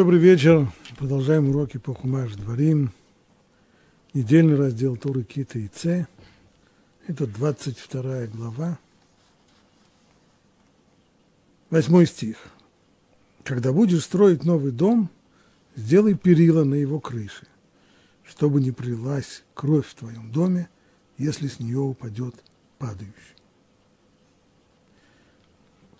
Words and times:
Добрый 0.00 0.18
вечер. 0.18 0.66
Продолжаем 0.96 1.50
уроки 1.50 1.76
по 1.76 1.92
Хумаш 1.92 2.34
Дворим. 2.34 2.90
Недельный 4.14 4.56
раздел 4.56 4.96
Туры 4.96 5.24
Кита 5.24 5.58
и 5.58 5.68
Ц. 5.68 6.08
Это 7.06 7.26
22 7.26 8.28
глава. 8.28 8.78
Восьмой 11.68 12.06
стих. 12.06 12.38
Когда 13.44 13.74
будешь 13.74 14.04
строить 14.04 14.42
новый 14.42 14.72
дом, 14.72 15.10
сделай 15.76 16.14
перила 16.14 16.64
на 16.64 16.76
его 16.76 16.98
крыше, 16.98 17.46
чтобы 18.24 18.62
не 18.62 18.70
прилилась 18.70 19.44
кровь 19.52 19.86
в 19.86 19.94
твоем 19.96 20.32
доме, 20.32 20.70
если 21.18 21.46
с 21.46 21.60
нее 21.60 21.80
упадет 21.80 22.36
падающий. 22.78 23.36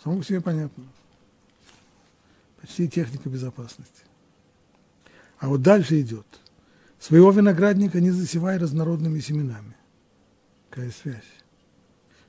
Само 0.03 0.23
себе 0.23 0.41
понятно. 0.41 0.85
Почти 2.61 2.89
техника 2.89 3.29
безопасности. 3.29 4.03
А 5.39 5.49
вот 5.49 5.63
дальше 5.63 6.01
идет. 6.01 6.27
Своего 6.99 7.31
виноградника 7.31 8.01
не 8.01 8.11
засевай 8.11 8.59
разнородными 8.59 9.21
семенами. 9.21 9.75
Какая 10.69 10.91
связь? 10.91 11.25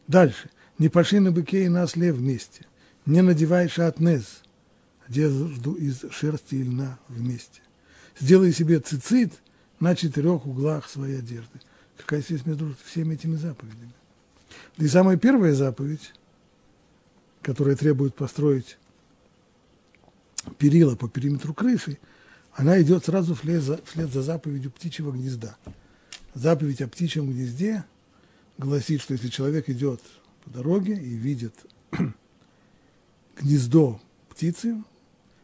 Дальше. 0.08 0.50
Не 0.78 0.90
паши 0.90 1.20
на 1.20 1.32
быке 1.32 1.66
и 1.66 1.70
на 1.70 1.84
осле 1.84 2.14
вместе. 2.14 2.66
Не 3.05 3.22
надевай 3.22 3.68
шатнез, 3.68 4.41
одежду 5.08 5.74
из 5.74 6.05
шерсти 6.12 6.55
и 6.55 6.63
льна 6.63 6.98
вместе. 7.10 7.62
Сделай 8.20 8.54
себе 8.54 8.80
цицит 8.80 9.34
на 9.80 9.96
четырех 9.96 10.46
углах 10.46 10.88
своей 10.88 11.20
одежды. 11.20 11.60
Какая 11.98 12.22
связь 12.22 12.46
между 12.46 12.74
всеми 12.86 13.16
этими 13.16 13.36
заповедями? 13.36 13.94
И 14.77 14.88
самая 14.88 15.18
первая 15.18 15.54
заповедь, 15.54 16.13
которая 17.41 17.76
требует 17.76 18.16
построить 18.16 18.77
перила 20.58 20.95
по 20.95 21.09
периметру 21.09 21.54
крыши, 21.54 21.98
она 22.54 22.82
идет 22.82 23.05
сразу 23.05 23.36
вслед 23.36 23.62
за, 23.62 23.82
вслед 23.86 24.12
за 24.12 24.22
заповедью 24.22 24.71
птичьего 24.71 25.12
гнезда. 25.12 25.57
Заповедь 26.34 26.82
о 26.82 26.88
птичьем 26.88 27.32
гнезде 27.32 27.85
гласит, 28.57 29.01
что 29.01 29.13
если 29.13 29.29
человек 29.29 29.70
идет 29.70 30.01
по 30.43 30.49
дороге 30.49 30.93
и 30.93 31.16
видит 31.16 31.54
гнездо 33.40 34.01
птицы, 34.29 34.84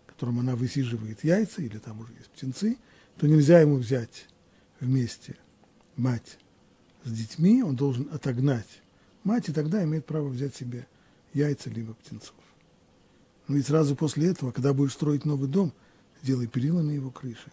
в 0.05 0.11
котором 0.11 0.39
она 0.39 0.55
высиживает 0.55 1.23
яйца, 1.23 1.61
или 1.61 1.77
там 1.77 1.99
уже 1.99 2.13
есть 2.13 2.29
птенцы, 2.29 2.77
то 3.17 3.27
нельзя 3.27 3.59
ему 3.59 3.75
взять 3.75 4.27
вместе 4.79 5.35
мать 5.95 6.37
с 7.03 7.11
детьми, 7.11 7.63
он 7.63 7.75
должен 7.75 8.09
отогнать 8.11 8.81
мать, 9.23 9.49
и 9.49 9.53
тогда 9.53 9.83
имеет 9.83 10.05
право 10.05 10.27
взять 10.27 10.55
себе 10.55 10.87
яйца 11.33 11.69
либо 11.69 11.93
птенцов. 11.93 12.33
Ну 13.47 13.57
и 13.57 13.61
сразу 13.61 13.95
после 13.95 14.29
этого, 14.31 14.51
когда 14.51 14.73
будешь 14.73 14.93
строить 14.93 15.25
новый 15.25 15.47
дом, 15.47 15.71
сделай 16.21 16.47
перила 16.47 16.81
на 16.81 16.91
его 16.91 17.09
крыше. 17.11 17.51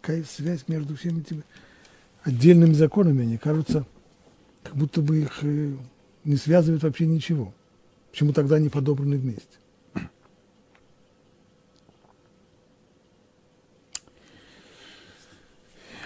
Какая 0.00 0.24
связь 0.24 0.64
между 0.66 0.96
всеми 0.96 1.20
этими 1.20 1.42
отдельными 2.22 2.72
законами, 2.72 3.22
они 3.22 3.38
кажутся, 3.38 3.86
как 4.62 4.74
будто 4.76 5.00
бы 5.00 5.22
их 5.22 5.38
э, 5.42 5.76
не 6.24 6.36
связывает 6.36 6.82
вообще 6.82 7.06
ничего. 7.06 7.52
Почему 8.10 8.32
тогда 8.32 8.56
они 8.56 8.68
подобраны 8.68 9.16
вместе? 9.16 9.46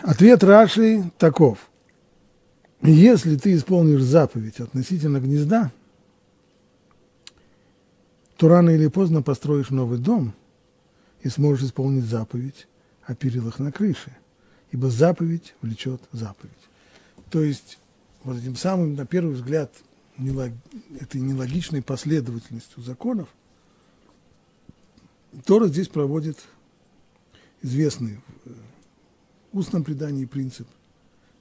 Ответ 0.02 0.45
Раши 0.45 1.11
таков. 1.17 1.70
Если 2.83 3.36
ты 3.36 3.55
исполнишь 3.55 4.02
заповедь 4.02 4.61
относительно 4.61 5.19
гнезда, 5.19 5.72
то 8.36 8.48
рано 8.48 8.70
или 8.70 8.88
поздно 8.88 9.22
построишь 9.22 9.70
новый 9.70 9.98
дом 9.98 10.34
и 11.22 11.28
сможешь 11.28 11.66
исполнить 11.66 12.04
заповедь 12.04 12.66
о 13.04 13.14
перилах 13.14 13.58
на 13.58 13.70
крыше, 13.70 14.16
ибо 14.72 14.90
заповедь 14.90 15.54
влечет 15.62 16.00
заповедь. 16.12 16.52
То 17.30 17.42
есть 17.42 17.78
вот 18.22 18.36
этим 18.36 18.56
самым, 18.56 18.95
на 18.95 19.06
первый 19.06 19.34
взгляд, 19.34 19.72
нелог... 20.18 20.50
этой 21.00 21.20
нелогичной 21.20 21.83
последовательностью 21.83 22.83
законов, 22.83 23.28
Тора 25.45 25.66
здесь 25.66 25.89
проводит 25.89 26.39
известный 27.62 28.20
в 29.52 29.58
устном 29.58 29.83
предании 29.84 30.27
принцип 30.27 30.68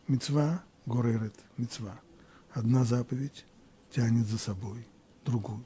мецва 0.08 0.64
горерет 0.86 1.34
мецва. 1.58 2.00
Одна 2.52 2.86
заповедь 2.86 3.46
тянет 3.92 4.28
за 4.28 4.38
собой 4.38 4.86
другую. 5.26 5.64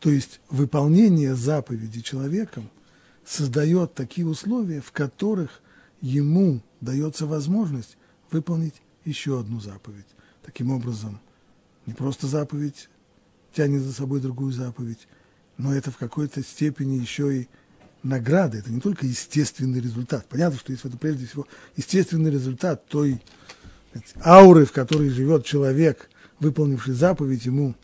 То 0.00 0.10
есть 0.10 0.40
выполнение 0.48 1.34
заповеди 1.34 2.00
человеком 2.00 2.70
создает 3.24 3.94
такие 3.94 4.26
условия, 4.26 4.80
в 4.80 4.92
которых 4.92 5.62
ему 6.00 6.62
дается 6.80 7.26
возможность 7.26 7.98
выполнить 8.30 8.74
еще 9.04 9.38
одну 9.38 9.60
заповедь. 9.60 10.06
Таким 10.42 10.72
образом, 10.72 11.20
не 11.84 11.92
просто 11.92 12.26
заповедь 12.26 12.88
тянет 13.52 13.82
за 13.82 13.92
собой 13.92 14.20
другую 14.20 14.52
заповедь, 14.52 15.06
но 15.58 15.74
это 15.74 15.90
в 15.90 15.98
какой-то 15.98 16.42
степени 16.42 16.94
еще 16.94 17.42
и 17.42 17.48
награда, 18.02 18.56
это 18.56 18.70
не 18.70 18.80
только 18.80 19.06
естественный 19.06 19.80
результат. 19.80 20.26
Понятно, 20.28 20.58
что 20.58 20.72
есть 20.72 20.86
это 20.86 20.96
прежде 20.96 21.26
всего 21.26 21.46
естественный 21.76 22.30
результат 22.30 22.86
той 22.86 23.20
ауры, 24.24 24.64
в 24.64 24.72
которой 24.72 25.10
живет 25.10 25.44
человек, 25.44 26.08
выполнивший 26.38 26.94
заповедь, 26.94 27.44
ему 27.44 27.74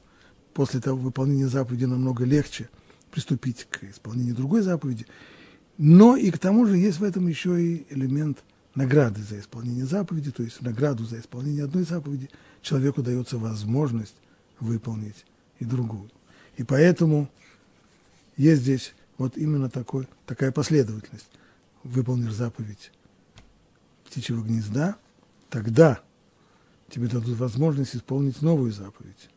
после 0.56 0.80
того 0.80 0.98
выполнения 0.98 1.48
заповеди 1.48 1.84
намного 1.84 2.24
легче 2.24 2.70
приступить 3.10 3.64
к 3.64 3.84
исполнению 3.84 4.34
другой 4.34 4.62
заповеди. 4.62 5.06
Но 5.76 6.16
и 6.16 6.30
к 6.30 6.38
тому 6.38 6.64
же 6.64 6.78
есть 6.78 6.98
в 6.98 7.04
этом 7.04 7.26
еще 7.28 7.62
и 7.62 7.86
элемент 7.90 8.42
награды 8.74 9.20
за 9.20 9.38
исполнение 9.38 9.84
заповеди, 9.84 10.30
то 10.30 10.42
есть 10.42 10.62
награду 10.62 11.04
за 11.04 11.20
исполнение 11.20 11.64
одной 11.64 11.82
заповеди 11.82 12.30
человеку 12.62 13.02
дается 13.02 13.36
возможность 13.36 14.14
выполнить 14.58 15.26
и 15.58 15.66
другую. 15.66 16.10
И 16.56 16.64
поэтому 16.64 17.28
есть 18.38 18.62
здесь 18.62 18.94
вот 19.18 19.36
именно 19.36 19.68
такой, 19.68 20.08
такая 20.24 20.52
последовательность. 20.52 21.28
Выполнишь 21.82 22.32
заповедь 22.32 22.92
птичьего 24.06 24.42
гнезда, 24.42 24.96
тогда 25.50 26.00
тебе 26.88 27.08
дадут 27.08 27.36
возможность 27.36 27.94
исполнить 27.94 28.40
новую 28.40 28.72
заповедь 28.72 29.28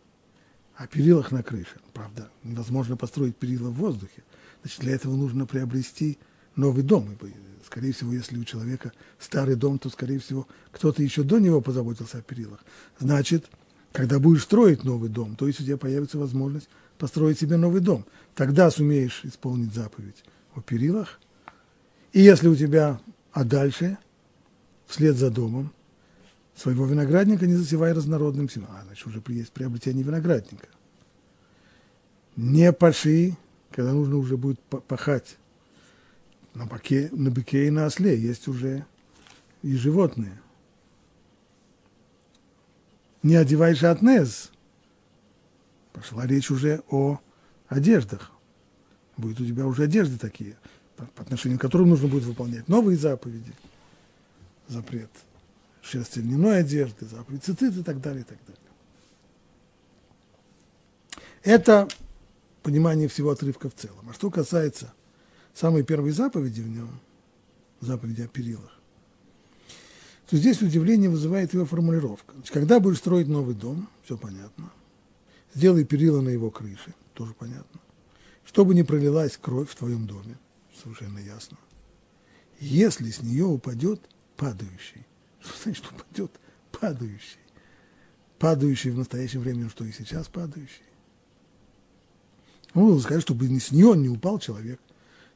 о 0.79 0.87
перилах 0.87 1.31
на 1.31 1.43
крыше. 1.43 1.75
Правда, 1.93 2.29
невозможно 2.41 2.95
построить 2.95 3.35
перила 3.35 3.69
в 3.69 3.73
воздухе. 3.73 4.23
Значит, 4.61 4.79
для 4.79 4.95
этого 4.95 5.13
нужно 5.13 5.45
приобрести 5.45 6.17
новый 6.55 6.83
дом. 6.83 7.17
И, 7.21 7.65
скорее 7.65 7.91
всего, 7.91 8.13
если 8.13 8.37
у 8.39 8.45
человека 8.45 8.93
старый 9.19 9.55
дом, 9.55 9.77
то, 9.77 9.89
скорее 9.89 10.19
всего, 10.19 10.47
кто-то 10.71 11.03
еще 11.03 11.23
до 11.23 11.39
него 11.39 11.59
позаботился 11.59 12.19
о 12.19 12.21
перилах. 12.21 12.63
Значит, 12.97 13.49
когда 13.91 14.19
будешь 14.19 14.43
строить 14.43 14.85
новый 14.85 15.09
дом, 15.09 15.35
то 15.35 15.47
есть 15.47 15.59
у 15.59 15.65
тебя 15.65 15.75
появится 15.75 16.17
возможность 16.17 16.69
построить 16.97 17.37
себе 17.37 17.57
новый 17.57 17.81
дом. 17.81 18.05
Тогда 18.33 18.71
сумеешь 18.71 19.19
исполнить 19.23 19.73
заповедь 19.73 20.23
о 20.55 20.61
перилах. 20.61 21.19
И 22.13 22.21
если 22.21 22.47
у 22.47 22.55
тебя, 22.55 23.01
а 23.33 23.43
дальше, 23.43 23.97
вслед 24.87 25.17
за 25.17 25.29
домом, 25.29 25.73
своего 26.59 26.85
виноградника 26.85 27.47
не 27.47 27.55
засевай 27.55 27.93
разнородным 27.93 28.49
семенем. 28.49 28.71
А, 28.73 28.83
значит, 28.83 29.07
уже 29.07 29.23
есть 29.29 29.51
приобретение 29.51 30.03
виноградника. 30.03 30.67
Не 32.35 32.73
паши, 32.73 33.37
когда 33.71 33.93
нужно 33.93 34.17
уже 34.17 34.35
будет 34.35 34.59
пахать 34.59 35.37
на, 36.53 36.65
баке, 36.65 37.09
на 37.13 37.31
быке 37.31 37.67
и 37.67 37.69
на 37.69 37.85
осле. 37.85 38.19
Есть 38.19 38.47
уже 38.47 38.85
и 39.61 39.75
животные. 39.75 40.41
Не 43.23 43.35
одевай 43.35 43.75
шатнез. 43.75 44.51
Пошла 45.93 46.25
речь 46.25 46.51
уже 46.51 46.83
о 46.89 47.19
одеждах. 47.67 48.31
Будет 49.15 49.39
у 49.39 49.45
тебя 49.45 49.65
уже 49.65 49.83
одежды 49.83 50.17
такие, 50.17 50.57
по 50.95 51.21
отношению 51.21 51.57
к 51.57 51.61
которым 51.61 51.89
нужно 51.89 52.07
будет 52.07 52.23
выполнять 52.23 52.67
новые 52.67 52.97
заповеди. 52.97 53.53
Запрет– 54.67 55.09
шерсти 55.81 56.19
льняной 56.19 56.59
одежды, 56.59 57.05
заповедь 57.05 57.43
цицит 57.43 57.77
и 57.77 57.83
так 57.83 58.01
далее, 58.01 58.21
и 58.21 58.25
так 58.25 58.37
далее. 58.45 58.59
Это 61.43 61.87
понимание 62.63 63.07
всего 63.07 63.31
отрывка 63.31 63.69
в 63.69 63.75
целом. 63.75 64.09
А 64.09 64.13
что 64.13 64.29
касается 64.29 64.93
самой 65.53 65.83
первой 65.83 66.11
заповеди 66.11 66.61
в 66.61 66.69
нем, 66.69 66.99
заповеди 67.79 68.23
о 68.23 68.27
перилах, 68.27 68.79
то 70.29 70.37
здесь 70.37 70.61
удивление 70.61 71.09
вызывает 71.09 71.53
его 71.53 71.65
формулировка. 71.65 72.33
Значит, 72.35 72.53
когда 72.53 72.79
будешь 72.79 72.99
строить 72.99 73.27
новый 73.27 73.55
дом, 73.55 73.89
все 74.03 74.17
понятно. 74.17 74.71
Сделай 75.55 75.85
перила 75.85 76.21
на 76.21 76.29
его 76.29 76.51
крыше, 76.51 76.93
тоже 77.13 77.33
понятно. 77.33 77.79
Чтобы 78.45 78.75
не 78.75 78.83
пролилась 78.83 79.37
кровь 79.37 79.69
в 79.69 79.75
твоем 79.75 80.05
доме, 80.05 80.37
совершенно 80.83 81.17
ясно. 81.19 81.57
Если 82.59 83.09
с 83.09 83.23
нее 83.23 83.45
упадет 83.45 84.01
падающий, 84.35 85.05
что 85.41 85.63
значит 85.63 85.85
упадет 85.91 86.31
падающий? 86.71 87.39
Падающий 88.37 88.91
в 88.91 88.97
настоящем 88.97 89.41
времени, 89.41 89.69
что 89.69 89.83
и 89.83 89.91
сейчас 89.91 90.27
падающий. 90.27 90.83
Он 92.73 92.85
должен 92.85 93.01
сказать, 93.01 93.23
чтобы 93.23 93.45
с 93.59 93.71
нее 93.71 93.95
не 93.97 94.09
упал 94.09 94.39
человек. 94.39 94.79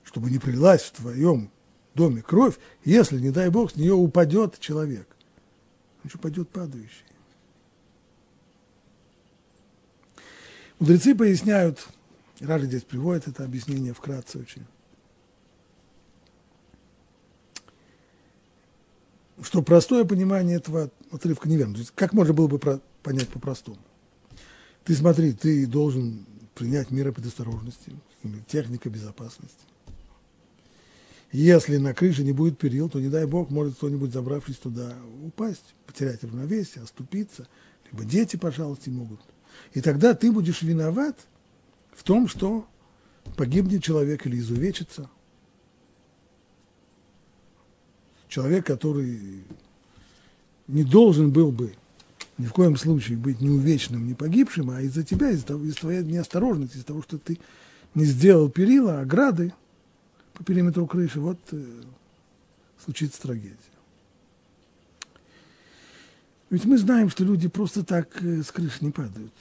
чтобы 0.04 0.30
не 0.30 0.38
прилилась 0.38 0.82
в 0.82 0.92
твоем 0.92 1.50
доме 1.96 2.22
кровь, 2.22 2.58
если, 2.84 3.20
не 3.20 3.32
дай 3.32 3.50
Бог, 3.50 3.72
с 3.72 3.76
нее 3.76 3.94
упадет 3.94 4.60
человек. 4.60 5.08
Значит, 6.02 6.20
упадет 6.20 6.50
падающий. 6.50 7.06
Мудрецы 10.80 11.16
поясняют, 11.16 11.88
Ражи 12.42 12.66
здесь 12.66 12.84
приводит 12.84 13.30
это 13.30 13.46
объяснение 13.46 13.94
вкратце 13.94 14.40
очень, 14.40 14.66
что 19.44 19.62
простое 19.62 20.06
понимание 20.06 20.58
этого 20.58 20.90
отрывка 21.12 21.50
неверно. 21.50 21.76
То 21.76 21.80
есть 21.82 21.92
как 21.96 22.14
можно 22.14 22.34
было 22.34 22.48
бы 22.48 22.60
понять 23.02 23.30
по-простому? 23.30 23.78
Ты 24.84 24.96
смотри, 24.96 25.34
ты 25.34 25.66
должен 25.66 26.26
принять 26.56 26.92
меры 26.92 27.12
предосторожности, 27.12 27.92
техника 28.48 28.90
безопасности. 28.90 29.58
Если 31.32 31.78
на 31.78 31.96
крыше 31.96 32.24
не 32.24 32.32
будет 32.32 32.60
перил, 32.60 32.90
то, 32.90 33.00
не 33.00 33.10
дай 33.10 33.26
бог, 33.26 33.50
может 33.50 33.76
кто-нибудь, 33.76 34.14
забравшись 34.14 34.58
туда, 34.58 34.96
упасть, 35.24 35.74
потерять 35.88 36.24
равновесие, 36.24 36.84
оступиться, 36.84 37.48
либо 37.92 38.06
дети, 38.06 38.36
пожалуйста, 38.36 38.92
могут. 38.92 39.20
И 39.74 39.82
тогда 39.82 40.14
ты 40.14 40.32
будешь 40.32 40.62
виноват 40.62 41.18
в 41.92 42.04
том, 42.04 42.28
что 42.28 42.68
погибнет 43.36 43.84
человек 43.84 44.28
или 44.28 44.38
изувечится. 44.38 45.10
Человек, 48.34 48.66
который 48.66 49.44
не 50.68 50.84
должен 50.84 51.30
был 51.30 51.52
бы 51.52 51.76
ни 52.40 52.48
в 52.48 52.52
коем 52.52 52.78
случае 52.78 53.16
быть 53.16 53.42
не 53.42 53.50
увечным, 53.52 54.08
не 54.08 54.16
погибшим, 54.16 54.72
а 54.72 54.82
из-за 54.82 55.04
тебя, 55.04 55.30
из-за 55.30 55.54
из 55.54 55.76
твоей 55.76 56.04
неосторожности, 56.04 56.78
из-за 56.78 56.88
того, 56.88 57.04
что 57.04 57.20
ты 57.20 57.40
не 57.94 58.06
сделал 58.06 58.50
перила, 58.50 59.02
ограды, 59.02 59.54
по 60.34 60.44
периметру 60.44 60.88
крыши, 60.88 61.20
вот 61.20 61.38
э, 61.52 61.64
случится 62.84 63.22
трагедия. 63.22 63.56
Ведь 66.50 66.66
мы 66.66 66.80
знаем, 66.80 67.12
что 67.12 67.24
люди 67.24 67.48
просто 67.48 67.84
так 67.86 68.20
э, 68.24 68.42
с 68.42 68.52
крыши 68.52 68.84
не 68.84 68.90
падают. 68.90 69.32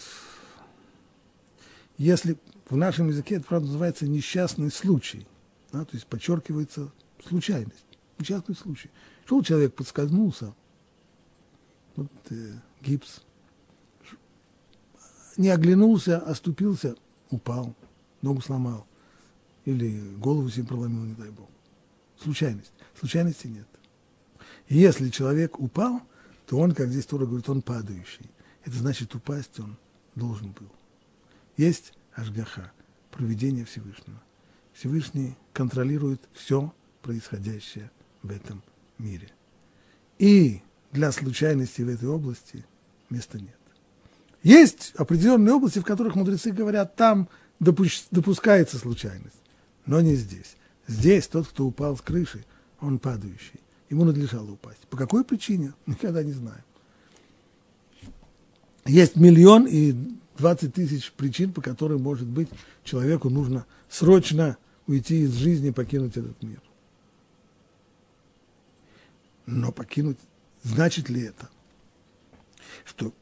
Если 1.97 2.37
в 2.69 2.77
нашем 2.77 3.09
языке 3.09 3.37
это, 3.37 3.47
правда, 3.47 3.69
называется 3.69 4.07
несчастный 4.07 4.71
случай, 4.71 5.27
да, 5.73 5.87
то 5.87 5.95
есть 5.95 6.07
подчеркивается 6.07 6.93
случайность, 7.27 7.87
несчастный 8.23 8.55
случай. 8.55 8.91
Шел 9.27 9.43
человек, 9.43 9.75
подскользнулся, 9.75 10.55
вот, 11.97 12.11
э, 12.31 12.55
гипс, 12.81 13.23
не 15.37 15.49
оглянулся, 15.49 16.19
оступился, 16.19 16.97
упал, 17.31 17.75
ногу 18.21 18.41
сломал 18.41 18.87
или 19.65 19.99
голову 20.17 20.49
себе 20.51 20.67
проломил, 20.67 21.05
не 21.05 21.15
дай 21.15 21.31
бог. 21.31 21.49
Случайность. 22.21 22.73
Случайности 22.99 23.47
нет. 23.47 23.67
Если 24.69 25.11
человек 25.11 25.59
упал, 25.59 26.03
то 26.47 26.59
он, 26.59 26.75
как 26.75 26.89
здесь 26.89 27.07
Тора 27.07 27.27
говорит, 27.27 27.49
он 27.49 27.63
падающий. 27.63 28.31
Это 28.65 28.77
значит, 28.77 29.15
упасть 29.15 29.59
он 29.61 29.77
должен 30.15 30.53
был. 30.53 30.71
Есть 31.57 31.93
Ашгаха, 32.15 32.73
проведение 33.11 33.65
Всевышнего. 33.65 34.21
Всевышний 34.73 35.37
контролирует 35.53 36.21
все 36.33 36.73
происходящее 37.03 37.91
в 38.23 38.31
этом 38.31 38.63
мире. 38.99 39.29
И 40.19 40.63
для 40.93 41.13
случайности 41.13 41.83
в 41.83 41.89
этой 41.89 42.09
области 42.09 42.65
места 43.11 43.39
нет. 43.39 43.51
Есть 44.43 44.93
определенные 44.97 45.55
области, 45.55 45.79
в 45.79 45.85
которых 45.85 46.15
мудрецы 46.15 46.51
говорят, 46.51 46.97
там 46.97 47.29
допускается 47.61 48.79
случайность 48.79 49.43
но 49.87 50.01
не 50.01 50.15
здесь. 50.15 50.57
Здесь 50.87 51.27
тот, 51.27 51.47
кто 51.49 51.67
упал 51.67 51.97
с 51.97 52.01
крыши, 52.01 52.45
он 52.81 52.99
падающий. 52.99 53.61
Ему 53.91 54.05
надлежало 54.05 54.53
упасть. 54.53 54.81
По 54.89 54.97
какой 54.97 55.25
причине? 55.25 55.73
Никогда 55.87 56.23
не 56.23 56.33
знаем. 56.33 56.63
Есть 58.85 59.17
миллион 59.17 59.67
и 59.67 59.95
двадцать 60.37 60.75
тысяч 60.75 61.13
причин, 61.13 61.53
по 61.53 61.61
которым, 61.61 62.03
может 62.03 62.27
быть, 62.27 62.49
человеку 62.85 63.31
нужно 63.31 63.65
срочно 63.89 64.57
уйти 64.87 65.23
из 65.23 65.35
жизни, 65.35 65.71
покинуть 65.71 66.17
этот 66.17 66.43
мир. 66.43 66.61
Но 69.55 69.71
покинуть, 69.71 70.19
значит 70.63 71.11
ли 71.11 71.23
это, 71.23 71.51
что 72.85 73.13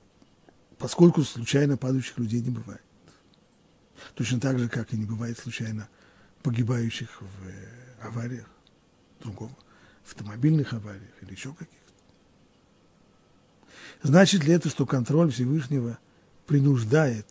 поскольку 0.78 1.22
случайно 1.22 1.76
падающих 1.76 2.18
людей 2.18 2.40
не 2.40 2.50
бывает, 2.50 2.82
точно 4.14 4.38
так 4.40 4.58
же, 4.58 4.68
как 4.68 4.92
и 4.92 4.96
не 4.96 5.06
бывает 5.06 5.38
случайно 5.38 5.88
погибающих 6.42 7.20
в 7.20 7.46
э, 7.48 7.68
авариях, 8.02 8.46
другого, 9.20 9.54
автомобильных 10.06 10.72
авариях 10.72 11.12
или 11.20 11.32
еще 11.32 11.52
каких-то. 11.52 11.76
Значит 14.02 14.44
ли 14.44 14.52
это, 14.52 14.68
что 14.70 14.86
контроль 14.86 15.32
Всевышнего 15.32 15.98
принуждает 16.46 17.26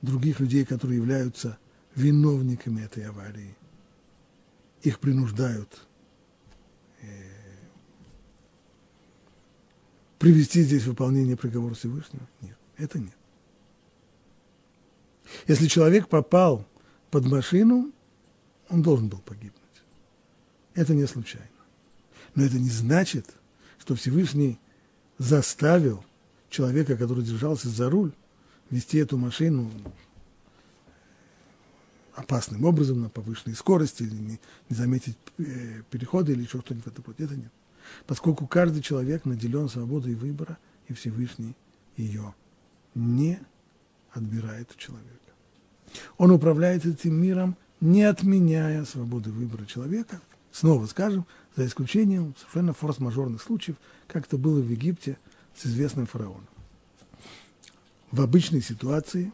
других 0.00 0.40
людей, 0.40 0.64
которые 0.64 0.96
являются 0.96 1.58
виновниками 1.94 2.82
этой 2.82 3.04
аварии, 3.04 3.54
их 4.82 4.98
принуждают 5.00 5.86
привести 10.18 10.62
здесь 10.62 10.84
выполнение 10.84 11.36
приговора 11.36 11.74
Всевышнего? 11.74 12.26
Нет, 12.40 12.56
это 12.76 12.98
нет. 12.98 13.16
Если 15.46 15.66
человек 15.66 16.08
попал 16.08 16.66
под 17.10 17.26
машину, 17.26 17.92
он 18.68 18.82
должен 18.82 19.08
был 19.08 19.18
погибнуть. 19.18 19.54
Это 20.74 20.94
не 20.94 21.06
случайно. 21.06 21.48
Но 22.34 22.44
это 22.44 22.58
не 22.58 22.70
значит, 22.70 23.34
что 23.78 23.94
Всевышний 23.94 24.58
заставил 25.18 26.04
человека, 26.50 26.96
который 26.96 27.24
держался 27.24 27.68
за 27.68 27.90
руль, 27.90 28.12
вести 28.70 28.98
эту 28.98 29.16
машину 29.16 29.70
опасным 32.14 32.64
образом, 32.64 33.02
на 33.02 33.08
повышенной 33.08 33.54
скорости, 33.54 34.02
или 34.02 34.14
не, 34.14 34.40
не 34.68 34.76
заметить 34.76 35.16
э, 35.38 35.82
перехода, 35.90 36.32
или 36.32 36.42
еще 36.42 36.60
что-нибудь 36.60 36.84
в 36.84 36.88
этом 36.88 37.04
роде. 37.06 37.24
Это 37.24 37.36
нет. 37.36 37.52
Поскольку 38.06 38.46
каждый 38.46 38.82
человек 38.82 39.24
наделен 39.24 39.68
свободой 39.68 40.14
выбора, 40.14 40.58
и 40.88 40.92
Всевышний 40.92 41.54
ее 41.96 42.34
не 42.94 43.40
отбирает 44.12 44.72
у 44.74 44.78
человека. 44.78 45.10
Он 46.18 46.30
управляет 46.30 46.84
этим 46.86 47.14
миром, 47.14 47.56
не 47.80 48.02
отменяя 48.02 48.84
свободы 48.84 49.30
выбора 49.30 49.66
человека. 49.66 50.20
Снова 50.52 50.86
скажем, 50.86 51.26
за 51.54 51.66
исключением 51.66 52.34
совершенно 52.38 52.72
форс-мажорных 52.72 53.42
случаев, 53.42 53.76
как 54.06 54.26
это 54.26 54.38
было 54.38 54.60
в 54.60 54.70
Египте 54.70 55.18
с 55.54 55.66
известным 55.66 56.06
фараоном. 56.06 56.46
В 58.10 58.20
обычной 58.22 58.62
ситуации 58.62 59.32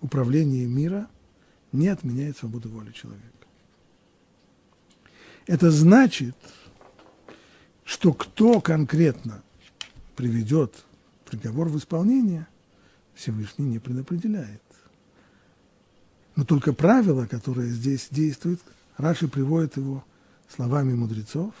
управление 0.00 0.66
мира 0.66 1.08
не 1.72 1.88
отменяет 1.88 2.36
свободу 2.36 2.68
воли 2.68 2.92
человека. 2.92 3.37
Это 5.48 5.72
значит, 5.72 6.36
что 7.84 8.12
кто 8.12 8.60
конкретно 8.60 9.42
приведет 10.14 10.84
приговор 11.24 11.68
в 11.68 11.76
исполнение– 11.76 12.46
Всевышний 13.18 13.66
не 13.66 13.78
предопределяет. 13.80 14.62
Но 16.36 16.44
только 16.44 16.72
правило, 16.72 17.26
которое 17.26 17.66
здесь 17.66 18.08
действует, 18.10 18.60
Раши 18.96 19.26
приводит 19.26 19.76
его 19.76 20.04
словами 20.48 20.94
мудрецов, 20.94 21.52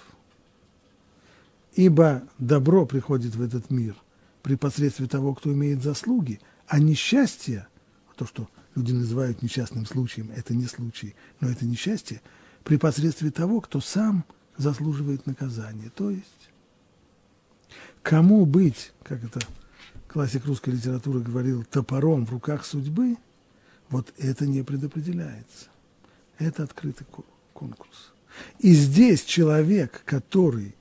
ибо 1.74 2.22
добро 2.38 2.86
приходит 2.86 3.34
в 3.34 3.42
этот 3.42 3.70
мир 3.70 3.96
при 4.42 4.54
посредстве 4.54 5.08
того, 5.08 5.34
кто 5.34 5.52
имеет 5.52 5.82
заслуги, 5.82 6.40
а 6.68 6.78
несчастье, 6.78 7.66
то, 8.14 8.24
что 8.24 8.48
люди 8.76 8.92
называют 8.92 9.42
несчастным 9.42 9.84
случаем, 9.84 10.30
это 10.34 10.54
не 10.54 10.66
случай, 10.66 11.16
но 11.40 11.48
это 11.48 11.64
несчастье, 11.64 12.22
при 12.68 12.76
посредстве 12.76 13.30
того, 13.30 13.62
кто 13.62 13.80
сам 13.80 14.26
заслуживает 14.58 15.26
наказания. 15.26 15.88
То 15.88 16.10
есть, 16.10 16.50
кому 18.02 18.44
быть, 18.44 18.92
как 19.02 19.24
это 19.24 19.40
классик 20.06 20.44
русской 20.44 20.74
литературы 20.74 21.20
говорил, 21.20 21.64
топором 21.64 22.26
в 22.26 22.30
руках 22.30 22.66
судьбы, 22.66 23.16
вот 23.88 24.12
это 24.18 24.46
не 24.46 24.62
предопределяется. 24.62 25.68
Это 26.38 26.62
открытый 26.62 27.06
конкурс. 27.54 28.12
И 28.58 28.74
здесь 28.74 29.24
человек, 29.24 30.02
который 30.04 30.76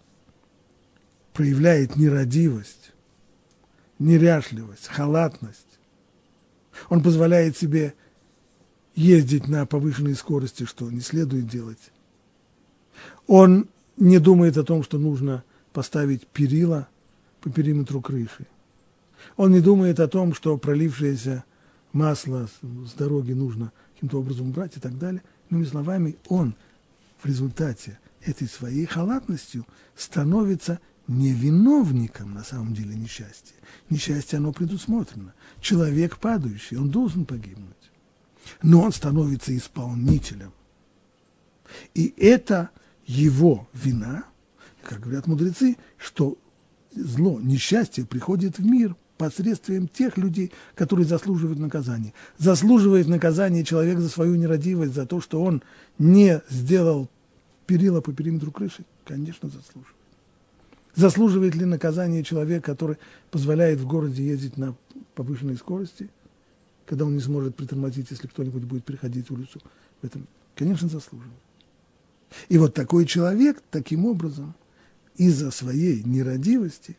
проявляет 1.32 1.96
нерадивость, 1.96 2.92
неряшливость, 3.98 4.90
халатность, 4.90 5.80
он 6.90 7.02
позволяет 7.02 7.56
себе 7.56 7.94
ездить 8.98 9.48
на 9.48 9.66
повышенной 9.68 10.16
скорости, 10.16 10.66
что 10.66 10.90
не 10.90 11.02
следует 11.02 11.48
делать. 11.48 11.92
Он 13.28 13.70
не 13.96 14.18
думает 14.20 14.58
о 14.58 14.64
том, 14.64 14.84
что 14.84 14.98
нужно 14.98 15.44
поставить 15.72 16.26
перила 16.28 16.88
по 17.40 17.52
периметру 17.52 18.02
крыши. 18.02 18.48
Он 19.36 19.52
не 19.52 19.62
думает 19.62 20.00
о 20.00 20.08
том, 20.08 20.34
что 20.34 20.58
пролившаяся 20.58 21.44
масло 21.94 22.50
с 22.62 22.94
дороги 22.94 23.34
нужно 23.34 23.72
каким-то 23.94 24.20
образом 24.20 24.50
убрать 24.50 24.76
и 24.78 24.80
так 24.80 24.98
далее. 24.98 25.22
Иными 25.52 25.66
словами, 25.66 26.18
он 26.28 26.56
в 27.22 27.26
результате 27.28 28.00
этой 28.26 28.48
своей 28.48 28.86
халатностью 28.86 29.66
становится 29.96 30.80
не 31.08 31.34
виновником 31.34 32.34
на 32.34 32.44
самом 32.44 32.74
деле 32.74 32.96
несчастья. 32.96 33.56
Несчастье, 33.92 34.38
оно 34.38 34.52
предусмотрено. 34.52 35.34
Человек 35.62 36.18
падающий, 36.18 36.78
он 36.78 36.90
должен 36.90 37.26
погибнуть. 37.26 37.77
Но 38.62 38.82
он 38.82 38.92
становится 38.92 39.56
исполнителем. 39.56 40.52
И 41.94 42.14
это 42.18 42.70
его 43.06 43.68
вина, 43.74 44.26
как 44.84 45.02
говорят 45.02 45.28
мудрецы, 45.28 45.78
что 45.98 46.38
зло, 46.94 47.40
несчастье 47.42 48.06
приходит 48.06 48.60
в 48.60 48.66
мир 48.66 48.96
посредством 49.18 49.88
тех 49.88 50.18
людей, 50.18 50.52
которые 50.76 51.06
заслуживают 51.06 51.60
наказания. 51.60 52.14
Заслуживает 52.38 53.08
наказания 53.08 53.64
человек 53.64 54.00
за 54.00 54.10
свою 54.10 54.36
нерадивость, 54.36 54.94
за 54.94 55.06
то, 55.06 55.20
что 55.22 55.42
он 55.42 55.64
не 55.98 56.42
сделал 56.50 57.10
перила 57.68 58.02
по 58.02 58.14
периметру 58.14 58.52
крыши? 58.52 58.86
Конечно, 59.06 59.50
заслуживает. 59.50 59.96
Заслуживает 60.96 61.54
ли 61.54 61.66
наказание 61.66 62.24
человек, 62.24 62.66
который 62.66 62.98
позволяет 63.30 63.80
в 63.80 63.86
городе 63.86 64.26
ездить 64.26 64.58
на 64.58 64.76
повышенной 65.14 65.58
скорости, 65.58 66.10
когда 66.88 67.06
он 67.06 67.14
не 67.14 67.20
сможет 67.20 67.56
притормозить, 67.56 68.10
если 68.10 68.28
кто-нибудь 68.28 68.64
будет 68.64 68.86
переходить 68.86 69.30
улицу? 69.30 69.62
В 70.02 70.06
этом, 70.06 70.26
конечно, 70.56 70.88
заслуживает. 70.88 71.38
И 72.50 72.58
вот 72.58 72.74
такой 72.74 73.06
человек, 73.06 73.62
таким 73.70 74.06
образом, 74.06 74.56
из-за 75.16 75.52
своей 75.52 76.02
нерадивости, 76.04 76.98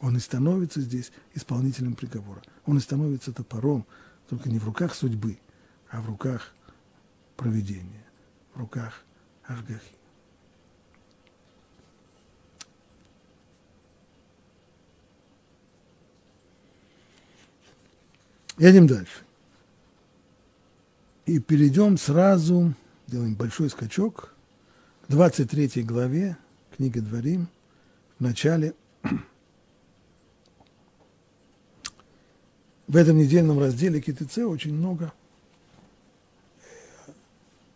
он 0.00 0.16
и 0.16 0.20
становится 0.20 0.80
здесь 0.80 1.10
исполнителем 1.34 1.94
приговора. 1.94 2.42
Он 2.66 2.76
и 2.76 2.80
становится 2.80 3.32
топором, 3.32 3.86
только 4.28 4.50
не 4.50 4.58
в 4.58 4.66
руках 4.66 4.94
судьбы, 4.94 5.38
а 5.88 6.02
в 6.02 6.06
руках 6.06 6.54
проведения, 7.36 8.04
в 8.54 8.60
руках 8.60 9.04
Ашгахи. 9.44 9.96
Едем 18.58 18.86
дальше. 18.86 19.24
И 21.26 21.38
перейдем 21.40 21.98
сразу, 21.98 22.74
делаем 23.06 23.34
большой 23.34 23.70
скачок, 23.70 24.34
к 25.06 25.10
23 25.10 25.82
главе 25.82 26.36
книги 26.76 27.00
Дворим, 27.00 27.48
в 28.18 28.22
начале, 28.22 28.74
в 32.86 32.96
этом 32.96 33.16
недельном 33.16 33.58
разделе 33.58 34.00
КТЦ 34.00 34.38
очень 34.38 34.74
много 34.74 35.12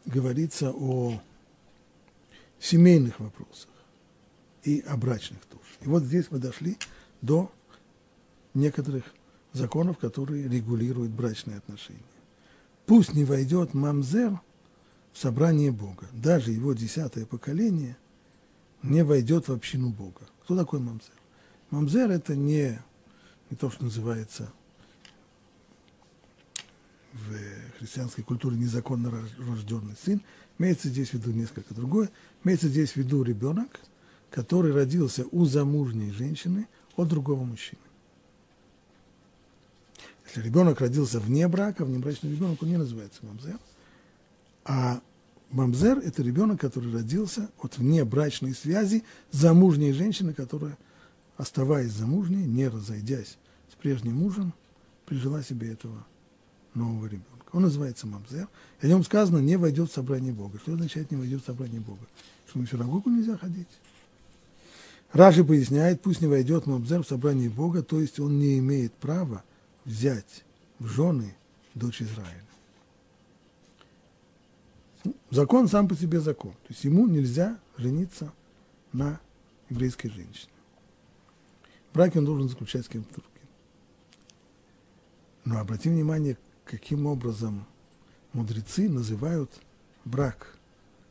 говорится 0.07 0.71
о 0.71 1.21
семейных 2.61 3.19
вопросах 3.19 3.71
и 4.63 4.81
о 4.81 4.97
брачных 4.97 5.45
тоже. 5.47 5.65
И 5.81 5.89
вот 5.89 6.05
здесь 6.05 6.27
мы 6.31 6.39
дошли 6.39 6.79
до 7.21 7.51
некоторых 8.55 9.05
законов, 9.53 9.99
которые 9.99 10.49
регулируют 10.49 11.13
брачные 11.13 11.59
отношения. 11.59 12.01
Пусть 12.87 13.15
не 13.15 13.25
войдет 13.25 13.75
мамзер 13.75 14.41
в 15.13 15.19
собрание 15.19 15.71
Бога. 15.71 16.07
Даже 16.13 16.53
его 16.53 16.73
десятое 16.73 17.27
поколение 17.27 17.97
не 18.83 19.05
войдет 19.05 19.49
в 19.49 19.53
общину 19.53 19.91
Бога. 19.91 20.23
Кто 20.43 20.57
такой 20.57 20.81
мамзер? 20.81 21.13
Мамзер– 21.71 22.11
это 22.13 22.35
не, 22.35 22.79
не 23.51 23.57
то, 23.57 23.71
что 23.71 23.85
называется 23.85 24.51
в 27.13 27.79
христианской 27.79 28.25
культуре 28.25 28.57
незаконно 28.57 29.13
рожденный 29.39 29.97
сын. 30.03 30.23
Имеется 30.59 30.89
здесь 30.89 31.11
в 31.11 31.15
виду 31.15 31.33
несколько 31.33 31.75
другое. 31.75 32.11
Имеется 32.45 32.69
здесь 32.69 32.93
в 32.93 32.97
виду 32.97 33.23
ребенок, 33.23 33.81
который 34.31 34.73
родился 34.73 35.25
у 35.31 35.45
замужней 35.45 36.11
женщины 36.11 36.69
от 36.97 37.09
другого 37.09 37.45
мужчины. 37.45 37.81
Если 40.29 40.43
ребенок 40.43 40.81
родился 40.81 41.21
вне 41.21 41.49
брака, 41.49 41.85
внебрачный 41.85 42.31
ребенок, 42.31 42.63
он 42.63 42.69
не 42.69 42.77
называется 42.77 43.25
мамзер. 43.25 43.59
А 44.65 45.01
мамзер– 45.51 45.99
это 46.05 46.23
ребенок, 46.23 46.61
который 46.61 46.93
родился 46.93 47.49
от 47.63 47.79
внебрачной 47.79 48.55
связи 48.55 49.05
замужней 49.31 49.93
женщины, 49.93 50.35
которая, 50.35 50.77
оставаясь 51.39 51.93
замужней, 51.93 52.45
не 52.45 52.69
разойдясь 52.69 53.39
с 53.73 53.75
прежним 53.81 54.17
мужем, 54.17 54.53
прижила 55.07 55.43
себе 55.43 55.73
этого 55.73 56.05
нового 56.75 57.07
ребенка. 57.07 57.47
Он 57.53 57.63
называется 57.63 58.07
мамзер. 58.07 58.49
И 58.83 58.87
о 58.87 58.89
нем 58.89 59.05
сказано, 59.05 59.39
не 59.39 59.57
войдет 59.57 59.91
в 59.91 59.95
собрание 59.95 60.35
Бога. 60.35 60.59
Что 60.59 60.75
означает 60.75 61.11
не 61.11 61.17
войдет 61.17 61.43
в 61.43 61.47
собрание 61.47 61.81
Бога? 61.81 62.07
Что 62.47 62.59
на 62.59 62.67
синагогу 62.67 63.09
нельзя 63.09 63.39
ходить? 63.39 63.69
Раши 65.15 65.43
поясняет, 65.43 66.03
пусть 66.03 66.21
не 66.21 66.27
войдет 66.27 66.67
мамзер 66.67 67.03
в 67.03 67.09
собрание 67.09 67.49
Бога, 67.49 67.83
то 67.83 67.99
есть 67.99 68.21
он 68.21 68.39
не 68.39 68.59
имеет 68.59 68.93
права 68.93 69.43
взять 69.89 70.45
в 70.79 70.87
жены 70.87 71.35
дочь 71.75 72.03
Израиля. 72.03 72.45
Закон 75.31 75.67
сам 75.67 75.89
по 75.89 75.97
себе 75.97 76.21
закон. 76.21 76.53
То 76.53 76.69
есть 76.69 76.85
ему 76.85 77.09
нельзя 77.09 77.59
жениться 77.79 78.33
на 78.93 79.19
еврейской 79.71 80.11
женщине. 80.11 80.53
Брак 81.95 82.15
он 82.17 82.27
должен 82.27 82.49
заключать 82.51 82.85
с 82.85 82.89
кем-то 82.89 83.15
другим. 83.15 83.49
Но 85.47 85.59
обратим 85.59 85.95
внимание, 85.95 86.37
каким 86.67 87.07
образом 87.07 87.67
мудрецы 88.35 88.91
называют 88.91 89.51
брак 90.05 90.59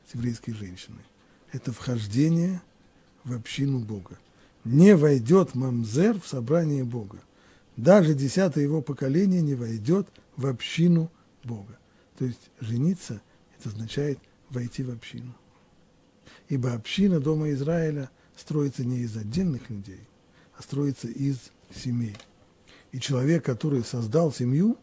с 0.08 0.14
еврейской 0.14 0.52
женщиной. 0.52 1.04
Это 1.52 1.74
вхождение 1.74 2.62
в 3.24 3.34
общину 3.34 3.80
Бога. 3.80 4.20
Не 4.64 4.96
войдет 4.96 5.56
мамзер 5.56 6.22
в 6.22 6.28
собрание 6.28 6.84
Бога 6.84 7.20
даже 7.78 8.16
десятое 8.16 8.64
его 8.64 8.82
поколение 8.82 9.42
не 9.42 9.54
войдет 9.54 10.08
в 10.36 10.48
общину 10.48 11.12
Бога. 11.44 11.78
То 12.18 12.26
есть 12.26 12.50
жениться– 12.60 13.22
это 13.60 13.70
означает 13.70 14.20
войти 14.50 14.82
в 14.82 14.90
общину. 14.90 15.34
Ибо 16.50 16.74
община 16.74 17.20
Дома 17.20 17.52
Израиля 17.52 18.10
строится 18.36 18.84
не 18.84 19.00
из 19.00 19.16
отдельных 19.16 19.70
людей, 19.70 20.02
а 20.58 20.64
строится 20.64 21.08
из 21.08 21.52
семей. 21.74 22.18
И 22.92 23.00
человек, 23.00 23.46
который 23.46 23.84
создал 23.84 24.32
семью, 24.32 24.78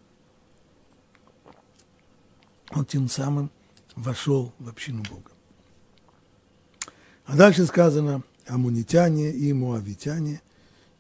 он 2.71 2.85
тем 2.85 3.09
самым 3.09 3.51
вошел 3.97 4.53
в 4.61 4.69
общину 4.69 5.03
Бога. 5.11 5.33
А 7.25 7.37
дальше 7.37 7.67
сказано, 7.67 8.23
амунитяне 8.47 9.33
и 9.33 9.53
муавитяне– 9.53 10.41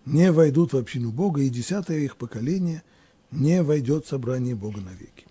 не 0.06 0.30
войдут 0.32 0.72
в 0.72 0.76
общину 0.76 1.10
Бога, 1.10 1.42
и 1.42 1.48
десятое 1.48 1.98
их 2.00 2.16
поколение 2.16 2.82
не 3.30 3.62
войдет 3.62 4.06
в 4.06 4.08
собрание 4.08 4.54
Бога 4.54 4.80
навеки. 4.80 5.26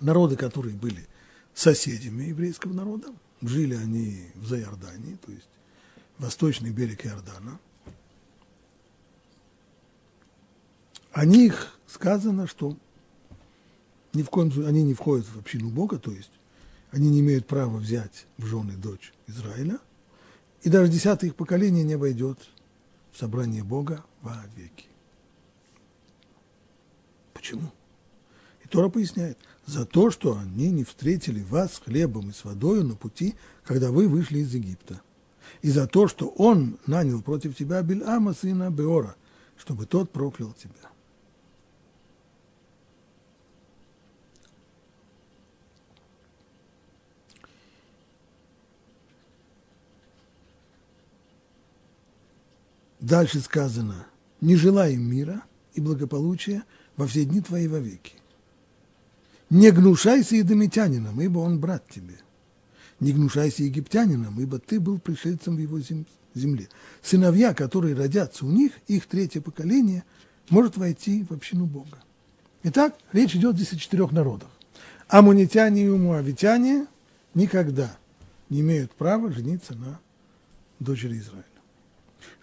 Народы, 0.00 0.36
которые 0.36 0.74
были 0.74 1.06
соседями 1.54 2.24
еврейского 2.24 2.72
народа, 2.72 3.08
жили 3.42 3.74
они 3.74 4.26
в 4.34 4.46
Заиордании, 4.46 5.16
то 5.24 5.32
есть 5.32 5.48
восточный 6.18 6.70
берег 6.70 7.06
Иордана, 7.06 7.58
о 11.12 11.24
них 11.24 11.78
сказано, 11.86 12.46
что 12.46 12.76
ни 14.12 14.22
в 14.22 14.30
коем 14.30 14.52
они 14.66 14.82
не 14.82 14.94
входят 14.94 15.26
в 15.26 15.38
общину 15.38 15.70
Бога, 15.70 15.98
то 15.98 16.12
есть 16.12 16.30
они 16.90 17.08
не 17.10 17.20
имеют 17.20 17.46
права 17.46 17.78
взять 17.78 18.26
в 18.38 18.46
жены 18.46 18.74
дочь 18.74 19.12
Израиля, 19.26 19.78
и 20.62 20.68
даже 20.68 20.90
десятое 20.90 21.30
их 21.30 21.36
поколение 21.36 21.84
не 21.84 21.96
войдет 21.96 22.38
собрание 23.16 23.62
Бога 23.62 24.04
во 24.22 24.44
веки. 24.56 24.86
Почему? 27.32 27.72
И 28.64 28.68
Тора 28.68 28.88
поясняет, 28.88 29.38
за 29.66 29.84
то, 29.84 30.10
что 30.10 30.38
они 30.38 30.70
не 30.70 30.84
встретили 30.84 31.42
вас 31.42 31.74
с 31.74 31.78
хлебом 31.78 32.30
и 32.30 32.32
с 32.32 32.44
водой 32.44 32.84
на 32.84 32.94
пути, 32.94 33.34
когда 33.64 33.90
вы 33.90 34.08
вышли 34.08 34.38
из 34.38 34.54
Египта. 34.54 35.00
И 35.62 35.70
за 35.70 35.86
то, 35.86 36.08
что 36.08 36.28
он 36.28 36.78
нанял 36.86 37.22
против 37.22 37.56
тебя 37.56 37.82
Бельама, 37.82 38.32
сына 38.32 38.70
Беора, 38.70 39.16
чтобы 39.56 39.86
тот 39.86 40.10
проклял 40.10 40.52
тебя. 40.52 40.90
Дальше 53.06 53.38
сказано, 53.38 54.04
не 54.40 54.56
желай 54.56 54.96
мира 54.96 55.44
и 55.74 55.80
благополучия 55.80 56.64
во 56.96 57.06
все 57.06 57.24
дни 57.24 57.40
твои 57.40 57.68
вовеки. 57.68 58.14
Не 59.48 59.70
гнушайся 59.70 60.40
идомитянином, 60.40 61.20
ибо 61.20 61.38
он 61.38 61.60
брат 61.60 61.88
тебе. 61.88 62.16
Не 62.98 63.12
гнушайся 63.12 63.62
египтянином, 63.62 64.40
ибо 64.40 64.58
ты 64.58 64.80
был 64.80 64.98
пришельцем 64.98 65.54
в 65.54 65.60
его 65.60 65.78
земле. 66.34 66.68
Сыновья, 67.00 67.54
которые 67.54 67.94
родятся 67.94 68.44
у 68.44 68.50
них, 68.50 68.72
их 68.88 69.06
третье 69.06 69.40
поколение, 69.40 70.02
может 70.50 70.76
войти 70.76 71.24
в 71.30 71.32
общину 71.32 71.66
Бога. 71.66 72.02
Итак, 72.64 72.96
речь 73.12 73.36
идет 73.36 73.54
здесь 73.54 73.72
о 73.72 73.76
четырех 73.76 74.10
народах. 74.10 74.50
Амунитяне 75.06 75.84
и 75.84 75.88
муавитяне 75.90 76.88
никогда 77.34 77.96
не 78.48 78.62
имеют 78.62 78.90
права 78.90 79.30
жениться 79.30 79.76
на 79.76 80.00
дочери 80.80 81.18
Израиля. 81.18 81.55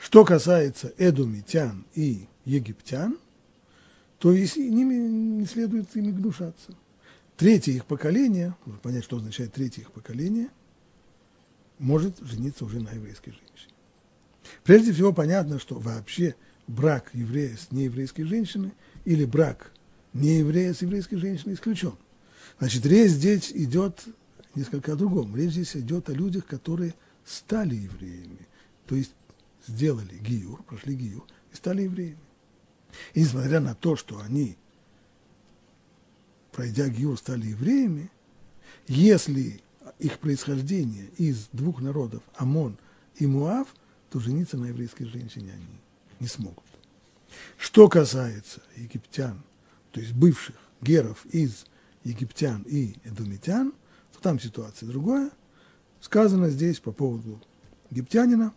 Что 0.03 0.25
касается 0.25 0.93
эдумитян 0.98 1.86
и 1.95 2.27
египтян, 2.43 3.17
то 4.19 4.33
и 4.33 4.45
ними 4.60 4.95
не 4.95 5.45
следует 5.45 5.95
ими 5.95 6.12
гнушаться. 6.12 6.74
Третье 7.38 7.72
их 7.72 7.86
поколение, 7.86 8.53
понять, 8.81 9.05
что 9.05 9.15
означает 9.15 9.53
третье 9.53 9.83
их 9.83 9.93
поколение, 9.93 10.50
может 11.79 12.19
жениться 12.19 12.65
уже 12.65 12.81
на 12.81 12.89
еврейской 12.89 13.31
женщине. 13.31 13.74
Прежде 14.65 14.91
всего 14.91 15.13
понятно, 15.13 15.57
что 15.57 15.79
вообще 15.79 16.36
брак 16.67 17.10
еврея 17.13 17.55
с 17.55 17.72
нееврейской 17.72 18.25
женщиной 18.25 18.74
или 19.05 19.24
брак 19.24 19.72
нееврея 20.12 20.74
с 20.74 20.81
еврейской 20.81 21.15
женщиной 21.15 21.53
исключен. 21.53 21.95
Значит, 22.60 22.86
речь 22.86 23.12
здесь 23.12 23.53
идет 23.53 24.03
несколько 24.53 24.93
о 24.93 24.95
другом. 24.98 25.33
Речь 25.33 25.51
здесь 25.51 25.77
идет 25.77 26.10
о 26.10 26.13
людях, 26.13 26.45
которые 26.45 26.93
стали 27.24 27.75
евреями, 27.75 28.50
то 28.86 28.95
есть 28.95 29.13
сделали 29.67 30.17
гиюр, 30.17 30.63
прошли 30.63 30.96
гиюр 30.96 31.25
и 31.51 31.55
стали 31.55 31.84
евреями. 31.84 32.20
И 33.13 33.22
несмотря 33.22 33.60
на 33.60 33.75
то, 33.75 33.96
что 33.96 34.20
они, 34.20 34.58
пройдя 36.51 36.88
гиюр, 36.89 37.17
стали 37.17 37.48
евреями, 37.48 38.12
если 38.88 39.62
их 40.00 40.20
происхождение 40.20 41.08
из 41.17 41.48
двух 41.51 41.82
народов, 41.82 42.24
Амон 42.36 42.77
и 43.15 43.25
Муав, 43.25 43.67
то 44.10 44.20
жениться 44.20 44.58
на 44.58 44.67
еврейской 44.67 45.05
женщине 45.05 45.53
они 45.53 45.79
не 46.20 46.27
смогут. 46.27 46.63
Что 47.58 47.89
касается 47.89 48.62
египтян, 48.75 49.41
то 49.91 50.00
есть 50.00 50.13
бывших 50.13 50.55
геров 50.82 51.25
из 51.27 51.65
египтян 52.03 52.63
и 52.63 52.96
эдумитян, 53.03 53.74
то 54.12 54.20
там 54.20 54.39
ситуация 54.39 54.88
другая. 54.88 55.32
Сказано 56.00 56.50
здесь 56.50 56.79
по 56.79 56.91
поводу 56.91 57.41
египтянина, 57.89 58.53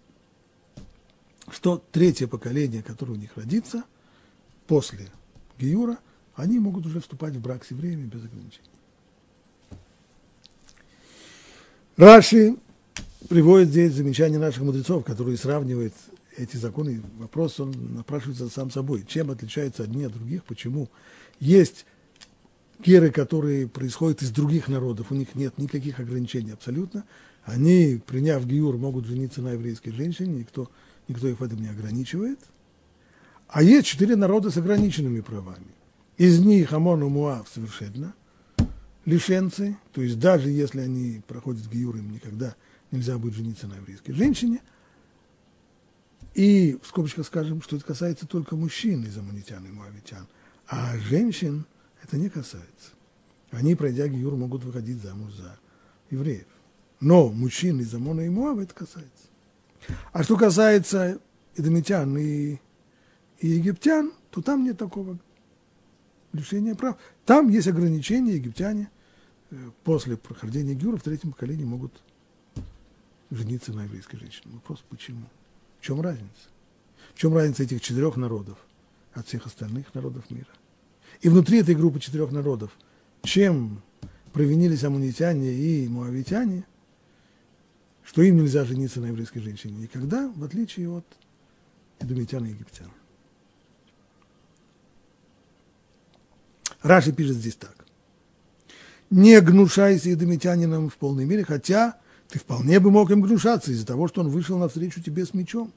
что 1.50 1.82
третье 1.92 2.26
поколение, 2.26 2.82
которое 2.82 3.12
у 3.12 3.16
них 3.16 3.36
родится, 3.36 3.84
после 4.66 5.08
Гиюра, 5.58 5.98
они 6.34 6.58
могут 6.58 6.86
уже 6.86 7.00
вступать 7.00 7.34
в 7.34 7.40
брак 7.40 7.64
с 7.64 7.70
евреями 7.70 8.06
без 8.06 8.24
ограничений. 8.24 8.70
Раши 11.96 12.56
приводит 13.28 13.70
здесь 13.70 13.92
замечание 13.92 14.38
наших 14.38 14.62
мудрецов, 14.62 15.04
которые 15.04 15.38
сравнивают 15.38 15.94
эти 16.36 16.56
законы, 16.56 17.02
вопрос, 17.18 17.58
он 17.60 17.72
напрашивается 17.94 18.50
сам 18.50 18.70
собой. 18.70 19.04
Чем 19.08 19.30
отличаются 19.30 19.84
одни 19.84 20.04
от 20.04 20.12
других, 20.12 20.44
почему? 20.44 20.88
Есть 21.40 21.86
геры, 22.84 23.10
которые 23.10 23.66
происходят 23.68 24.22
из 24.22 24.30
других 24.30 24.68
народов, 24.68 25.10
у 25.10 25.14
них 25.14 25.34
нет 25.34 25.56
никаких 25.56 25.98
ограничений 25.98 26.50
абсолютно. 26.52 27.04
Они, 27.44 28.00
приняв 28.04 28.44
гиюр, 28.44 28.76
могут 28.76 29.06
жениться 29.06 29.40
на 29.40 29.52
еврейской 29.52 29.92
женщине, 29.92 30.40
никто, 30.40 30.68
никто 31.08 31.28
их 31.28 31.40
в 31.40 31.44
этом 31.44 31.60
не 31.60 31.68
ограничивает. 31.68 32.40
А 33.48 33.62
есть 33.62 33.86
четыре 33.86 34.16
народа 34.16 34.50
с 34.50 34.56
ограниченными 34.56 35.20
правами. 35.20 35.74
Из 36.16 36.40
них 36.40 36.72
Амон 36.72 37.02
и 37.02 37.08
Муав 37.08 37.48
совершенно 37.48 38.14
лишенцы, 39.04 39.76
то 39.92 40.02
есть 40.02 40.18
даже 40.18 40.50
если 40.50 40.80
они 40.80 41.22
проходят 41.28 41.66
гиюр, 41.68 41.96
им 41.96 42.10
никогда 42.10 42.56
нельзя 42.90 43.18
будет 43.18 43.34
жениться 43.34 43.66
на 43.66 43.74
еврейской 43.74 44.12
женщине– 44.12 44.60
и 46.36 46.78
в 46.82 46.86
скобочках 46.86 47.26
скажем, 47.26 47.62
что 47.62 47.76
это 47.76 47.86
касается 47.86 48.26
только 48.26 48.56
мужчин 48.56 49.02
из 49.04 49.16
аммонитян 49.16 49.64
и 49.64 49.70
муавитян, 49.70 50.28
а 50.68 50.98
женщин 50.98 51.64
это 52.02 52.18
не 52.18 52.28
касается. 52.28 52.90
Они, 53.50 53.74
пройдя 53.74 54.06
Гиюр, 54.06 54.36
могут 54.36 54.62
выходить 54.62 55.00
замуж 55.00 55.32
за 55.32 55.58
евреев. 56.10 56.46
Но 57.00 57.30
мужчин 57.30 57.80
из 57.80 57.94
Амона 57.94 58.20
и 58.20 58.28
Муава 58.28 58.60
это 58.60 58.74
касается. 58.74 59.25
А 60.12 60.22
что 60.22 60.36
касается 60.36 61.20
идомитян 61.56 62.16
и, 62.16 62.58
и 63.38 63.48
египтян, 63.48 64.12
то 64.30 64.42
там 64.42 64.64
нет 64.64 64.78
такого 64.78 65.18
лишения 66.32 66.74
прав. 66.74 66.96
Там 67.24 67.48
есть 67.48 67.68
ограничения, 67.68 68.34
египтяне 68.34 68.90
э, 69.50 69.56
после 69.84 70.16
прохождения 70.16 70.74
Гюра 70.74 70.96
в 70.96 71.02
третьем 71.02 71.32
поколении 71.32 71.64
могут 71.64 71.92
жениться 73.30 73.72
на 73.72 73.84
еврейской 73.84 74.18
женщине. 74.18 74.54
Вопрос, 74.54 74.84
почему? 74.88 75.26
В 75.80 75.84
чем 75.84 76.00
разница? 76.00 76.48
В 77.14 77.18
чем 77.18 77.34
разница 77.34 77.62
этих 77.62 77.80
четырех 77.80 78.16
народов 78.16 78.58
от 79.14 79.26
всех 79.26 79.46
остальных 79.46 79.94
народов 79.94 80.30
мира? 80.30 80.48
И 81.20 81.28
внутри 81.28 81.60
этой 81.60 81.74
группы 81.74 81.98
четырех 81.98 82.30
народов, 82.30 82.70
чем 83.22 83.82
провинились 84.32 84.84
амунитяне 84.84 85.50
и 85.52 85.88
муавитяне, 85.88 86.64
что 88.06 88.22
им 88.22 88.36
нельзя 88.36 88.64
жениться 88.64 89.00
на 89.00 89.06
еврейской 89.06 89.40
женщине 89.40 89.82
никогда, 89.82 90.28
в 90.36 90.44
отличие 90.44 90.88
от 90.88 91.04
эдумитян 91.98 92.46
и 92.46 92.50
египтян. 92.50 92.90
Раши 96.82 97.12
пишет 97.12 97.36
здесь 97.36 97.56
так. 97.56 97.74
Не 99.10 99.40
гнушайся 99.40 100.10
едомитянином 100.10 100.88
в 100.88 100.96
полной 100.96 101.24
мере, 101.24 101.44
хотя 101.44 101.98
ты 102.28 102.38
вполне 102.38 102.78
бы 102.78 102.92
мог 102.92 103.10
им 103.10 103.22
гнушаться 103.22 103.72
из-за 103.72 103.86
того, 103.86 104.06
что 104.06 104.20
он 104.20 104.28
вышел 104.28 104.56
навстречу 104.56 105.02
тебе 105.02 105.26
с 105.26 105.34
мечом. 105.34 105.72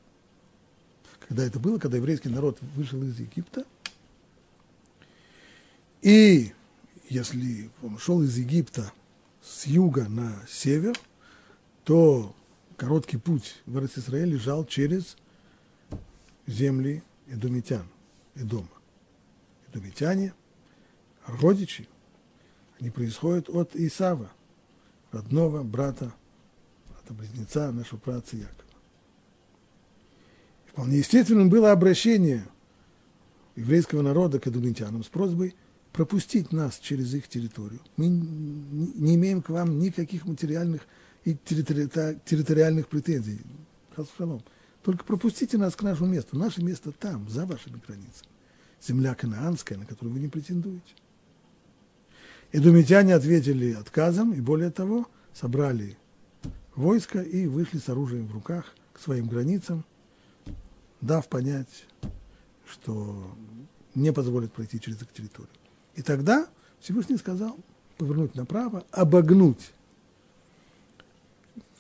Когда 1.28 1.44
это 1.44 1.60
было, 1.60 1.80
когда 1.80 1.98
еврейский 1.98 2.30
народ 2.30 2.60
вышел 2.76 3.02
из 3.04 3.20
Египта, 3.20 3.66
и 6.02 6.54
если 7.10 7.70
он 7.82 7.98
шел 7.98 8.22
из 8.22 8.38
Египта 8.38 8.92
с 9.42 9.66
юга 9.66 10.08
на 10.08 10.36
север, 10.48 10.96
то 11.90 12.36
короткий 12.78 13.18
путь 13.18 13.64
в 13.66 13.84
Израиль 13.84 14.30
лежал 14.30 14.64
через 14.64 15.18
земли 16.46 17.02
эдомитян, 17.26 17.88
Эдома. 18.36 18.70
Эдомитяне, 19.68 20.36
родичи, 21.26 21.90
они 22.80 22.92
происходят 22.92 23.50
от 23.50 23.76
Исава, 23.76 24.30
родного 25.12 25.64
брата 25.64 26.14
это 27.04 27.16
близнеца 27.16 27.72
нашего 27.72 27.98
праца 27.98 28.36
Якова. 28.36 28.54
Вполне 30.68 31.00
естественным 31.00 31.50
было 31.50 31.72
обращение 31.72 32.46
еврейского 33.56 34.04
народа 34.04 34.40
к 34.40 34.46
адумитянам 34.46 35.04
с 35.04 35.08
просьбой 35.08 35.56
пропустить 35.92 36.52
нас 36.54 36.78
через 36.78 37.16
их 37.16 37.28
территорию. 37.28 37.82
Мы 37.98 38.10
не 38.10 39.16
имеем 39.16 39.42
к 39.42 39.50
вам 39.50 39.80
никаких 39.80 40.28
материальных 40.28 40.86
и 41.26 41.36
территориальных 41.36 42.88
претензий. 42.88 43.42
Только 44.84 45.04
пропустите 45.04 45.58
нас 45.58 45.76
к 45.76 45.84
нашему 45.84 46.10
месту. 46.10 46.38
Наше 46.38 46.64
место 46.64 46.92
там, 46.92 47.30
за 47.30 47.46
вашими 47.46 47.82
границами. 47.86 48.30
Земля 48.82 49.14
канаанская, 49.14 49.78
на 49.78 49.86
которую 49.86 50.14
вы 50.14 50.20
не 50.20 50.30
претендуете. 50.30 50.94
Эдумитяне 52.52 53.14
ответили 53.14 53.74
отказом, 53.74 54.34
и 54.34 54.40
более 54.40 54.72
того, 54.72 55.08
собрали 55.34 55.98
войско 56.76 57.22
и 57.22 57.46
вышли 57.46 57.78
с 57.78 57.90
оружием 57.90 58.28
в 58.28 58.34
руках 58.34 58.74
к 58.94 59.00
своим 59.00 59.28
границам, 59.28 59.86
дав 61.02 61.28
понять, 61.28 61.86
что 62.66 63.36
не 63.96 64.14
позволят 64.14 64.54
пройти 64.54 64.80
через 64.80 65.02
их 65.02 65.12
территорию. 65.12 65.54
И 65.96 66.02
тогда 66.02 66.48
Всевышний 66.80 67.18
сказал 67.18 67.58
повернуть 67.98 68.36
направо, 68.36 68.86
обогнуть 68.92 69.72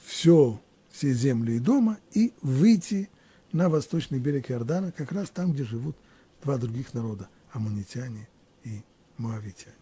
все, 0.03 0.59
все 0.91 1.13
земли 1.13 1.57
и 1.57 1.59
дома 1.59 1.97
и 2.13 2.33
выйти 2.41 3.09
на 3.51 3.69
восточный 3.69 4.19
берег 4.19 4.51
Иордана, 4.51 4.91
как 4.91 5.11
раз 5.11 5.29
там, 5.29 5.53
где 5.53 5.63
живут 5.63 5.95
два 6.43 6.57
других 6.57 6.93
народа– 6.93 7.29
амунитяне 7.51 8.27
и 8.63 8.81
моавитяне. 9.17 9.75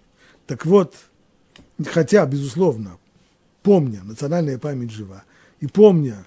Так 0.46 0.66
вот, 0.66 0.96
хотя, 1.86 2.26
безусловно, 2.26 2.98
помня, 3.64 4.04
национальная 4.04 4.58
память 4.58 4.92
жива, 4.92 5.24
и 5.60 5.68
помня 5.68 6.26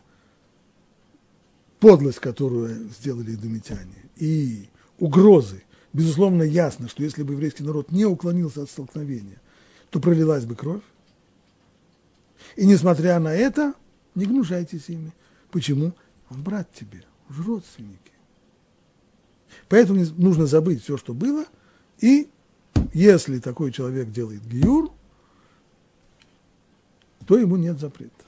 подлость, 1.79 2.19
которую 2.19 2.89
сделали 2.91 3.35
идумитяне, 3.35 4.05
и 4.17 4.69
угрозы, 4.99 5.63
безусловно, 5.93 6.43
ясно, 6.43 6.89
что 6.89 7.03
если 7.03 7.23
бы 7.23 7.35
еврейский 7.35 7.63
народ 7.63 7.91
не 7.91 8.05
уклонился 8.05 8.63
от 8.63 8.71
столкновения, 8.71 9.41
то 9.91 10.01
пролилась 10.01 10.45
бы 10.45 10.55
кровь. 10.55 10.83
И 12.57 12.67
несмотря 12.67 13.19
на 13.19 13.35
это, 13.35 13.75
не 14.15 14.27
гнушайтесь 14.27 14.89
ими. 14.89 15.13
Почему? 15.51 15.93
Он 16.31 16.43
брат 16.43 16.73
тебе, 16.73 17.05
уже 17.29 17.43
родственники. 17.43 18.13
Поэтому 19.69 20.05
нужно 20.17 20.47
забыть 20.47 20.83
все, 20.83 20.97
что 20.97 21.13
было, 21.13 21.45
и 22.01 22.31
если 22.93 23.39
такой 23.39 23.73
человек 23.73 24.11
делает 24.11 24.45
гиюр, 24.47 24.93
то 27.27 27.39
ему 27.39 27.57
нет 27.57 27.79
запрета. 27.79 28.25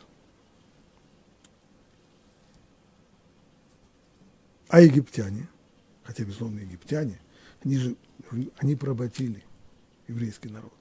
А 4.69 4.81
египтяне, 4.81 5.49
хотя, 6.05 6.25
безусловно, 6.25 6.61
египтяне, 6.61 7.21
они 7.65 7.77
же, 7.77 7.97
они 8.57 8.75
поработили 8.75 9.45
еврейский 10.09 10.49
народ. 10.49 10.73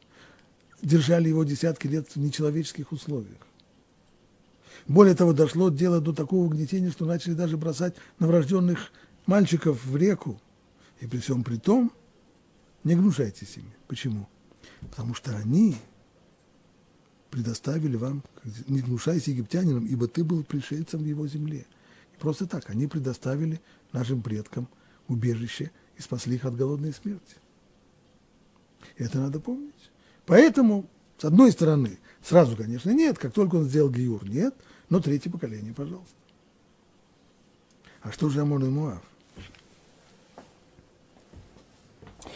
Держали 0.81 1.29
его 1.29 1.43
десятки 1.43 1.87
лет 1.87 2.09
в 2.09 2.15
нечеловеческих 2.17 2.91
условиях. 2.91 3.37
Более 4.87 5.15
того, 5.15 5.33
дошло 5.33 5.69
дело 5.69 6.01
до 6.01 6.13
такого 6.13 6.45
угнетения, 6.45 6.91
что 6.91 7.05
начали 7.05 7.33
даже 7.33 7.57
бросать 7.57 7.95
новорожденных 8.19 8.91
мальчиков 9.25 9.83
в 9.85 9.95
реку. 9.95 10.41
И 10.99 11.07
при 11.07 11.19
всем 11.19 11.43
при 11.43 11.57
том, 11.57 11.91
не 12.83 12.95
гнушайтесь 12.95 13.57
ими. 13.57 13.73
Почему? 13.87 14.27
Потому 14.81 15.13
что 15.13 15.35
они 15.37 15.77
предоставили 17.29 17.95
вам, 17.95 18.23
не 18.67 18.81
гнушайся 18.81 19.31
египтянинам, 19.31 19.85
ибо 19.85 20.07
ты 20.07 20.23
был 20.23 20.43
пришельцем 20.43 21.01
в 21.01 21.05
его 21.05 21.27
земле. 21.27 21.65
И 22.13 22.19
просто 22.19 22.45
так, 22.47 22.69
они 22.69 22.87
предоставили 22.87 23.61
нашим 23.93 24.21
предкам 24.21 24.67
убежище 25.07 25.71
и 25.97 26.01
спасли 26.01 26.35
их 26.35 26.45
от 26.45 26.55
голодной 26.55 26.93
смерти. 26.93 27.35
Это 28.97 29.19
надо 29.19 29.39
помнить. 29.39 29.91
Поэтому, 30.25 30.85
с 31.17 31.25
одной 31.25 31.51
стороны, 31.51 31.99
сразу, 32.23 32.55
конечно, 32.55 32.91
нет, 32.91 33.17
как 33.17 33.33
только 33.33 33.55
он 33.55 33.65
сделал 33.65 33.89
Гиюр, 33.89 34.27
нет, 34.27 34.55
но 34.89 34.99
третье 34.99 35.29
поколение, 35.29 35.73
пожалуйста. 35.73 36.15
А 38.01 38.11
что 38.11 38.29
же 38.29 38.41
Амон 38.41 38.65
и 38.65 38.69
Муав? 38.69 39.01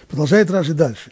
Продолжает 0.08 0.52
Раши 0.52 0.74
дальше. 0.74 1.12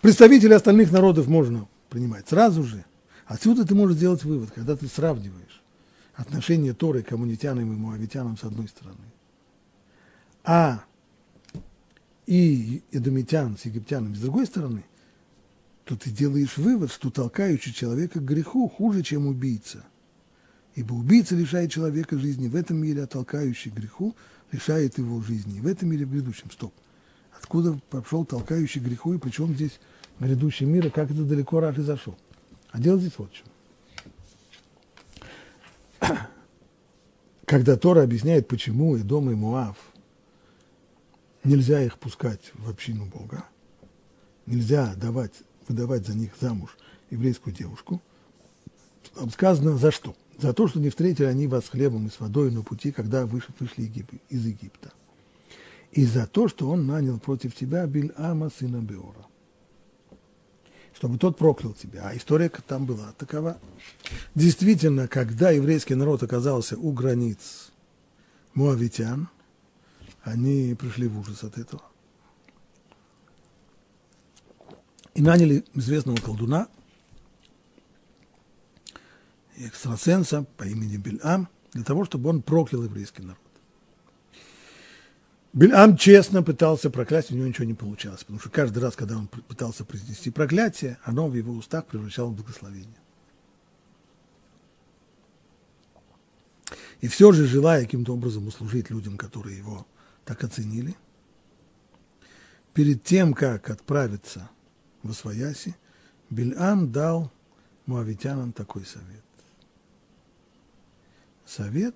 Представителей 0.00 0.54
остальных 0.54 0.90
народов 0.90 1.28
можно 1.28 1.68
принимать 1.88 2.28
сразу 2.28 2.62
же. 2.64 2.84
Отсюда 3.26 3.66
ты 3.66 3.74
можешь 3.74 3.96
сделать 3.96 4.24
вывод, 4.24 4.50
когда 4.50 4.76
ты 4.76 4.88
сравниваешь 4.88 5.62
отношение 6.14 6.74
Торы 6.74 7.02
к 7.02 7.12
амунитянам 7.12 7.72
и 7.72 7.76
муавитянам 7.76 8.36
с 8.36 8.44
одной 8.44 8.68
стороны, 8.68 8.96
а 10.44 10.84
и 12.26 12.82
эдомитян 12.90 13.56
с 13.56 13.64
египтянами 13.64 14.14
с 14.14 14.20
другой 14.20 14.46
стороны, 14.46 14.84
то 15.84 15.96
ты 15.96 16.10
делаешь 16.10 16.56
вывод, 16.56 16.92
что 16.92 17.10
толкающий 17.10 17.72
человека 17.72 18.20
к 18.20 18.24
греху 18.24 18.68
хуже, 18.68 19.02
чем 19.02 19.26
убийца. 19.26 19.84
Ибо 20.74 20.94
убийца 20.94 21.34
лишает 21.34 21.70
человека 21.70 22.18
жизни 22.18 22.48
в 22.48 22.56
этом 22.56 22.78
мире, 22.78 23.02
а 23.02 23.06
толкающий 23.06 23.70
к 23.70 23.74
греху 23.74 24.14
лишает 24.52 24.98
его 24.98 25.20
жизни 25.20 25.60
в 25.60 25.66
этом 25.66 25.90
мире, 25.90 26.06
в 26.06 26.12
грядущем. 26.12 26.50
Стоп. 26.50 26.72
Откуда 27.36 27.78
пошел 27.90 28.24
толкающий 28.24 28.80
к 28.80 28.84
греху, 28.84 29.14
и 29.14 29.18
причем 29.18 29.54
здесь 29.54 29.80
грядущий 30.20 30.66
мир, 30.66 30.86
и 30.86 30.90
как 30.90 31.10
это 31.10 31.24
далеко 31.24 31.60
Раши 31.60 31.82
зашел? 31.82 32.16
А 32.70 32.78
дело 32.78 32.98
здесь 32.98 33.18
вот 33.18 33.30
в 33.30 33.34
чем. 33.34 33.46
Когда 37.44 37.76
Тора 37.76 38.02
объясняет, 38.02 38.48
почему 38.48 38.96
и 38.96 39.02
дом 39.02 39.30
и 39.30 39.34
Муав 39.34 39.76
нельзя 41.44 41.82
их 41.82 41.98
пускать 41.98 42.52
в 42.54 42.70
общину 42.70 43.06
Бога, 43.06 43.44
нельзя 44.46 44.94
давать, 44.94 45.32
выдавать 45.72 46.06
за 46.06 46.14
них 46.14 46.32
замуж 46.40 46.76
еврейскую 47.10 47.54
девушку, 47.54 48.00
там 49.14 49.30
сказано 49.30 49.76
за 49.76 49.90
что? 49.90 50.14
За 50.38 50.52
то, 50.52 50.68
что 50.68 50.80
не 50.80 50.90
встретили 50.90 51.26
они 51.26 51.46
вас 51.46 51.68
хлебом 51.68 52.06
и 52.06 52.10
с 52.10 52.20
водой 52.20 52.50
на 52.50 52.62
пути, 52.62 52.92
когда 52.92 53.26
вышли, 53.26 53.52
вышли 53.58 53.90
из 54.28 54.46
Египта. 54.46 54.92
И 55.92 56.06
за 56.06 56.26
то, 56.26 56.48
что 56.48 56.70
он 56.70 56.86
нанял 56.86 57.18
против 57.18 57.54
тебя 57.54 57.86
Биль-Ама, 57.86 58.50
сына 58.50 58.78
Беора 58.78 59.26
чтобы 60.94 61.18
тот 61.18 61.36
проклял 61.36 61.72
тебя. 61.72 62.02
А 62.04 62.16
история 62.16 62.48
там 62.48 62.86
была 62.86 63.12
такова. 63.18 63.58
Действительно, 64.36 65.08
когда 65.08 65.50
еврейский 65.50 65.96
народ 65.96 66.22
оказался 66.22 66.76
у 66.76 66.92
границ 66.92 67.72
муавитян, 68.54 69.28
они 70.22 70.76
пришли 70.78 71.08
в 71.08 71.18
ужас 71.18 71.42
от 71.42 71.58
этого. 71.58 71.82
И 75.14 75.22
наняли 75.22 75.64
известного 75.74 76.16
колдуна, 76.16 76.68
экстрасенса 79.56 80.46
по 80.56 80.64
имени 80.64 80.96
Бельам, 80.96 81.48
для 81.72 81.84
того, 81.84 82.04
чтобы 82.04 82.30
он 82.30 82.42
проклял 82.42 82.82
еврейский 82.84 83.22
народ. 83.22 83.38
Бельам 85.52 85.98
честно 85.98 86.42
пытался 86.42 86.88
проклясть, 86.88 87.30
у 87.30 87.34
него 87.34 87.46
ничего 87.46 87.66
не 87.66 87.74
получалось, 87.74 88.20
потому 88.20 88.40
что 88.40 88.48
каждый 88.48 88.78
раз, 88.78 88.96
когда 88.96 89.18
он 89.18 89.28
пытался 89.28 89.84
произнести 89.84 90.30
проклятие, 90.30 90.98
оно 91.04 91.28
в 91.28 91.34
его 91.34 91.52
устах 91.52 91.84
превращалось 91.86 92.32
в 92.32 92.36
благословение. 92.36 92.96
И 97.02 97.08
все 97.08 97.32
же, 97.32 97.46
желая 97.46 97.82
каким-то 97.84 98.14
образом 98.14 98.46
услужить 98.46 98.88
людям, 98.88 99.18
которые 99.18 99.58
его 99.58 99.86
так 100.24 100.42
оценили, 100.42 100.96
перед 102.72 103.02
тем, 103.04 103.34
как 103.34 103.68
отправиться 103.68 104.48
в 105.02 105.10
Освояси, 105.10 105.76
Бельам 106.30 106.90
дал 106.92 107.30
муавитянам 107.86 108.52
такой 108.52 108.84
совет. 108.84 109.22
Совет 111.44 111.94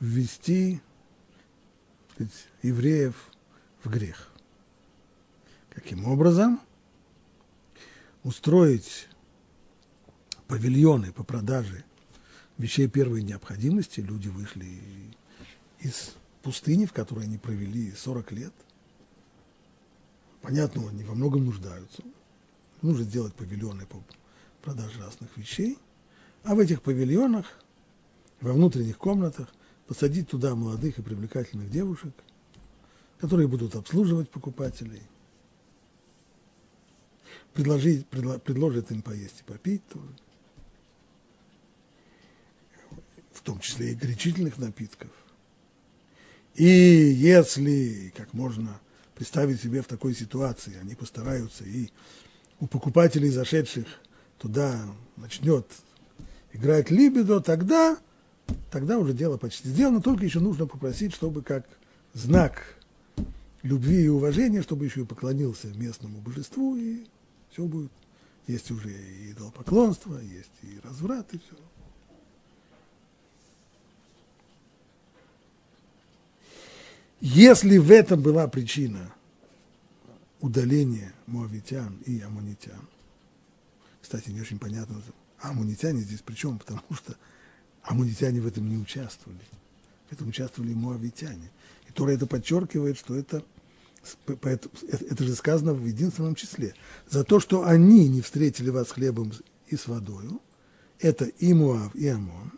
ввести 0.00 0.80
сказать, 2.14 2.48
евреев 2.62 3.30
в 3.82 3.90
грех. 3.90 4.30
Каким 5.70 6.06
образом? 6.06 6.60
Устроить 8.22 9.08
павильоны 10.46 11.12
по 11.12 11.24
продаже 11.24 11.84
вещей 12.58 12.88
первой 12.88 13.22
необходимости. 13.22 14.00
Люди 14.00 14.28
вышли 14.28 14.80
из 15.80 16.12
пустыни, 16.42 16.86
в 16.86 16.92
которой 16.92 17.24
они 17.24 17.38
провели 17.38 17.92
40 17.92 18.32
лет. 18.32 18.52
Понятно, 20.44 20.88
они 20.88 21.02
во 21.02 21.14
многом 21.14 21.46
нуждаются. 21.46 22.02
Нужно 22.82 23.04
сделать 23.04 23.34
павильоны 23.34 23.86
по 23.86 24.00
продаже 24.62 25.00
разных 25.00 25.36
вещей. 25.36 25.78
А 26.44 26.54
в 26.54 26.60
этих 26.60 26.82
павильонах, 26.82 27.46
во 28.40 28.52
внутренних 28.52 28.98
комнатах– 28.98 29.48
посадить 29.86 30.28
туда 30.28 30.54
молодых 30.54 30.98
и 30.98 31.02
привлекательных 31.02 31.70
девушек, 31.70 32.12
которые 33.18 33.48
будут 33.48 33.74
обслуживать 33.74 34.30
покупателей, 34.30 35.02
предложить, 37.52 38.06
предло, 38.06 38.38
предложит 38.38 38.90
им 38.90 39.02
поесть 39.02 39.40
и 39.40 39.50
попить 39.50 39.86
тоже, 39.88 40.08
в 43.32 43.42
том 43.42 43.60
числе 43.60 43.92
и 43.92 43.94
горячительных 43.94 44.58
напитков. 44.58 45.10
И 46.54 46.64
если, 46.64 48.12
как 48.16 48.32
можно 48.32 48.80
представить 49.14 49.60
себе 49.60 49.82
в 49.82 49.86
такой 49.86 50.14
ситуации, 50.14 50.78
они 50.80 50.94
постараются, 50.94 51.64
и 51.64 51.90
у 52.60 52.66
покупателей, 52.66 53.30
зашедших 53.30 53.86
туда, 54.38 54.80
начнет 55.16 55.66
играть 56.52 56.90
либидо, 56.90 57.40
тогда 57.40 57.98
тогда 58.70 58.98
уже 58.98 59.12
дело 59.12 59.36
почти 59.36 59.68
сделано, 59.68 60.00
только 60.00 60.24
еще 60.24 60.40
нужно 60.40 60.66
попросить, 60.66 61.14
чтобы 61.14 61.42
как 61.42 61.66
знак 62.12 62.62
любви 63.62 64.04
и 64.04 64.08
уважения, 64.08 64.62
чтобы 64.62 64.84
еще 64.84 65.02
и 65.02 65.06
поклонился 65.06 65.68
местному 65.68 66.18
божеству, 66.20 66.76
и 66.76 67.06
все 67.50 67.64
будет. 67.64 67.90
Есть 68.46 68.70
уже 68.70 68.90
и 68.90 69.32
идолопоклонство, 69.32 70.18
есть 70.20 70.52
и 70.62 70.78
разврат, 70.86 71.32
и 71.32 71.38
все. 71.38 71.56
Если 77.20 77.78
в 77.78 77.90
этом 77.90 78.20
была 78.20 78.46
причина 78.48 79.14
удаления 80.40 81.12
муавитян 81.26 81.98
и 82.06 82.20
амунитян, 82.20 82.88
кстати, 84.02 84.30
не 84.30 84.40
очень 84.40 84.58
понятно, 84.58 85.00
амунитяне 85.40 86.00
здесь 86.00 86.20
при 86.20 86.34
чем, 86.34 86.58
потому 86.58 86.82
что 86.92 87.16
Амунитяне 87.84 88.40
в 88.40 88.46
этом 88.46 88.68
не 88.68 88.76
участвовали. 88.76 89.38
В 90.08 90.12
этом 90.12 90.28
участвовали 90.28 90.72
муавитяне. 90.72 91.50
И 91.88 91.92
Тора 91.92 92.12
это 92.12 92.26
подчеркивает, 92.26 92.98
что 92.98 93.14
это, 93.14 93.44
это 94.26 95.24
же 95.24 95.34
сказано 95.34 95.74
в 95.74 95.86
единственном 95.86 96.34
числе. 96.34 96.74
За 97.08 97.24
то, 97.24 97.40
что 97.40 97.66
они 97.66 98.08
не 98.08 98.22
встретили 98.22 98.70
вас 98.70 98.90
хлебом 98.90 99.32
и 99.68 99.76
с 99.76 99.86
водою, 99.86 100.40
это 100.98 101.26
и 101.26 101.52
Муав, 101.52 101.94
и 101.94 102.08
Амон, 102.08 102.52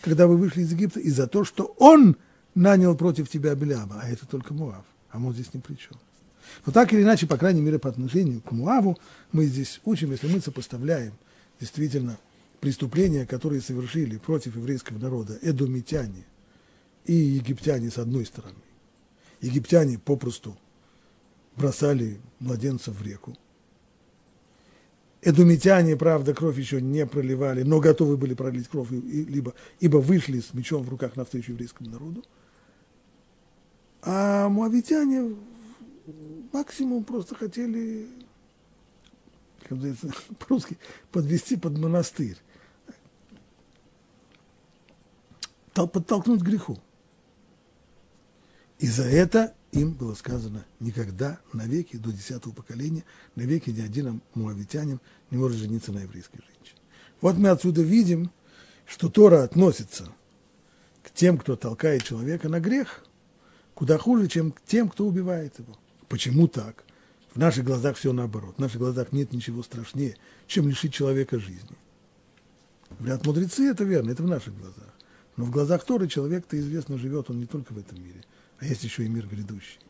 когда 0.00 0.26
вы 0.26 0.38
вышли 0.38 0.62
из 0.62 0.72
Египта, 0.72 1.00
и 1.00 1.10
за 1.10 1.26
то, 1.26 1.44
что 1.44 1.74
он 1.78 2.16
нанял 2.54 2.96
против 2.96 3.28
тебя 3.28 3.54
Беляма, 3.54 4.00
а 4.02 4.08
это 4.08 4.26
только 4.26 4.54
Муав. 4.54 4.84
Амон 5.10 5.34
здесь 5.34 5.52
ни 5.54 5.58
при 5.58 5.74
чем. 5.74 5.96
Но 6.66 6.72
так 6.72 6.92
или 6.92 7.02
иначе, 7.02 7.26
по 7.26 7.36
крайней 7.36 7.60
мере, 7.60 7.78
по 7.78 7.88
отношению 7.88 8.40
к 8.40 8.50
Муаву, 8.50 8.98
мы 9.32 9.44
здесь 9.46 9.80
учим, 9.84 10.10
если 10.10 10.32
мы 10.32 10.40
сопоставляем 10.40 11.12
действительно– 11.60 12.18
преступления, 12.60 13.26
которые 13.26 13.60
совершили 13.60 14.18
против 14.18 14.56
еврейского 14.56 14.98
народа 14.98 15.38
эдомитяне 15.42 16.24
и 17.06 17.14
египтяне 17.14 17.90
с 17.90 17.98
одной 17.98 18.26
стороны. 18.26 18.54
Египтяне 19.40 19.98
попросту 19.98 20.56
бросали 21.56 22.20
младенцев 22.38 22.94
в 22.94 23.02
реку. 23.02 23.36
Эдомитяне, 25.22 25.96
правда, 25.96 26.32
кровь 26.32 26.58
еще 26.58 26.80
не 26.80 27.06
проливали, 27.06 27.62
но 27.62 27.78
готовы 27.78 28.16
были 28.16 28.32
пролить 28.32 28.68
кровь, 28.68 28.90
либо, 28.90 29.54
ибо 29.78 29.98
вышли 29.98 30.40
с 30.40 30.54
мечом 30.54 30.82
в 30.82 30.88
руках 30.88 31.14
навстречу 31.16 31.52
еврейскому 31.52 31.90
народу. 31.90 32.24
А 34.02 34.48
муавитяне 34.48 35.36
максимум 36.52 37.04
просто 37.04 37.34
хотели, 37.34 38.08
как 39.68 39.76
говорится, 39.76 40.10
по-русски, 40.38 40.78
подвести 41.12 41.56
под 41.56 41.76
монастырь, 41.76 42.38
подтолкнуть 45.74 46.40
к 46.40 46.44
греху. 46.44 46.78
И 48.78 48.86
за 48.86 49.04
это 49.04 49.54
им 49.72 49.92
было 49.92 50.14
сказано 50.14 50.64
никогда, 50.80 51.38
навеки, 51.52 51.96
до 51.96 52.12
десятого 52.12 52.52
поколения, 52.52 53.04
навеки 53.36 53.70
ни 53.70 53.80
один 53.80 54.20
муавитянин 54.34 55.00
не 55.30 55.38
может 55.38 55.58
жениться 55.58 55.92
на 55.92 56.00
еврейской 56.00 56.38
женщине. 56.38 56.80
Вот 57.20 57.36
мы 57.36 57.50
отсюда 57.50 57.82
видим, 57.82 58.30
что 58.86 59.08
Тора 59.08 59.44
относится 59.44 60.12
к 61.02 61.10
тем, 61.12 61.38
кто 61.38 61.56
толкает 61.56 62.02
человека 62.02 62.48
на 62.48 62.60
грех, 62.60 63.04
куда 63.74 63.98
хуже, 63.98 64.26
чем 64.26 64.52
к 64.52 64.60
тем, 64.66 64.88
кто 64.88 65.06
убивает 65.06 65.58
его. 65.58 65.78
Почему 66.08 66.48
так? 66.48 66.84
В 67.32 67.38
наших 67.38 67.64
глазах 67.64 67.96
все 67.96 68.12
наоборот. 68.12 68.56
В 68.56 68.60
наших 68.60 68.78
глазах 68.78 69.12
нет 69.12 69.32
ничего 69.32 69.62
страшнее, 69.62 70.16
чем 70.48 70.68
лишить 70.68 70.92
человека 70.92 71.38
жизни. 71.38 71.76
Говорят, 72.98 73.24
мудрецы, 73.24 73.70
это 73.70 73.84
верно, 73.84 74.10
это 74.10 74.24
в 74.24 74.26
наших 74.26 74.58
глазах. 74.58 74.92
Но 75.36 75.44
в 75.44 75.50
глазах 75.50 75.84
Торы 75.84 76.08
человек-то 76.08 76.58
известно 76.58 76.98
живет, 76.98 77.30
он 77.30 77.38
не 77.38 77.46
только 77.46 77.72
в 77.72 77.78
этом 77.78 78.02
мире, 78.02 78.24
а 78.60 78.66
есть 78.66 78.84
еще 78.84 79.04
и 79.04 79.08
мир 79.08 79.26
грядущий. 79.26 79.80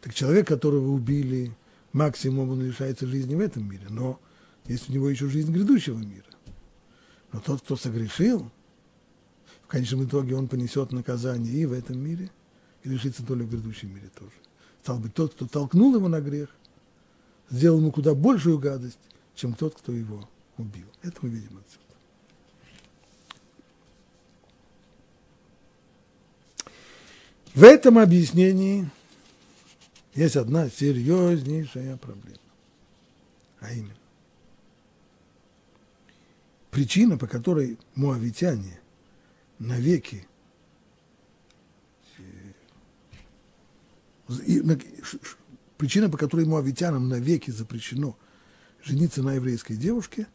Так 0.00 0.14
человек, 0.14 0.48
которого 0.48 0.88
убили, 0.88 1.54
максимум 1.92 2.50
он 2.50 2.62
лишается 2.62 3.06
жизни 3.06 3.34
в 3.34 3.40
этом 3.40 3.68
мире, 3.68 3.86
но 3.90 4.20
есть 4.66 4.88
у 4.88 4.92
него 4.92 5.08
еще 5.08 5.28
жизнь 5.28 5.52
грядущего 5.52 5.98
мира. 5.98 6.24
Но 7.32 7.40
тот, 7.40 7.60
кто 7.60 7.76
согрешил, 7.76 8.50
в 9.62 9.66
конечном 9.68 10.04
итоге 10.04 10.34
он 10.34 10.48
понесет 10.48 10.92
наказание 10.92 11.52
и 11.52 11.66
в 11.66 11.72
этом 11.72 11.98
мире, 11.98 12.30
и 12.82 12.88
лишится 12.88 13.22
доли 13.22 13.42
в 13.42 13.50
грядущем 13.50 13.94
мире 13.94 14.10
тоже. 14.18 14.32
Стал 14.82 14.98
быть, 14.98 15.14
тот, 15.14 15.34
кто 15.34 15.46
толкнул 15.46 15.94
его 15.94 16.08
на 16.08 16.20
грех, 16.20 16.48
сделал 17.50 17.78
ему 17.78 17.92
куда 17.92 18.14
большую 18.14 18.58
гадость, 18.58 19.00
чем 19.34 19.54
тот, 19.54 19.74
кто 19.74 19.92
его 19.92 20.28
убил. 20.56 20.86
Это 21.02 21.18
мы 21.22 21.30
видим 21.30 21.58
отсюда. 21.58 21.85
В 27.56 27.64
этом 27.64 27.98
объяснении 27.98 28.86
есть 30.14 30.36
одна 30.36 30.68
серьезнейшая 30.68 31.96
проблема. 31.96 32.36
А 33.60 33.72
именно, 33.72 33.94
причина, 36.70 37.16
по 37.16 37.26
которой 37.26 37.78
муавитяне 37.94 38.78
навеки 39.58 40.28
причина, 45.78 46.10
по 46.10 46.18
которой 46.18 46.44
муавитянам 46.44 47.08
навеки 47.08 47.50
запрещено 47.50 48.18
жениться 48.84 49.22
на 49.22 49.32
еврейской 49.32 49.76
девушке, 49.76 50.26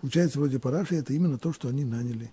получается, 0.00 0.38
вроде 0.38 0.60
Параши, 0.60 0.94
это 0.94 1.14
именно 1.14 1.36
то, 1.36 1.52
что 1.52 1.66
они 1.66 1.84
наняли 1.84 2.30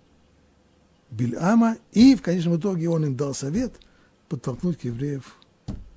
Бильама, 1.09 1.77
и 1.91 2.13
в 2.13 2.21
конечном 2.21 2.57
итоге 2.57 2.87
он 2.87 3.03
им 3.03 3.15
дал 3.15 3.33
совет 3.33 3.79
подтолкнуть 4.29 4.83
евреев 4.83 5.35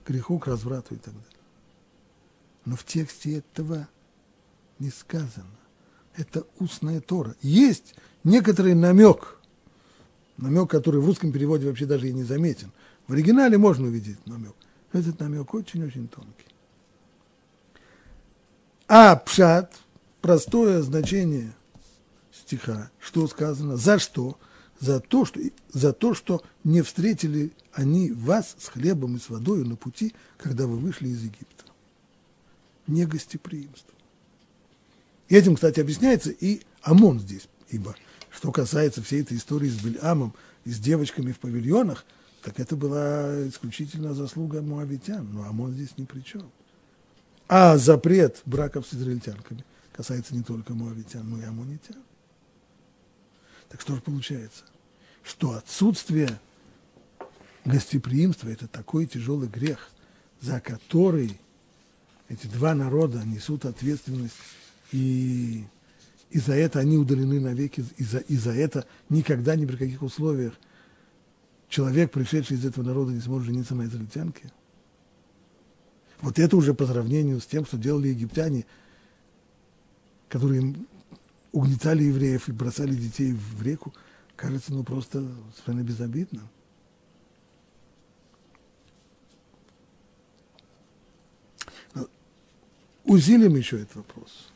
к 0.04 0.08
греху, 0.08 0.38
к 0.38 0.46
разврату 0.46 0.94
и 0.94 0.98
так 0.98 1.14
далее. 1.14 1.30
Но 2.64 2.76
в 2.76 2.84
тексте 2.84 3.38
этого 3.38 3.88
не 4.78 4.90
сказано 4.90 5.60
это 6.16 6.44
устная 6.58 7.00
Тора. 7.00 7.34
Есть 7.40 7.94
некоторый 8.24 8.74
намек, 8.74 9.38
намек, 10.36 10.70
который 10.70 11.00
в 11.00 11.06
русском 11.06 11.32
переводе 11.32 11.66
вообще 11.66 11.86
даже 11.86 12.08
и 12.08 12.12
не 12.12 12.24
заметен. 12.24 12.72
В 13.06 13.12
оригинале 13.12 13.58
можно 13.58 13.88
увидеть 13.88 14.24
намек. 14.26 14.54
Этот 14.92 15.18
намек 15.20 15.52
очень-очень 15.54 16.08
тонкий. 16.08 16.46
А 18.88 19.16
пшат, 19.16 19.76
простое 20.20 20.82
значение 20.82 21.52
стиха, 22.32 22.90
что 22.98 23.26
сказано, 23.28 23.76
за 23.76 23.98
что? 23.98 24.36
За 24.80 24.98
то, 24.98 25.24
что, 25.24 25.40
за 25.72 25.92
то, 25.92 26.14
что 26.14 26.42
не 26.64 26.82
встретили 26.82 27.52
они 27.72 28.10
вас 28.10 28.56
с 28.58 28.68
хлебом 28.68 29.16
и 29.16 29.20
с 29.20 29.28
водой 29.28 29.64
на 29.64 29.76
пути, 29.76 30.14
когда 30.38 30.66
вы 30.66 30.78
вышли 30.78 31.08
из 31.08 31.22
Египта. 31.22 31.64
Не 32.86 33.04
гостеприимство. 33.04 33.94
И 35.28 35.36
этим, 35.36 35.54
кстати, 35.54 35.78
объясняется 35.80 36.30
и 36.30 36.62
ОМОН 36.82 37.20
здесь, 37.20 37.48
ибо 37.68 37.94
что 38.30 38.50
касается 38.50 39.02
всей 39.02 39.22
этой 39.22 39.36
истории 39.36 39.68
с 39.68 39.80
Бельамом 39.80 40.34
и 40.64 40.70
с 40.72 40.78
девочками 40.78 41.30
в 41.30 41.38
павильонах, 41.38 42.04
так 42.42 42.58
это 42.58 42.74
была 42.74 43.46
исключительно 43.46 44.14
заслуга 44.14 44.62
муавитян, 44.62 45.28
но 45.30 45.44
ОМОН 45.44 45.74
здесь 45.74 45.98
ни 45.98 46.04
при 46.04 46.20
чем. 46.20 46.50
А 47.48 47.76
запрет 47.76 48.40
браков 48.46 48.86
с 48.86 48.94
израильтянками 48.94 49.64
касается 49.92 50.36
не 50.36 50.42
только 50.42 50.72
муавитян, 50.72 51.28
но 51.28 51.38
и 51.38 51.44
амунитян. 51.44 51.96
Так 53.70 53.80
что 53.80 53.94
же 53.94 54.02
получается? 54.02 54.64
Что 55.22 55.52
отсутствие 55.52 56.38
гостеприимства– 57.64 58.48
это 58.50 58.66
такой 58.66 59.06
тяжелый 59.06 59.48
грех, 59.48 59.90
за 60.40 60.60
который 60.60 61.40
эти 62.28 62.46
два 62.46 62.74
народа 62.74 63.22
несут 63.24 63.64
ответственность 63.64 64.36
и, 64.92 65.64
и 66.30 66.38
за 66.38 66.54
это 66.54 66.80
они 66.80 66.96
удалены 66.96 67.40
навеки, 67.40 67.84
и 67.96 68.04
за, 68.04 68.18
и 68.18 68.36
за 68.36 68.52
это 68.52 68.86
никогда, 69.08 69.56
ни 69.56 69.66
при 69.66 69.76
каких 69.76 70.02
условиях 70.02 70.54
человек, 71.68 72.10
пришедший 72.10 72.56
из 72.56 72.64
этого 72.64 72.84
народа, 72.84 73.12
не 73.12 73.20
сможет 73.20 73.46
жениться 73.46 73.74
на 73.74 73.84
израильтянке. 73.84 74.50
Вот 76.20 76.38
это 76.38 76.56
уже 76.56 76.74
по 76.74 76.86
сравнению 76.86 77.40
с 77.40 77.46
тем, 77.46 77.64
что 77.64 77.78
делали 77.78 78.08
египтяне, 78.08 78.66
которые 80.28 80.74
угнетали 81.52 82.04
евреев 82.04 82.48
и 82.48 82.52
бросали 82.52 82.94
детей 82.94 83.32
в 83.32 83.62
реку, 83.62 83.92
кажется, 84.36 84.72
ну 84.72 84.84
просто 84.84 85.26
совершенно 85.54 85.82
безобидно. 85.82 86.42
Узилим 93.04 93.56
еще 93.56 93.80
этот 93.80 93.96
вопрос. 93.96 94.50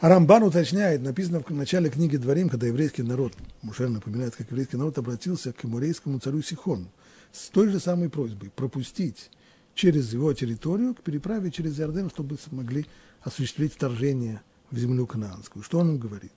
А 0.00 0.08
Рамбан 0.08 0.42
уточняет, 0.42 1.02
написано 1.02 1.40
в 1.40 1.50
начале 1.50 1.90
книги 1.90 2.16
Дворим, 2.16 2.48
когда 2.48 2.66
еврейский 2.66 3.02
народ, 3.02 3.34
Мушер 3.62 3.88
напоминает, 3.88 4.34
как 4.36 4.50
еврейский 4.50 4.76
народ 4.76 4.98
обратился 4.98 5.52
к 5.52 5.64
эмурейскому 5.64 6.18
царю 6.18 6.42
Сихону 6.42 6.88
с 7.32 7.48
той 7.48 7.68
же 7.68 7.80
самой 7.80 8.08
просьбой 8.08 8.50
пропустить 8.50 9.30
через 9.74 10.12
его 10.12 10.32
территорию 10.32 10.94
к 10.94 11.02
переправе 11.02 11.50
через 11.50 11.78
Иорден, 11.78 12.10
чтобы 12.10 12.38
смогли 12.38 12.86
осуществить 13.22 13.74
вторжение 13.74 14.40
в 14.74 14.78
землю 14.78 15.06
канаанскую. 15.06 15.62
Что 15.62 15.78
он 15.78 15.90
им 15.90 15.98
говорит? 15.98 16.32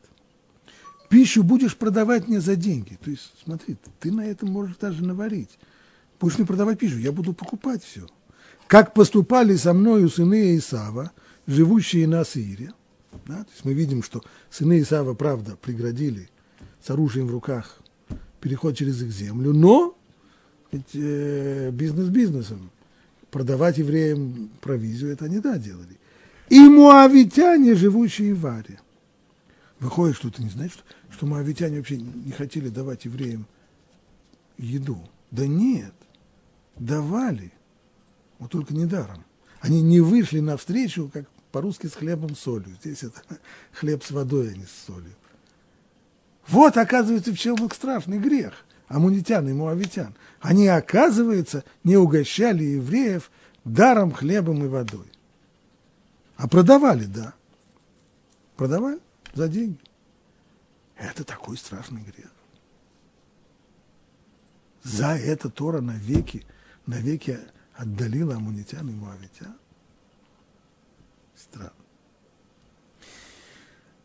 Пищу 1.10 1.44
будешь 1.44 1.76
продавать 1.76 2.28
мне 2.28 2.42
за 2.42 2.56
деньги. 2.56 2.98
То 3.04 3.10
есть, 3.10 3.32
смотри, 3.44 3.78
ты 4.00 4.12
на 4.12 4.26
этом 4.26 4.50
можешь 4.50 4.78
даже 4.78 5.04
наварить. 5.04 5.58
Будешь 6.20 6.38
мне 6.38 6.48
продавать 6.48 6.80
пищу, 6.80 6.98
я 6.98 7.12
буду 7.12 7.34
покупать 7.34 7.84
все. 7.84 8.08
Как 8.68 8.94
поступали 8.94 9.56
со 9.56 9.74
мною 9.74 10.10
сыны 10.10 10.58
Исава, 10.58 11.12
живущие 11.46 12.08
на 12.08 12.26
Сире, 12.26 12.74
да? 13.26 13.44
То 13.44 13.52
есть 13.52 13.66
мы 13.66 13.74
видим, 13.74 14.04
что 14.04 14.22
сыны 14.50 14.82
Исава, 14.82 15.14
правда, 15.14 15.56
преградили 15.56 16.30
с 16.84 16.90
оружием 16.90 17.28
в 17.28 17.32
руках 17.32 17.80
переход 18.42 18.76
через 18.76 19.02
их 19.02 19.12
землю, 19.12 19.54
но 19.54 19.98
ведь, 20.72 20.96
э, 20.96 21.72
бизнес 21.72 22.10
бизнесом. 22.10 22.72
Продавать 23.32 23.78
евреям 23.78 24.50
провизию 24.62 25.12
это 25.12 25.26
они, 25.26 25.40
да, 25.40 25.58
делали. 25.58 25.98
И 26.50 26.60
муавитяне, 26.60 27.76
живущие 27.76 28.34
в 28.34 28.42
Варе. 28.42 28.80
Выходит, 29.80 30.16
что 30.16 30.32
ты 30.32 30.44
не 30.44 30.50
знаешь, 30.50 30.72
что, 30.72 30.84
что 31.12 31.26
муавитяне 31.26 31.78
вообще 31.78 31.98
не 31.98 32.32
хотели 32.32 32.70
давать 32.70 33.06
евреям 33.06 33.46
еду. 34.58 35.00
Да 35.30 35.46
нет, 35.46 35.94
давали, 36.78 37.52
вот 38.40 38.52
только 38.52 38.74
недаром. 38.74 39.24
Они 39.60 39.82
не 39.82 40.00
вышли 40.00 40.40
навстречу, 40.40 41.10
как 41.14 41.26
по-русски 41.52 41.88
с 41.88 41.94
хлебом 41.94 42.36
с 42.36 42.40
солью. 42.40 42.76
Здесь 42.82 43.04
это 43.04 43.22
хлеб 43.74 44.04
с 44.04 44.12
водой, 44.12 44.52
а 44.52 44.58
не 44.58 44.66
с 44.66 44.86
солью. 44.86 45.14
Вот, 46.48 46.78
оказывается, 46.78 47.34
в 47.34 47.38
чем 47.38 47.56
их 47.66 47.74
страшный 47.74 48.20
грех. 48.20 48.54
Амунитян 48.88 49.48
и 49.50 49.54
муавитян. 49.54 50.16
Они, 50.40 50.68
оказывается, 50.68 51.66
не 51.84 51.98
угощали 51.98 52.64
евреев 52.64 53.30
даром 53.66 54.14
хлебом 54.14 54.64
и 54.64 54.68
водой. 54.68 55.12
А 56.38 56.48
продавали, 56.48 57.06
да. 57.06 57.34
Продавали 58.56 59.00
за 59.34 59.48
деньги. 59.48 59.80
Это 60.96 61.24
такой 61.24 61.58
страшный 61.58 62.02
грех. 62.02 62.32
За 64.84 65.08
это 65.18 65.50
Тора 65.50 65.82
навеки, 65.82 66.46
навеки 66.86 67.40
отдалила 67.76 68.36
амунитян 68.36 68.88
и 68.90 68.94
муавитян. 68.94 69.56
Странно. 71.36 71.74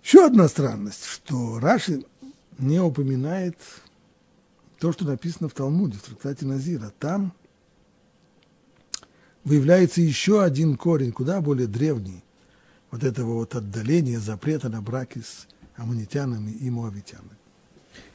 Еще 0.03 0.27
одна 0.27 0.49
странность, 0.49 1.05
что 1.05 1.61
Раши 1.61 2.05
не 2.59 2.81
упоминает 2.81 3.59
то, 4.79 4.93
что 4.93 5.05
написано 5.05 5.49
в 5.49 5.55
Талмуде, 5.55 5.99
в 5.99 6.03
трактате 6.03 6.45
Назира. 6.45 6.93
Там 6.99 7.33
выявляется 9.45 10.01
еще 10.01 10.43
один 10.43 10.77
корень, 10.77 11.13
куда 11.13 11.41
более 11.41 11.67
древний, 11.67 12.23
вот 12.91 13.05
этого 13.05 13.35
вот 13.35 13.55
отдаления, 13.55 14.19
запрета 14.19 14.69
на 14.69 14.83
браки 14.83 15.21
с 15.21 15.47
амунитянами 15.77 16.51
и 16.51 16.71
моавитянами. 16.71 17.31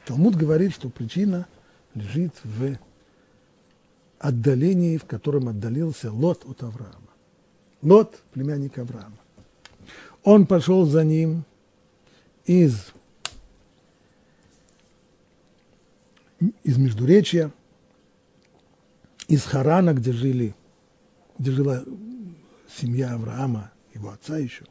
Талмуд 0.04 0.36
говорит, 0.36 0.72
что 0.72 0.88
причина 0.88 1.46
лежит 1.94 2.32
в 2.44 2.78
отдалении, 4.18 4.96
в 4.96 5.04
котором 5.04 5.48
отдалился 5.48 6.10
Лот 6.10 6.44
от 6.44 6.62
Авраама. 6.62 6.94
Лот– 7.82 8.20
племянник 8.32 8.78
Авраама. 8.78 9.18
Он 10.24 10.46
пошел 10.46 10.84
за 10.84 11.04
ним 11.04 11.44
из, 12.44 12.92
из 16.64 16.76
Междуречья, 16.76 17.52
из 19.28 19.44
Харана, 19.44 19.94
где 19.94 20.12
жили, 20.12 20.54
где 21.38 21.52
жила 21.52 21.84
семья 22.68 23.14
Авраама, 23.14 23.70
его 23.94 24.10
отца 24.10 24.38
еще. 24.38 24.64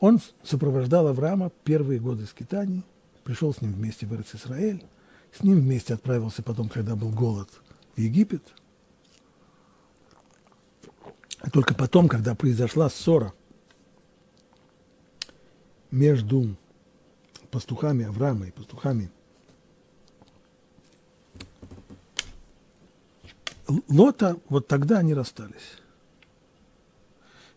Он 0.00 0.20
сопровождал 0.42 1.08
Авраама 1.08 1.50
первые 1.64 2.00
годы 2.00 2.26
скитаний, 2.26 2.84
пришел 3.24 3.54
с 3.54 3.60
ним 3.60 3.72
вместе 3.72 4.06
в 4.06 4.20
Израиль, 4.36 4.84
с 5.32 5.42
ним 5.42 5.60
вместе 5.60 5.94
отправился 5.94 6.42
потом, 6.42 6.68
когда 6.68 6.96
был 6.96 7.10
голод, 7.10 7.48
в 7.94 8.00
Египет. 8.00 8.42
И 11.44 11.50
только 11.50 11.74
потом, 11.74 12.08
когда 12.08 12.34
произошла 12.34 12.90
ссора 12.90 13.32
между 15.90 16.56
пастухами 17.50 18.04
Авраама 18.04 18.48
и 18.48 18.50
пастухами 18.50 19.10
Лота, 23.88 24.38
вот 24.48 24.68
тогда 24.68 24.98
они 24.98 25.14
расстались. 25.14 25.78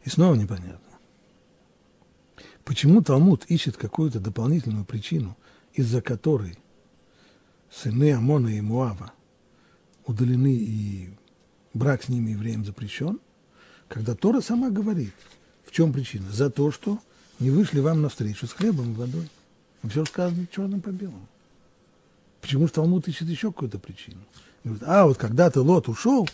И 0.03 0.09
снова 0.09 0.35
непонятно. 0.35 0.79
Почему 2.63 3.01
Талмуд 3.01 3.45
ищет 3.45 3.77
какую-то 3.77 4.19
дополнительную 4.19 4.85
причину, 4.85 5.37
из-за 5.73 6.01
которой 6.01 6.57
сыны 7.71 8.13
Амона 8.13 8.49
и 8.49 8.61
Муава 8.61 9.13
удалены 10.05 10.53
и 10.53 11.09
брак 11.73 12.03
с 12.03 12.09
ними 12.09 12.31
евреям 12.31 12.65
запрещен, 12.65 13.19
когда 13.87 14.15
Тора 14.15 14.41
сама 14.41 14.69
говорит, 14.69 15.13
в 15.65 15.71
чем 15.71 15.93
причина? 15.93 16.31
За 16.31 16.49
то, 16.49 16.71
что 16.71 16.99
не 17.39 17.51
вышли 17.51 17.79
вам 17.79 18.01
навстречу 18.01 18.47
с 18.47 18.53
хлебом 18.53 18.91
и 18.91 18.95
водой. 18.95 19.29
Все 19.87 20.03
сказано 20.05 20.45
черным 20.51 20.81
по 20.81 20.89
белому. 20.89 21.25
Почему 22.41 22.67
же 22.67 22.73
Талмуд 22.73 23.07
ищет 23.07 23.27
еще 23.27 23.51
какую-то 23.51 23.79
причину? 23.79 24.19
Говорит, 24.63 24.83
а 24.85 25.05
вот 25.05 25.17
когда-то 25.17 25.61
Лот 25.61 25.87
ушел, 25.87 26.27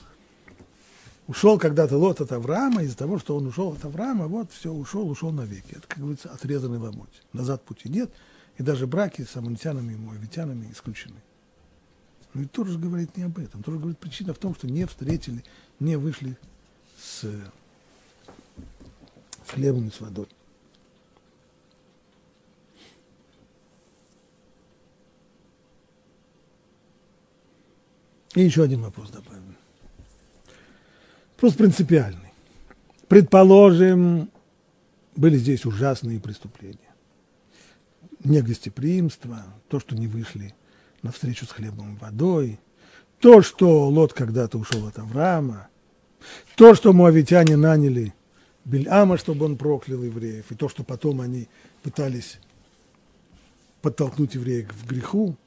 ушел 1.28 1.60
когда-то 1.60 1.98
Лот 1.98 2.22
от 2.22 2.32
Авраама, 2.32 2.84
из-за 2.84 2.98
того, 2.98 3.20
что 3.20 3.36
он 3.36 3.48
ушел 3.48 3.74
от 3.74 3.86
Авраама, 3.86 4.28
вот 4.28 4.52
все, 4.52 4.72
ушел, 4.72 5.10
ушел 5.10 5.32
навеки. 5.32 5.74
Это, 5.74 5.88
как 5.88 6.00
говорится, 6.00 6.32
отрезанный 6.32 6.80
ломоть. 6.80 7.22
Назад 7.34 7.64
пути 7.64 7.90
нет, 7.90 8.12
и 8.58 8.64
даже 8.64 8.88
браки 8.88 9.24
с 9.24 9.36
амунитянами 9.36 9.94
и 9.94 9.98
моавитянами 9.98 10.72
исключены. 10.72 11.22
Но 12.34 12.42
ведь 12.42 12.52
тоже 12.52 12.78
говорит 12.78 13.16
не 13.16 13.24
об 13.24 13.38
этом. 13.38 13.64
Тоже 13.64 13.78
говорит, 13.78 13.98
причина 13.98 14.34
в 14.34 14.38
том, 14.38 14.56
что 14.56 14.68
не 14.68 14.86
встретили, 14.86 15.44
не 15.80 15.96
вышли 15.96 16.38
с 17.00 17.26
хлебом 19.48 19.88
и 19.88 19.92
с 19.92 20.02
водой. 20.02 20.28
И 28.36 28.42
еще 28.42 28.64
один 28.64 28.82
вопрос 28.82 29.10
добавим. 29.10 29.56
Просто 31.38 31.58
принципиальный. 31.58 32.34
Предположим, 33.08 34.30
были 35.16 35.38
здесь 35.38 35.66
ужасные 35.66 36.20
преступления. 36.20 36.80
Негостеприимство, 38.24 39.46
то, 39.70 39.80
что 39.80 39.96
не 39.96 40.08
вышли 40.08 40.54
на 41.02 41.12
встречу 41.12 41.46
с 41.46 41.50
хлебом 41.50 41.96
и 41.96 42.00
водой, 42.00 42.60
то, 43.20 43.42
что 43.42 43.88
Лот 43.88 44.14
когда-то 44.14 44.58
ушел 44.58 44.86
от 44.88 45.00
Авраама, 45.00 45.70
то, 46.56 46.76
что 46.76 46.92
муавитяне 46.92 47.56
наняли 47.56 48.14
Бельама, 48.66 49.18
чтобы 49.18 49.46
он 49.46 49.58
проклял 49.58 50.04
евреев, 50.04 50.52
и 50.52 50.56
то, 50.56 50.68
что 50.68 50.84
потом 50.84 51.22
они 51.22 51.48
пытались 51.84 52.40
подтолкнуть 53.82 54.34
евреев 54.34 54.74
в 54.74 54.88
греху, 54.88 55.38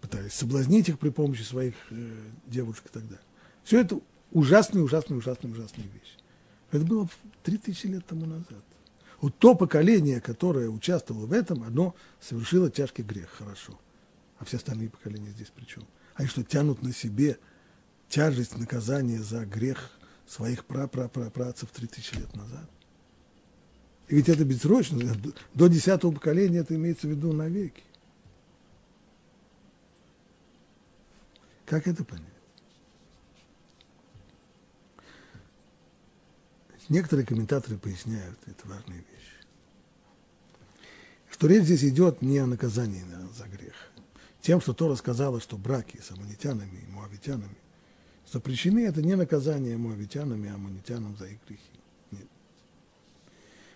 пытались 0.00 0.34
соблазнить 0.34 0.88
их 0.88 0.98
при 0.98 1.10
помощи 1.10 1.42
своих 1.42 1.74
э, 1.90 2.10
девушек 2.46 2.86
и 2.86 2.88
так 2.90 3.02
далее. 3.04 3.24
Все 3.64 3.80
это 3.80 4.00
ужасные, 4.32 4.84
ужасные, 4.84 5.18
ужасные, 5.18 5.52
ужасные 5.52 5.88
вещи. 5.88 6.16
Это 6.70 6.84
было 6.84 7.08
3000 7.44 7.86
лет 7.86 8.06
тому 8.06 8.26
назад. 8.26 8.64
Вот 9.20 9.36
то 9.38 9.54
поколение, 9.54 10.20
которое 10.20 10.68
участвовало 10.68 11.26
в 11.26 11.32
этом, 11.32 11.62
оно 11.62 11.94
совершило 12.20 12.70
тяжкий 12.70 13.02
грех, 13.02 13.30
хорошо. 13.30 13.78
А 14.38 14.44
все 14.44 14.58
остальные 14.58 14.90
поколения 14.90 15.30
здесь 15.30 15.50
при 15.54 15.64
чем? 15.64 15.84
Они 16.14 16.28
что, 16.28 16.44
тянут 16.44 16.82
на 16.82 16.92
себе 16.92 17.38
тяжесть 18.08 18.56
наказания 18.58 19.22
за 19.22 19.46
грех 19.46 19.90
своих 20.26 20.64
прапрапрапрацев 20.64 21.70
3000 21.70 22.14
лет 22.16 22.36
назад? 22.36 22.68
И 24.08 24.16
ведь 24.16 24.28
это 24.28 24.44
бессрочно, 24.44 25.00
до 25.54 25.66
десятого 25.68 26.12
поколения 26.12 26.58
это 26.58 26.74
имеется 26.76 27.06
в 27.06 27.10
виду 27.10 27.32
навеки. 27.32 27.82
Как 31.66 31.88
это 31.88 32.04
понять? 32.04 32.24
Некоторые 36.88 37.26
комментаторы 37.26 37.76
поясняют, 37.76 38.38
это 38.46 38.68
важная 38.68 38.98
вещь, 38.98 39.32
что 41.28 41.48
речь 41.48 41.64
здесь 41.64 41.82
идет 41.82 42.22
не 42.22 42.38
о 42.38 42.46
наказании 42.46 43.04
за 43.36 43.48
грех. 43.48 43.74
Тем, 44.40 44.60
что 44.60 44.72
Тора 44.72 44.94
сказала, 44.94 45.40
что 45.40 45.56
браки 45.56 46.00
с 46.00 46.12
аммонитянами 46.12 46.78
и 46.78 46.86
муавитянами 46.92 47.56
запрещены, 48.30 48.86
это 48.86 49.02
не 49.02 49.16
наказание 49.16 49.76
муавитянам 49.76 50.44
и 50.44 50.48
аммонитянам 50.48 51.16
за 51.16 51.26
их 51.26 51.38
грехи. 51.48 51.62
Нет. 52.12 52.28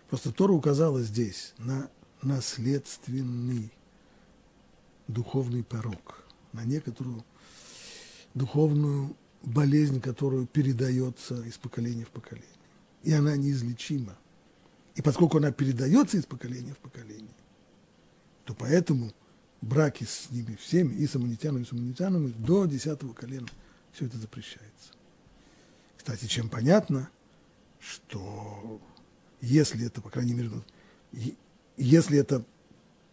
Просто 0.08 0.30
Тора 0.30 0.52
указала 0.52 1.02
здесь 1.02 1.54
на 1.58 1.90
наследственный 2.22 3.72
духовный 5.08 5.64
порог, 5.64 6.24
на 6.52 6.64
некоторую 6.64 7.24
духовную 8.34 9.16
болезнь, 9.42 10.00
которую 10.00 10.46
передается 10.46 11.42
из 11.42 11.56
поколения 11.58 12.04
в 12.04 12.10
поколение. 12.10 12.48
И 13.02 13.12
она 13.12 13.36
неизлечима. 13.36 14.16
И 14.94 15.02
поскольку 15.02 15.38
она 15.38 15.50
передается 15.52 16.18
из 16.18 16.26
поколения 16.26 16.74
в 16.74 16.78
поколение, 16.78 17.34
то 18.44 18.54
поэтому 18.54 19.12
браки 19.60 20.04
с 20.04 20.30
ними 20.30 20.56
всеми, 20.56 20.94
и 20.94 21.06
с 21.06 21.16
аммонитянами, 21.16 21.62
и 21.62 22.30
с 22.30 22.34
до 22.34 22.66
десятого 22.66 23.12
колена 23.12 23.48
все 23.92 24.06
это 24.06 24.18
запрещается. 24.18 24.92
Кстати, 25.96 26.26
чем 26.26 26.48
понятно, 26.48 27.08
что 27.78 28.80
если 29.40 29.86
это, 29.86 30.00
по 30.00 30.10
крайней 30.10 30.34
мере, 30.34 30.50
если 31.76 32.18
это 32.18 32.44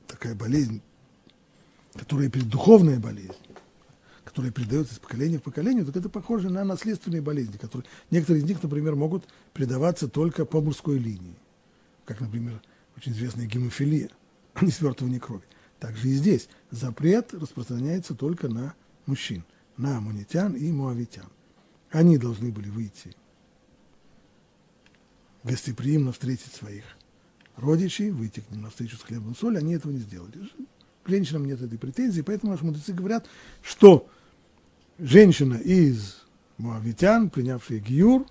такая 0.07 0.35
болезнь, 0.35 0.81
которая 1.93 2.29
духовная 2.29 2.99
болезнь, 2.99 3.33
которые 4.37 4.53
передаются 4.53 4.93
из 4.93 4.99
поколения 4.99 5.39
в 5.39 5.41
поколение, 5.41 5.83
так 5.83 5.95
это 5.95 6.09
похоже 6.09 6.51
на 6.51 6.63
наследственные 6.63 7.23
болезни, 7.23 7.57
которые 7.57 7.89
некоторые 8.11 8.43
из 8.43 8.47
них, 8.47 8.61
например, 8.61 8.95
могут 8.95 9.25
передаваться 9.51 10.07
только 10.07 10.45
по 10.45 10.61
мужской 10.61 10.99
линии, 10.99 11.33
как, 12.05 12.21
например, 12.21 12.61
очень 12.95 13.13
известная 13.13 13.47
гемофилия, 13.47 14.11
а 14.53 14.63
не 14.63 14.69
свертывание 14.69 15.19
крови. 15.19 15.41
Также 15.79 16.09
и 16.09 16.13
здесь 16.13 16.49
запрет 16.69 17.33
распространяется 17.33 18.13
только 18.13 18.47
на 18.47 18.75
мужчин, 19.07 19.43
на 19.75 19.97
амунитян 19.97 20.53
и 20.53 20.71
муавитян. 20.71 21.29
Они 21.89 22.19
должны 22.19 22.51
были 22.51 22.69
выйти 22.69 23.15
гостеприимно 25.43 26.11
встретить 26.11 26.53
своих 26.53 26.83
родичей, 27.55 28.11
выйти 28.11 28.41
к 28.41 28.51
ним 28.51 28.61
на 28.61 28.69
встречу 28.69 28.97
с 28.97 29.01
хлебом 29.01 29.31
и 29.31 29.35
соль, 29.35 29.57
они 29.57 29.73
этого 29.73 29.91
не 29.91 29.99
сделали. 29.99 30.47
К 31.03 31.09
женщинам 31.09 31.45
нет 31.45 31.59
этой 31.59 31.79
претензии, 31.79 32.21
поэтому 32.21 32.51
наши 32.51 32.63
мудрецы 32.65 32.93
говорят, 32.93 33.27
что 33.63 34.07
женщина 34.99 35.55
из 35.55 36.23
Моавитян, 36.57 37.29
принявшая 37.29 37.79
Гиюр, 37.79 38.25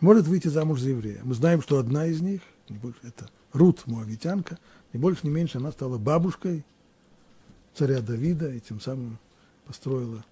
может 0.00 0.26
выйти 0.26 0.48
замуж 0.48 0.80
за 0.80 0.90
еврея. 0.90 1.20
Мы 1.24 1.34
знаем, 1.34 1.62
что 1.62 1.78
одна 1.78 2.06
из 2.06 2.20
них, 2.20 2.42
не 2.68 2.78
больше, 2.78 3.00
это 3.02 3.28
Рут 3.52 3.86
Моавитянка, 3.86 4.58
не 4.92 5.00
больше, 5.00 5.20
не 5.24 5.30
меньше, 5.30 5.58
она 5.58 5.72
стала 5.72 5.98
бабушкой 5.98 6.64
царя 7.74 8.00
Давида 8.00 8.52
и 8.52 8.60
тем 8.60 8.80
самым 8.80 9.18
построила 9.66 10.24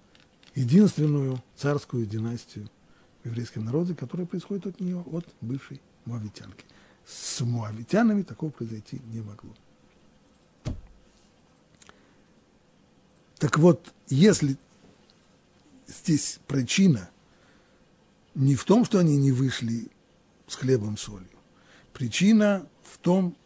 единственную 0.55 1.43
царскую 1.57 2.07
династию 2.07 2.69
в 3.23 3.27
еврейском 3.27 3.65
народе, 3.65 3.95
которая 3.95 4.27
происходит 4.27 4.67
от 4.67 4.81
нее, 4.81 5.05
от 5.13 5.27
бывшей 5.41 5.81
Моавитянки. 6.05 6.65
С 7.07 7.41
Моавитянами 7.41 8.23
такого 8.23 8.51
произойти 8.51 9.01
не 9.13 9.21
могло. 9.21 9.55
Так 13.39 13.57
вот, 13.59 13.95
если 14.09 14.57
здесь 15.89 16.39
причина 16.47 17.11
не 18.35 18.55
в 18.55 18.65
том, 18.65 18.85
что 18.85 18.99
они 18.99 19.17
не 19.17 19.33
вышли 19.33 19.91
с 20.47 20.55
хлебом 20.55 20.97
солью. 20.97 21.27
Причина 21.93 22.69
в 22.85 22.99
том 22.99 23.37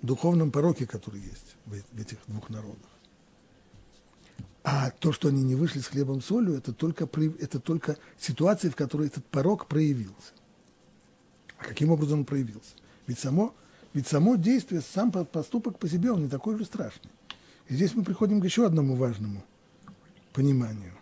духовном 0.00 0.50
пороке, 0.50 0.86
который 0.86 1.20
есть 1.20 1.56
в 1.66 2.00
этих 2.00 2.18
двух 2.26 2.50
народах. 2.50 2.90
А 4.64 4.90
то, 4.90 5.12
что 5.12 5.28
они 5.28 5.42
не 5.42 5.54
вышли 5.54 5.80
с 5.80 5.88
хлебом 5.88 6.22
солью, 6.22 6.54
это 6.54 6.72
только, 6.72 7.08
это 7.40 7.58
только 7.58 7.96
ситуация, 8.18 8.70
в 8.70 8.76
которой 8.76 9.08
этот 9.08 9.24
порог 9.26 9.66
проявился. 9.66 10.32
А 11.58 11.64
каким 11.64 11.90
образом 11.90 12.20
он 12.20 12.24
проявился? 12.24 12.74
Ведь 13.06 13.18
само, 13.18 13.54
ведь 13.92 14.06
само 14.06 14.36
действие, 14.36 14.80
сам 14.80 15.10
поступок 15.10 15.78
по 15.78 15.88
себе, 15.88 16.12
он 16.12 16.22
не 16.22 16.28
такой 16.28 16.56
же 16.58 16.64
страшный. 16.64 17.10
И 17.68 17.74
здесь 17.74 17.94
мы 17.94 18.04
приходим 18.04 18.40
к 18.40 18.44
еще 18.44 18.66
одному 18.66 18.96
важному 18.96 19.44
пониманию, 20.32 20.92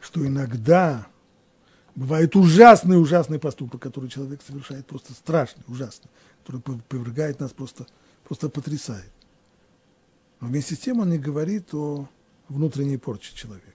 что 0.00 0.26
иногда 0.26 1.06
бывает 1.94 2.36
ужасный, 2.36 3.00
ужасный 3.00 3.38
поступок, 3.38 3.82
который 3.82 4.08
человек 4.08 4.40
совершает, 4.46 4.86
просто 4.86 5.12
страшный, 5.12 5.64
ужасный, 5.66 6.10
который 6.44 6.60
повергает 6.88 7.40
нас 7.40 7.52
просто, 7.52 7.86
просто 8.24 8.48
потрясает. 8.48 9.10
Но 10.40 10.48
вместе 10.48 10.76
с 10.76 10.78
тем 10.78 11.00
он 11.00 11.10
не 11.10 11.18
говорит 11.18 11.74
о 11.74 12.08
внутренней 12.48 12.98
порче 12.98 13.34
человека. 13.34 13.66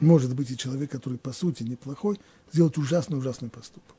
Может 0.00 0.34
быть 0.34 0.50
и 0.50 0.56
человек, 0.56 0.90
который 0.90 1.18
по 1.18 1.32
сути 1.32 1.62
неплохой, 1.62 2.20
сделать 2.52 2.78
ужасный-ужасный 2.78 3.48
поступок. 3.48 3.96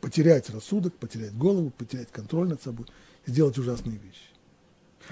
Потерять 0.00 0.48
рассудок, 0.50 0.94
потерять 0.94 1.36
голову, 1.36 1.70
потерять 1.70 2.10
контроль 2.12 2.48
над 2.48 2.62
собой, 2.62 2.86
сделать 3.26 3.58
ужасные 3.58 3.96
вещи. 3.96 4.35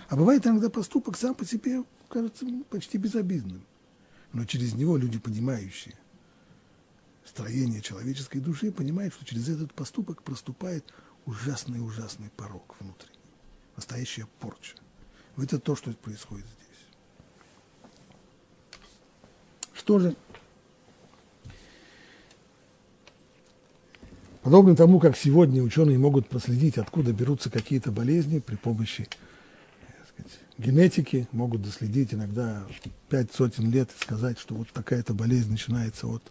А 0.08 0.16
бывает 0.16 0.46
иногда 0.46 0.70
поступок 0.70 1.16
сам 1.16 1.34
по 1.34 1.44
себе 1.44 1.82
кажется 2.08 2.46
почти 2.70 2.98
безобидным. 2.98 3.64
Но 4.32 4.44
через 4.44 4.74
него 4.74 4.96
люди, 4.96 5.18
понимающие 5.18 5.94
строение 7.24 7.80
человеческой 7.80 8.40
души, 8.40 8.70
понимают, 8.70 9.14
что 9.14 9.24
через 9.24 9.48
этот 9.48 9.72
поступок 9.74 10.22
проступает 10.22 10.84
ужасный-ужасный 11.26 12.30
порог 12.36 12.76
внутренний, 12.80 13.18
настоящая 13.76 14.26
порча. 14.40 14.76
Это 15.36 15.58
то, 15.58 15.74
что 15.74 15.90
происходит 15.92 16.46
здесь. 16.46 16.64
Что 19.72 19.98
же? 19.98 20.16
Подобно 24.42 24.76
тому, 24.76 25.00
как 25.00 25.16
сегодня 25.16 25.62
ученые 25.62 25.98
могут 25.98 26.28
проследить, 26.28 26.76
откуда 26.76 27.12
берутся 27.12 27.50
какие-то 27.50 27.90
болезни 27.90 28.40
при 28.40 28.56
помощи 28.56 29.08
генетики, 30.58 31.28
могут 31.32 31.62
доследить 31.62 32.14
иногда 32.14 32.64
пять 33.08 33.32
сотен 33.32 33.70
лет 33.70 33.90
и 33.90 34.02
сказать, 34.02 34.38
что 34.38 34.54
вот 34.54 34.68
такая-то 34.70 35.14
болезнь 35.14 35.50
начинается 35.50 36.06
от 36.06 36.22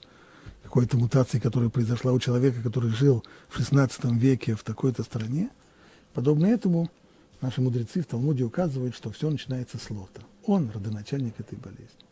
какой-то 0.64 0.98
мутации, 0.98 1.40
которая 1.40 1.70
произошла 1.70 2.14
у 2.14 2.20
человека, 2.20 2.62
который 2.62 2.92
жил 2.92 3.24
в 3.50 3.60
XVI 3.60 4.18
веке 4.18 4.56
в 4.56 4.64
такой-то 4.64 5.04
стране. 5.04 5.50
Подобно 6.14 6.46
этому 6.46 6.90
Наши 7.44 7.60
мудрецы 7.60 8.02
в 8.02 8.06
Талмуде 8.06 8.46
указывают, 8.46 8.96
что 8.96 9.12
все 9.12 9.30
начинается 9.30 9.78
с 9.78 9.90
Лота. 9.90 10.22
Он 10.46 10.72
родоначальник 10.72 11.38
этой 11.42 11.58
болезни. 11.58 12.06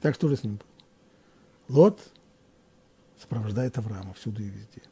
Так 0.00 0.16
что 0.16 0.26
же 0.26 0.36
с 0.36 0.42
ним 0.42 0.56
было? 0.56 1.76
Лот 1.76 2.00
сопровождает 3.20 3.78
Авраама 3.78 4.12
всюду 4.14 4.42
и 4.42 4.46
везде. 4.46 4.82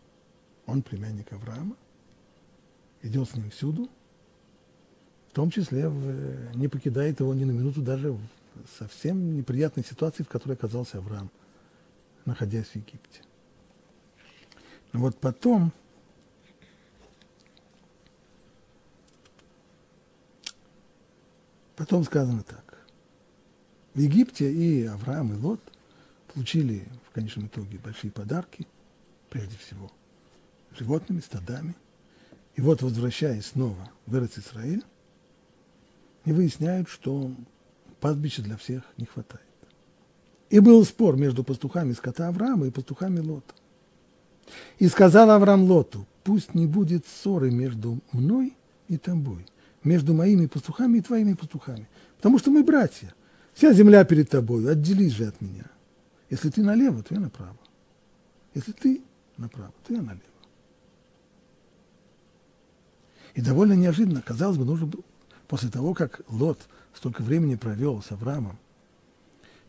Он 0.67 0.81
племянник 0.81 1.33
Авраама, 1.33 1.75
идет 3.03 3.29
с 3.29 3.35
ним 3.35 3.51
всюду, 3.51 3.91
в 5.33 5.35
том 5.35 5.51
числе 5.51 5.89
в, 5.89 6.55
не 6.55 6.69
покидает 6.69 7.21
его 7.21 7.33
ни 7.33 7.45
на 7.45 7.53
минуту 7.53 7.81
даже 7.81 8.13
в 8.13 8.21
совсем 8.79 9.35
неприятной 9.35 9.83
ситуации, 9.83 10.25
в 10.25 10.29
которой 10.29 10.53
оказался 10.53 10.99
Авраам, 10.99 11.31
находясь 12.27 12.67
в 12.67 12.77
Египте. 12.77 13.23
Но 14.93 15.01
вот 15.01 15.19
потом 15.19 15.73
Потом 21.77 22.05
сказано 22.05 22.43
так. 22.43 22.87
В 23.95 23.99
Египте 23.99 24.53
и 24.53 24.85
Авраам, 24.85 25.33
и 25.33 25.37
Лот 25.37 25.61
получили 26.33 26.87
в 27.09 27.13
конечном 27.13 27.47
итоге 27.47 27.79
большие 27.79 28.13
подарки, 28.13 28.69
прежде 29.31 29.57
всего, 29.57 29.91
животными, 30.79 31.21
стадами. 31.21 31.75
И 32.55 32.61
вот, 32.61 32.83
возвращаясь 32.83 33.47
снова 33.47 33.91
в 34.07 34.15
Эрец 34.15 34.39
Исраиль, 34.39 34.85
они 36.25 36.35
выясняют, 36.35 36.89
что 36.89 37.33
пастбища 38.01 38.43
для 38.43 38.57
всех 38.57 38.83
не 38.97 39.07
хватает. 39.07 39.45
И 40.51 40.61
был 40.61 40.85
спор 40.85 41.17
между 41.17 41.45
пастухами 41.45 41.93
скота 41.93 42.29
Авраама 42.29 42.67
и 42.67 42.71
пастухами 42.71 43.21
Лота. 43.21 43.55
И 44.79 44.89
сказал 44.89 45.31
Авраам 45.31 45.65
Лоту, 45.65 46.07
пусть 46.25 46.55
не 46.55 46.67
будет 46.67 47.07
ссоры 47.07 47.51
между 47.51 48.01
мной 48.13 48.55
и 48.89 48.99
тобой, 48.99 49.47
между 49.83 50.15
моими 50.15 50.47
пастухами 50.47 50.99
и 50.99 51.01
твоими 51.01 51.35
пастухами. 51.35 51.89
Потому 52.17 52.39
что 52.39 52.51
мы 52.51 52.63
братья. 52.63 53.15
Вся 53.55 53.73
земля 53.73 54.05
перед 54.05 54.31
тобой, 54.31 54.71
отделись 54.71 55.13
же 55.13 55.27
от 55.27 55.41
меня. 55.41 55.65
Если 56.31 56.51
ты 56.51 56.63
налево, 56.63 57.03
то 57.03 57.15
я 57.15 57.21
направо. 57.21 57.59
Если 58.55 58.73
ты 58.73 59.03
направо, 59.37 59.73
то 59.87 59.95
я 59.95 60.03
налево. 60.03 60.23
И 63.35 63.41
довольно 63.41 63.73
неожиданно, 63.73 64.23
казалось 64.23 64.59
бы, 64.59 64.65
нужно 64.65 64.87
было, 64.87 65.03
после 65.53 65.69
того, 65.69 65.93
как 65.93 66.23
Лот 66.31 66.59
столько 66.95 67.21
времени 67.21 67.57
провел 67.57 68.01
с 68.01 68.11
Авраамом 68.11 68.59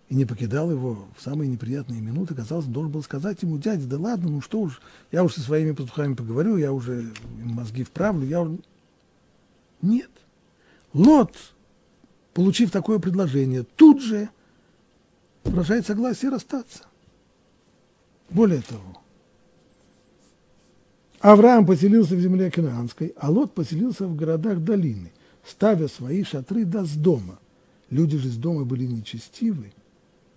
и 0.07 0.15
не 0.15 0.23
покидал 0.23 0.71
его 0.71 1.09
в 1.17 1.21
самые 1.21 1.49
неприятные 1.49 1.99
минуты, 1.99 2.35
казалось, 2.35 2.67
должен 2.67 2.89
был 2.89 3.03
сказать 3.03 3.41
ему, 3.41 3.57
дядя, 3.57 3.85
да 3.85 3.99
ладно, 3.99 4.29
ну 4.29 4.39
что 4.39 4.61
уж, 4.61 4.81
я 5.11 5.25
уже 5.25 5.33
со 5.33 5.41
своими 5.41 5.73
пастухами 5.73 6.13
поговорю, 6.13 6.55
я 6.55 6.71
уже 6.71 7.11
мозги 7.35 7.83
вправлю, 7.83 8.25
я 8.25 8.39
уже 8.39 8.59
нет. 9.81 10.09
Лот, 10.93 11.35
получив 12.33 12.71
такое 12.71 12.99
предложение, 12.99 13.63
тут 13.63 14.01
же 14.01 14.29
выражает 15.43 15.85
согласие 15.85 16.31
расстаться. 16.31 16.85
Более 18.29 18.61
того, 18.61 19.01
Авраам 21.19 21.65
поселился 21.65 22.15
в 22.15 22.21
земле 22.21 22.49
Канаанской, 22.49 23.13
а 23.17 23.29
Лот 23.29 23.53
поселился 23.53 24.07
в 24.07 24.15
городах 24.15 24.59
долины, 24.59 25.11
ставя 25.45 25.87
свои 25.87 26.23
шатры 26.23 26.65
до 26.65 26.85
с 26.85 26.93
дома. 26.93 27.39
Люди 27.89 28.17
же 28.17 28.29
с 28.29 28.37
дома 28.37 28.65
были 28.65 28.85
нечестивы 28.85 29.73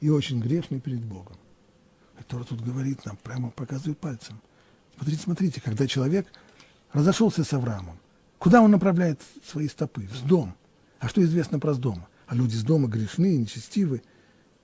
и 0.01 0.11
очень 0.11 0.41
грешны 0.41 0.81
перед 0.81 1.05
Богом. 1.05 1.37
Тора 2.29 2.45
тут 2.45 2.61
говорит 2.61 3.05
нам, 3.05 3.17
прямо 3.23 3.51
показывает 3.51 3.99
пальцем. 3.99 4.41
Смотрите, 4.97 5.23
смотрите, 5.23 5.61
когда 5.61 5.87
человек 5.87 6.27
разошелся 6.93 7.45
с 7.45 7.53
Авраамом, 7.53 7.99
Куда 8.39 8.61
он 8.61 8.71
направляет 8.71 9.21
свои 9.45 9.69
стопы? 9.69 10.03
В 10.03 10.27
дом. 10.27 10.55
А 10.99 11.09
что 11.09 11.23
известно 11.23 11.59
про 11.59 11.75
дом? 11.75 12.07
А 12.27 12.35
люди 12.35 12.55
с 12.55 12.63
дома 12.63 12.89
грешны, 12.89 13.37
нечестивы 13.37 14.03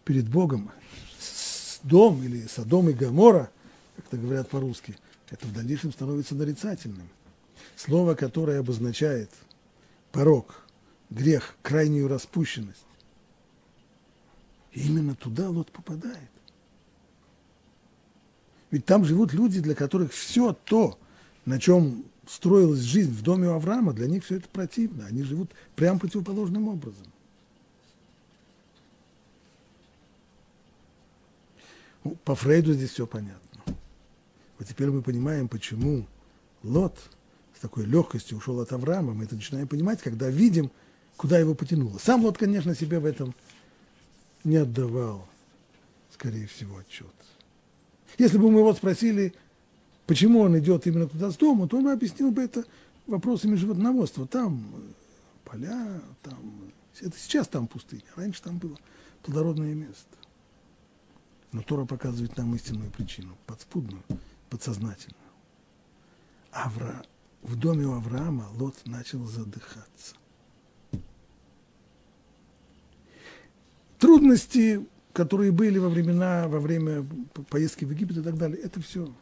перед 0.05 0.28
Богом. 0.28 0.70
С 1.18 1.80
дом 1.82 2.22
или 2.22 2.47
Содом 2.47 2.88
и 2.90 2.93
Гамора, 2.93 3.51
как 3.97 4.07
это 4.07 4.16
говорят 4.18 4.49
по-русски, 4.51 4.97
это 5.30 5.47
в 5.47 5.53
дальнейшем 5.53 5.93
становится 5.93 6.34
нарицательным. 6.34 7.09
Слово, 7.76 8.14
которое 8.14 8.61
обозначает 8.61 9.30
порог, 10.12 10.62
грех, 11.10 11.56
крайнюю 11.62 12.08
распущенность. 12.08 12.86
И 14.72 14.86
именно 14.86 15.14
туда 15.14 15.50
Лот 15.50 15.70
попадает. 15.70 16.30
Ведь 18.70 18.86
там 18.86 19.04
живут 19.04 19.32
люди, 19.32 19.60
для 19.60 19.74
которых 19.74 20.12
все 20.12 20.52
то, 20.52 20.98
на 21.44 21.60
чем 21.60 22.04
строилась 22.26 22.80
жизнь 22.80 23.10
в 23.10 23.22
доме 23.22 23.48
у 23.48 23.52
Авраама, 23.52 23.92
для 23.92 24.06
них 24.06 24.24
все 24.24 24.36
это 24.36 24.48
противно. 24.48 25.06
Они 25.06 25.22
живут 25.22 25.50
прям 25.76 25.98
противоположным 25.98 26.68
образом. 26.68 27.06
Ну, 32.04 32.16
по 32.24 32.34
Фрейду 32.34 32.72
здесь 32.72 32.90
все 32.90 33.06
понятно. 33.06 33.62
Вот 34.58 34.68
теперь 34.68 34.90
мы 34.90 35.02
понимаем, 35.02 35.48
почему 35.48 36.06
Лот 36.62 36.98
такой 37.62 37.84
легкостью 37.86 38.38
ушел 38.38 38.60
от 38.60 38.72
Авраама. 38.72 39.14
Мы 39.14 39.24
это 39.24 39.36
начинаем 39.36 39.68
понимать, 39.68 40.02
когда 40.02 40.28
видим, 40.28 40.70
куда 41.16 41.38
его 41.38 41.54
потянуло. 41.54 41.96
Сам 41.98 42.24
Лот, 42.24 42.36
конечно, 42.36 42.74
себе 42.74 42.98
в 42.98 43.06
этом 43.06 43.34
не 44.42 44.56
отдавал, 44.56 45.28
скорее 46.12 46.48
всего, 46.48 46.78
отчет. 46.78 47.06
Если 48.18 48.36
бы 48.36 48.50
мы 48.50 48.58
его 48.58 48.74
спросили, 48.74 49.32
почему 50.06 50.40
он 50.40 50.58
идет 50.58 50.88
именно 50.88 51.08
туда 51.08 51.30
с 51.30 51.36
дома, 51.36 51.68
то 51.68 51.78
он 51.78 51.86
объяснил 51.88 52.32
бы 52.32 52.42
это 52.42 52.64
вопросами 53.06 53.54
животноводства. 53.54 54.26
Там 54.26 54.66
э, 54.74 54.80
поля, 55.44 56.00
там, 56.22 56.72
это 57.00 57.16
сейчас 57.16 57.46
там 57.46 57.68
пустыня, 57.68 58.02
раньше 58.16 58.42
там 58.42 58.58
было 58.58 58.76
плодородное 59.22 59.72
место. 59.72 60.16
Но 61.52 61.62
Тора 61.62 61.84
показывает 61.84 62.36
нам 62.36 62.56
истинную 62.56 62.90
причину, 62.90 63.36
подспудную, 63.46 64.02
подсознательную. 64.50 65.16
Авра, 66.50 67.04
в 67.43 67.57
доме 67.57 67.86
у 67.86 67.95
Авраама 67.95 68.49
Лот 68.59 68.76
начал 68.86 69.26
задыхаться. 69.26 70.16
Трудности 73.99 74.86
которые 75.12 75.53
были 75.53 75.78
во 75.78 75.88
времена, 75.88 76.49
во 76.49 76.59
время 76.59 77.07
поездки 77.51 77.84
в 77.84 77.90
Египет 77.90 78.18
и 78.18 78.22
так 78.22 78.36
далее, 78.36 78.59
это 78.59 78.80
все. 78.80 79.12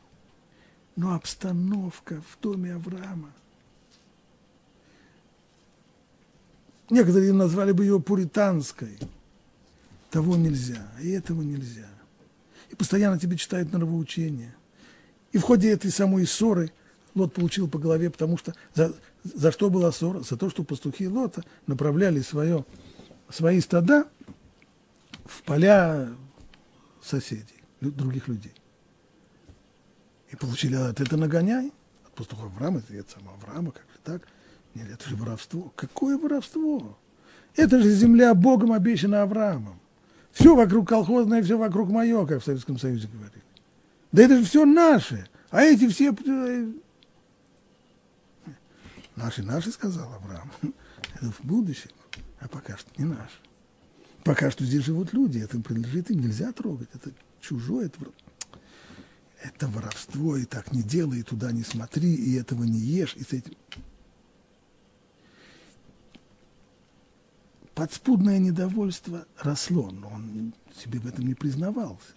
Но 0.96 1.14
обстановка 1.14 2.22
в 2.22 2.40
доме 2.40 2.74
Авраама. 2.74 3.32
Некоторые 6.88 7.32
назвали 7.32 7.72
бы 7.72 7.84
ее 7.84 8.00
пуританской. 8.00 8.98
Того 10.10 10.36
нельзя, 10.36 10.88
и 11.00 11.10
этого 11.10 11.42
нельзя. 11.42 11.88
И 12.68 12.74
постоянно 12.74 13.18
тебе 13.18 13.36
читают 13.36 13.72
нравоучения. 13.72 14.54
И 15.30 15.38
в 15.38 15.42
ходе 15.42 15.70
этой 15.70 15.90
самой 15.92 16.26
ссоры 16.26 16.72
Лот 17.14 17.34
получил 17.34 17.68
по 17.68 17.78
голове, 17.78 18.10
потому 18.10 18.36
что 18.36 18.54
за, 18.74 18.94
за 19.24 19.52
что 19.52 19.70
была 19.70 19.92
ссора? 19.92 20.20
За 20.20 20.36
то, 20.36 20.50
что 20.50 20.64
пастухи 20.64 21.08
Лота 21.08 21.44
направляли 21.66 22.20
свое, 22.20 22.64
свои 23.28 23.60
стада 23.60 24.06
в 25.24 25.42
поля 25.42 26.08
соседей, 27.02 27.62
других 27.80 28.28
людей. 28.28 28.54
И 30.30 30.36
получили 30.36 30.76
от 30.76 31.00
это 31.00 31.16
нагоняй, 31.16 31.72
от 32.06 32.12
пастуха 32.12 32.44
Авраама, 32.44 32.82
это, 32.88 33.10
самого 33.10 33.34
Авраама, 33.36 33.72
как 33.72 33.82
же 33.82 33.98
так? 34.04 34.28
Нет, 34.74 34.88
это 34.90 35.08
же 35.08 35.16
воровство. 35.16 35.72
Какое 35.74 36.16
воровство? 36.16 36.96
Это 37.56 37.80
же 37.80 37.90
земля 37.92 38.34
Богом 38.34 38.72
обещана 38.72 39.22
Авраамом. 39.22 39.80
Все 40.30 40.54
вокруг 40.54 40.88
колхозное, 40.88 41.42
все 41.42 41.58
вокруг 41.58 41.90
мое, 41.90 42.24
как 42.26 42.40
в 42.42 42.44
Советском 42.44 42.78
Союзе 42.78 43.08
говорили. 43.08 43.42
Да 44.12 44.22
это 44.22 44.38
же 44.38 44.44
все 44.44 44.64
наше. 44.64 45.26
А 45.50 45.62
эти 45.62 45.88
все... 45.88 46.14
Наши, 49.22 49.42
наши, 49.42 49.70
сказал 49.70 50.12
Авраам. 50.14 50.50
Это 51.14 51.30
в 51.30 51.40
будущем, 51.44 51.90
а 52.40 52.48
пока 52.48 52.76
что 52.78 52.90
не 52.96 53.04
наше. 53.04 53.38
Пока 54.24 54.50
что 54.50 54.64
здесь 54.64 54.84
живут 54.84 55.12
люди, 55.12 55.38
это 55.38 55.60
принадлежит, 55.60 56.10
им 56.10 56.20
нельзя 56.20 56.52
трогать. 56.52 56.88
Это 56.94 57.10
чужое, 57.40 57.86
это, 57.86 57.98
это 59.42 59.68
воровство, 59.68 60.36
и 60.36 60.44
так 60.44 60.72
не 60.72 60.82
делай, 60.82 61.20
и 61.20 61.22
туда 61.22 61.52
не 61.52 61.62
смотри, 61.62 62.14
и 62.14 62.34
этого 62.34 62.64
не 62.64 62.78
ешь, 62.78 63.14
и 63.16 63.22
с 63.22 63.32
этим... 63.32 63.54
Подспудное 67.74 68.38
недовольство 68.38 69.26
росло, 69.38 69.90
но 69.90 70.08
он 70.08 70.54
себе 70.74 70.98
в 70.98 71.06
этом 71.06 71.26
не 71.26 71.34
признавался. 71.34 72.12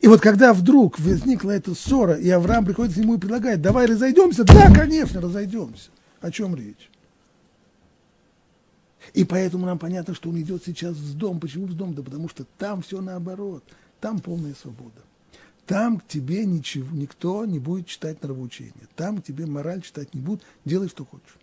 И 0.00 0.08
вот 0.08 0.20
когда 0.20 0.54
вдруг 0.54 0.98
возникла 0.98 1.50
эта 1.50 1.74
ссора, 1.74 2.14
и 2.14 2.28
Авраам 2.30 2.64
приходит 2.64 2.94
к 2.94 2.96
нему 2.96 3.14
и 3.14 3.18
предлагает, 3.18 3.60
давай 3.60 3.86
разойдемся, 3.86 4.44
да, 4.44 4.72
конечно, 4.72 5.20
разойдемся. 5.20 5.90
О 6.20 6.30
чем 6.30 6.54
речь? 6.56 6.90
И 9.12 9.24
поэтому 9.24 9.66
нам 9.66 9.78
понятно, 9.78 10.14
что 10.14 10.30
он 10.30 10.40
идет 10.40 10.64
сейчас 10.64 10.94
в 10.96 11.16
дом. 11.16 11.40
Почему 11.40 11.66
в 11.66 11.74
дом? 11.74 11.94
Да 11.94 12.02
потому 12.02 12.28
что 12.28 12.44
там 12.58 12.82
все 12.82 13.00
наоборот. 13.00 13.62
Там 14.00 14.18
полная 14.20 14.54
свобода. 14.54 15.00
Там 15.66 15.98
к 15.98 16.06
тебе 16.06 16.44
ничего, 16.44 16.88
никто 16.92 17.44
не 17.44 17.58
будет 17.58 17.86
читать 17.86 18.22
нравоучения. 18.22 18.88
Там 18.94 19.20
к 19.20 19.24
тебе 19.24 19.46
мораль 19.46 19.82
читать 19.82 20.14
не 20.14 20.20
будут. 20.20 20.44
Делай, 20.64 20.88
что 20.88 21.04
хочешь. 21.04 21.36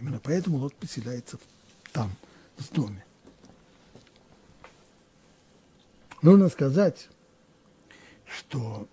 Именно 0.00 0.20
поэтому 0.22 0.58
Лот 0.58 0.74
поселяется 0.74 1.38
там, 1.92 2.10
в 2.56 2.72
доме. 2.72 3.04
Нужно 6.22 6.48
сказать, 6.48 7.08
что 8.26 8.88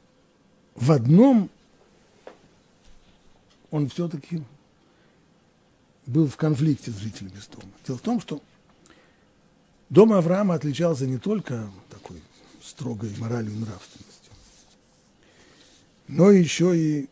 в 0.74 0.92
одном 0.92 1.52
он 3.70 3.88
все-таки 3.88 4.42
был 6.08 6.28
в 6.28 6.38
конфликте 6.38 6.90
с 6.90 6.98
жителями 6.98 7.40
дома. 7.54 7.72
Дело 7.86 7.98
в 8.00 8.02
том, 8.02 8.20
что 8.20 8.42
дом 9.90 10.12
Авраама 10.12 10.56
отличался 10.56 11.06
не 11.06 11.20
только 11.20 11.70
такой 11.92 12.20
строгой 12.64 13.16
моралью 13.20 13.54
и 13.54 13.60
нравственностью, 13.60 14.34
но 16.08 16.32
еще 16.32 16.76
и 16.76 17.10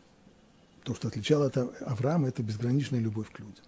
то, 0.82 0.96
что 0.96 1.08
отличало 1.08 1.46
от 1.46 1.56
Авраама, 1.56 2.28
это 2.28 2.42
безграничная 2.42 2.98
любовь 2.98 3.30
к 3.30 3.38
людям. 3.38 3.64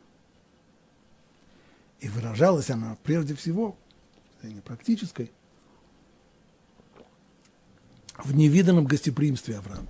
И 2.01 2.09
выражалась 2.09 2.71
она 2.71 2.97
прежде 3.05 3.37
всего, 3.37 3.77
не 4.43 4.61
практической, 4.61 5.31
в 8.25 8.35
невиданном 8.35 8.85
гостеприимстве 8.85 9.59
Авраама. 9.59 9.89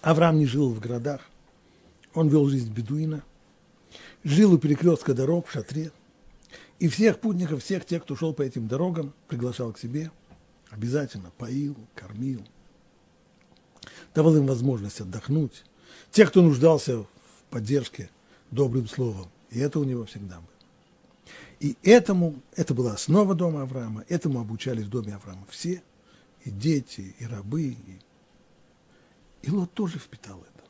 Авраам 0.00 0.38
не 0.38 0.46
жил 0.46 0.70
в 0.72 0.80
городах, 0.80 1.20
он 2.14 2.28
вел 2.28 2.48
жизнь 2.48 2.72
бедуина, 2.72 3.22
жил 4.24 4.52
у 4.54 4.58
перекрестка 4.58 5.14
дорог 5.14 5.46
в 5.46 5.52
шатре, 5.52 5.90
и 6.78 6.88
всех 6.88 7.18
путников, 7.20 7.62
всех 7.62 7.84
тех, 7.84 8.02
кто 8.04 8.14
шел 8.14 8.32
по 8.32 8.42
этим 8.42 8.68
дорогам, 8.68 9.12
приглашал 9.26 9.72
к 9.72 9.78
себе, 9.78 10.10
обязательно 10.70 11.32
поил, 11.36 11.76
кормил, 11.94 12.46
давал 14.14 14.36
им 14.36 14.46
возможность 14.46 15.00
отдохнуть. 15.00 15.64
Те, 16.12 16.26
кто 16.26 16.42
нуждался 16.42 16.98
в 17.00 17.06
поддержке 17.50 18.10
добрым 18.50 18.86
словом, 18.88 19.28
и 19.50 19.58
это 19.58 19.80
у 19.80 19.84
него 19.84 20.04
всегда 20.04 20.36
было. 20.36 20.46
И 21.60 21.76
этому, 21.82 22.36
это 22.54 22.72
была 22.74 22.92
основа 22.92 23.34
дома 23.34 23.62
Авраама, 23.62 24.04
этому 24.08 24.40
обучались 24.40 24.84
в 24.84 24.90
доме 24.90 25.16
Авраама 25.16 25.44
все, 25.50 25.82
и 26.48 26.50
дети, 26.50 27.14
и 27.18 27.26
рабы. 27.26 27.62
И, 27.62 27.98
и 29.42 29.50
Лот 29.50 29.72
тоже 29.72 29.98
впитал 29.98 30.40
это. 30.40 30.64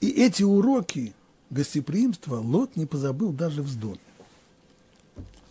И 0.00 0.10
эти 0.10 0.42
уроки 0.42 1.14
гостеприимства 1.50 2.36
Лот 2.36 2.76
не 2.76 2.86
позабыл 2.86 3.32
даже 3.32 3.62
в 3.62 3.78
доме. 3.78 3.98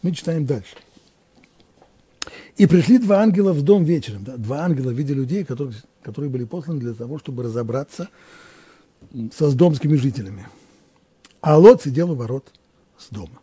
Мы 0.02 0.12
читаем 0.12 0.46
дальше. 0.46 0.76
И 2.58 2.66
пришли 2.66 2.98
два 2.98 3.22
ангела 3.22 3.54
в 3.54 3.62
дом 3.62 3.84
вечером. 3.84 4.24
Да? 4.24 4.38
Два 4.38 4.66
ангела 4.66 4.92
в 4.92 4.98
виде 4.98 5.14
людей, 5.14 5.44
которые, 5.44 5.76
которые 6.02 6.30
были 6.30 6.44
посланы 6.44 6.80
для 6.80 6.94
того, 6.94 7.20
чтобы 7.20 7.44
разобраться 7.44 8.10
со 9.34 9.50
сдомскими 9.50 9.96
жителями. 9.96 10.48
А 11.42 11.58
Лот 11.58 11.84
сидел 11.84 12.12
у 12.12 12.16
ворот 12.16 12.52
с 12.98 13.10
дома. 13.10 13.40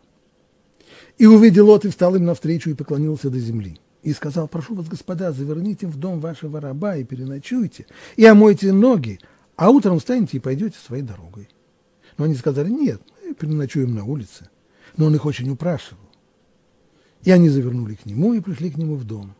И 1.17 1.25
увидел 1.25 1.67
Лот 1.67 1.85
и 1.85 1.89
встал 1.89 2.15
им 2.15 2.25
навстречу 2.25 2.69
и 2.69 2.73
поклонился 2.73 3.29
до 3.29 3.39
земли. 3.39 3.79
И 4.05 4.13
сказал, 4.13 4.47
прошу 4.47 4.75
вас, 4.75 4.87
господа, 4.87 5.31
заверните 5.31 5.87
в 5.87 5.97
дом 5.97 6.19
вашего 6.19 6.61
раба 6.61 6.95
и 6.95 7.03
переночуйте, 7.03 7.87
и 8.15 8.23
омойте 8.23 8.71
ноги, 8.71 9.19
а 9.55 9.71
утром 9.71 9.97
встанете 9.97 10.37
и 10.37 10.39
пойдете 10.39 10.77
своей 10.77 11.01
дорогой. 11.01 11.49
Но 12.15 12.25
они 12.25 12.35
сказали, 12.35 12.69
нет, 12.69 13.01
мы 13.25 13.33
переночуем 13.33 13.95
на 13.95 14.05
улице. 14.05 14.47
Но 14.95 15.07
он 15.07 15.15
их 15.15 15.25
очень 15.25 15.49
упрашивал. 15.49 16.03
И 17.23 17.31
они 17.31 17.49
завернули 17.49 17.95
к 17.95 18.05
нему 18.05 18.35
и 18.35 18.41
пришли 18.41 18.69
к 18.69 18.77
нему 18.77 18.93
в 18.95 19.05
дом. 19.05 19.33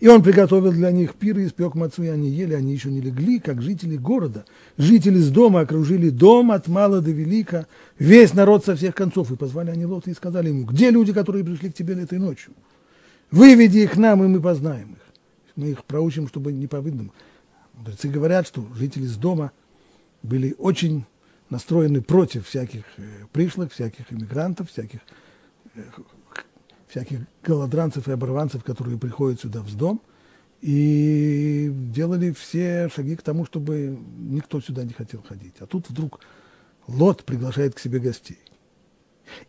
И 0.00 0.08
он 0.08 0.22
приготовил 0.22 0.72
для 0.72 0.90
них 0.90 1.14
пир 1.14 1.38
и 1.38 1.46
испек 1.46 1.74
мацу, 1.74 2.02
и 2.02 2.08
они 2.08 2.30
ели, 2.30 2.54
они 2.54 2.72
еще 2.72 2.90
не 2.90 3.02
легли, 3.02 3.40
как 3.40 3.60
жители 3.60 3.98
города. 3.98 4.46
Жители 4.78 5.18
с 5.18 5.28
дома 5.28 5.60
окружили 5.60 6.08
дом 6.08 6.50
от 6.50 6.66
мала 6.66 7.02
до 7.02 7.10
велика, 7.10 7.66
весь 7.98 8.32
народ 8.32 8.64
со 8.64 8.74
всех 8.74 8.94
концов. 8.94 9.30
И 9.32 9.36
позвали 9.36 9.68
они 9.68 9.84
Лота 9.84 10.10
и 10.10 10.14
сказали 10.14 10.48
ему, 10.48 10.64
где 10.64 10.88
люди, 10.88 11.12
которые 11.12 11.44
пришли 11.44 11.70
к 11.70 11.74
тебе 11.74 11.92
этой 11.92 12.18
ночью? 12.18 12.54
Выведи 13.32 13.78
их 13.78 13.96
нам, 13.96 14.22
и 14.22 14.28
мы 14.28 14.40
познаем 14.40 14.92
их. 14.92 14.98
Мы 15.56 15.70
их 15.70 15.84
проучим, 15.84 16.28
чтобы 16.28 16.52
не 16.52 16.66
по 16.66 16.80
выдумам. 16.80 17.12
Мудрецы 17.72 18.08
говорят, 18.08 18.46
что 18.46 18.64
жители 18.74 19.06
с 19.06 19.16
дома 19.16 19.52
были 20.22 20.54
очень 20.58 21.06
настроены 21.48 22.02
против 22.02 22.46
всяких 22.46 22.84
э, 22.98 23.24
пришлых, 23.32 23.72
всяких 23.72 24.12
иммигрантов, 24.12 24.70
всяких, 24.70 25.00
э, 25.74 25.82
всяких 26.88 27.20
голодранцев 27.42 28.06
и 28.06 28.12
оборванцев, 28.12 28.64
которые 28.64 28.98
приходят 28.98 29.40
сюда 29.40 29.62
в 29.62 29.74
дом, 29.74 30.02
и 30.60 31.70
делали 31.72 32.32
все 32.32 32.90
шаги 32.94 33.16
к 33.16 33.22
тому, 33.22 33.46
чтобы 33.46 33.98
никто 34.18 34.60
сюда 34.60 34.84
не 34.84 34.92
хотел 34.92 35.22
ходить. 35.22 35.54
А 35.60 35.66
тут 35.66 35.88
вдруг 35.88 36.20
Лот 36.86 37.24
приглашает 37.24 37.74
к 37.74 37.78
себе 37.78 37.98
гостей. 37.98 38.38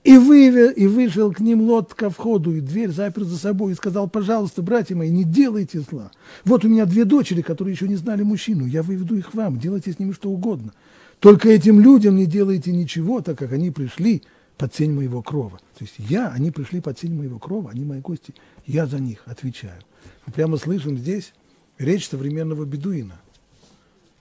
И, 0.03 0.17
вывел, 0.17 0.71
и 0.71 0.87
вышел 0.87 1.31
к 1.33 1.39
ним 1.39 1.61
Лот 1.61 1.93
ко 1.93 2.09
входу, 2.09 2.55
и 2.55 2.61
дверь 2.61 2.89
запер 2.89 3.23
за 3.23 3.37
собой, 3.37 3.73
и 3.73 3.75
сказал, 3.75 4.09
пожалуйста, 4.09 4.61
братья 4.61 4.95
мои, 4.95 5.09
не 5.09 5.23
делайте 5.23 5.81
зла. 5.81 6.11
Вот 6.45 6.63
у 6.63 6.69
меня 6.69 6.85
две 6.85 7.05
дочери, 7.05 7.41
которые 7.41 7.73
еще 7.73 7.87
не 7.87 7.95
знали 7.95 8.23
мужчину, 8.23 8.65
я 8.65 8.83
выведу 8.83 9.15
их 9.15 9.33
вам, 9.33 9.59
делайте 9.59 9.91
с 9.91 9.99
ними 9.99 10.11
что 10.11 10.29
угодно. 10.29 10.73
Только 11.19 11.49
этим 11.49 11.79
людям 11.79 12.15
не 12.15 12.25
делайте 12.25 12.71
ничего, 12.71 13.21
так 13.21 13.37
как 13.37 13.53
они 13.53 13.71
пришли 13.71 14.23
под 14.57 14.75
сень 14.75 14.93
моего 14.93 15.21
крова. 15.21 15.59
То 15.77 15.83
есть 15.83 15.95
я, 15.97 16.29
они 16.29 16.51
пришли 16.51 16.81
под 16.81 16.99
сень 16.99 17.15
моего 17.15 17.39
крова, 17.39 17.71
они 17.71 17.85
мои 17.85 17.99
гости, 17.99 18.33
я 18.65 18.85
за 18.85 18.99
них 18.99 19.23
отвечаю. 19.25 19.81
Мы 20.25 20.33
прямо 20.33 20.57
слышим 20.57 20.97
здесь 20.97 21.33
речь 21.77 22.07
современного 22.07 22.65
бедуина. 22.65 23.19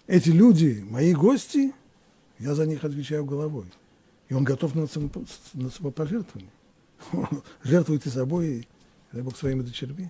Эти 0.07 0.30
люди, 0.30 0.84
мои 0.88 1.14
гости, 1.14 1.72
я 2.38 2.55
за 2.55 2.66
них 2.66 2.84
отвечаю 2.84 3.24
головой. 3.24 3.66
И 4.32 4.34
он 4.34 4.44
готов 4.44 4.74
на, 4.74 4.86
само, 4.86 5.10
на 5.52 5.68
самопожертвование. 5.68 6.50
Жертвуйте 7.64 8.08
собой, 8.08 8.66
дай 9.12 9.20
Бог, 9.20 9.36
своими 9.36 9.60
дочерьми. 9.60 10.08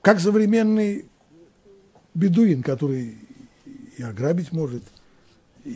Как 0.00 0.18
современный 0.18 1.04
бедуин, 2.14 2.62
который 2.62 3.18
и 3.98 4.02
ограбить 4.02 4.52
может, 4.52 4.82
и, 5.64 5.74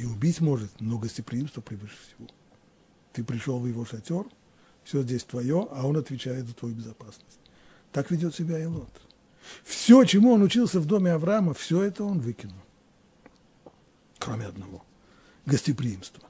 и 0.00 0.04
убить 0.04 0.40
может, 0.40 0.70
но 0.78 0.96
гостеприимство 0.96 1.60
превыше 1.60 1.96
всего. 1.96 2.28
Ты 3.12 3.24
пришел 3.24 3.58
в 3.58 3.66
его 3.66 3.84
шатер, 3.84 4.26
все 4.84 5.02
здесь 5.02 5.24
твое, 5.24 5.66
а 5.72 5.88
он 5.88 5.96
отвечает 5.96 6.46
за 6.46 6.54
твою 6.54 6.76
безопасность. 6.76 7.40
Так 7.90 8.12
ведет 8.12 8.32
себя 8.32 8.60
и 8.60 8.66
Лот. 8.66 8.92
Все, 9.64 10.04
чему 10.04 10.34
он 10.34 10.42
учился 10.42 10.78
в 10.78 10.86
доме 10.86 11.10
Авраама, 11.10 11.52
все 11.52 11.82
это 11.82 12.04
он 12.04 12.20
выкинул. 12.20 12.62
Кроме 14.20 14.46
одного– 14.46 14.84
гостеприимства. 15.46 16.22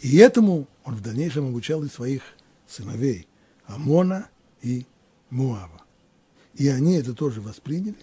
И 0.00 0.16
этому 0.18 0.66
он 0.84 0.96
в 0.96 1.02
дальнейшем 1.02 1.48
обучал 1.48 1.82
и 1.84 1.88
своих 1.88 2.22
сыновей 2.66 3.26
Амона 3.66 4.28
и 4.60 4.86
Муава. 5.30 5.82
И 6.54 6.68
они 6.68 6.96
это 6.96 7.14
тоже 7.14 7.40
восприняли, 7.40 7.96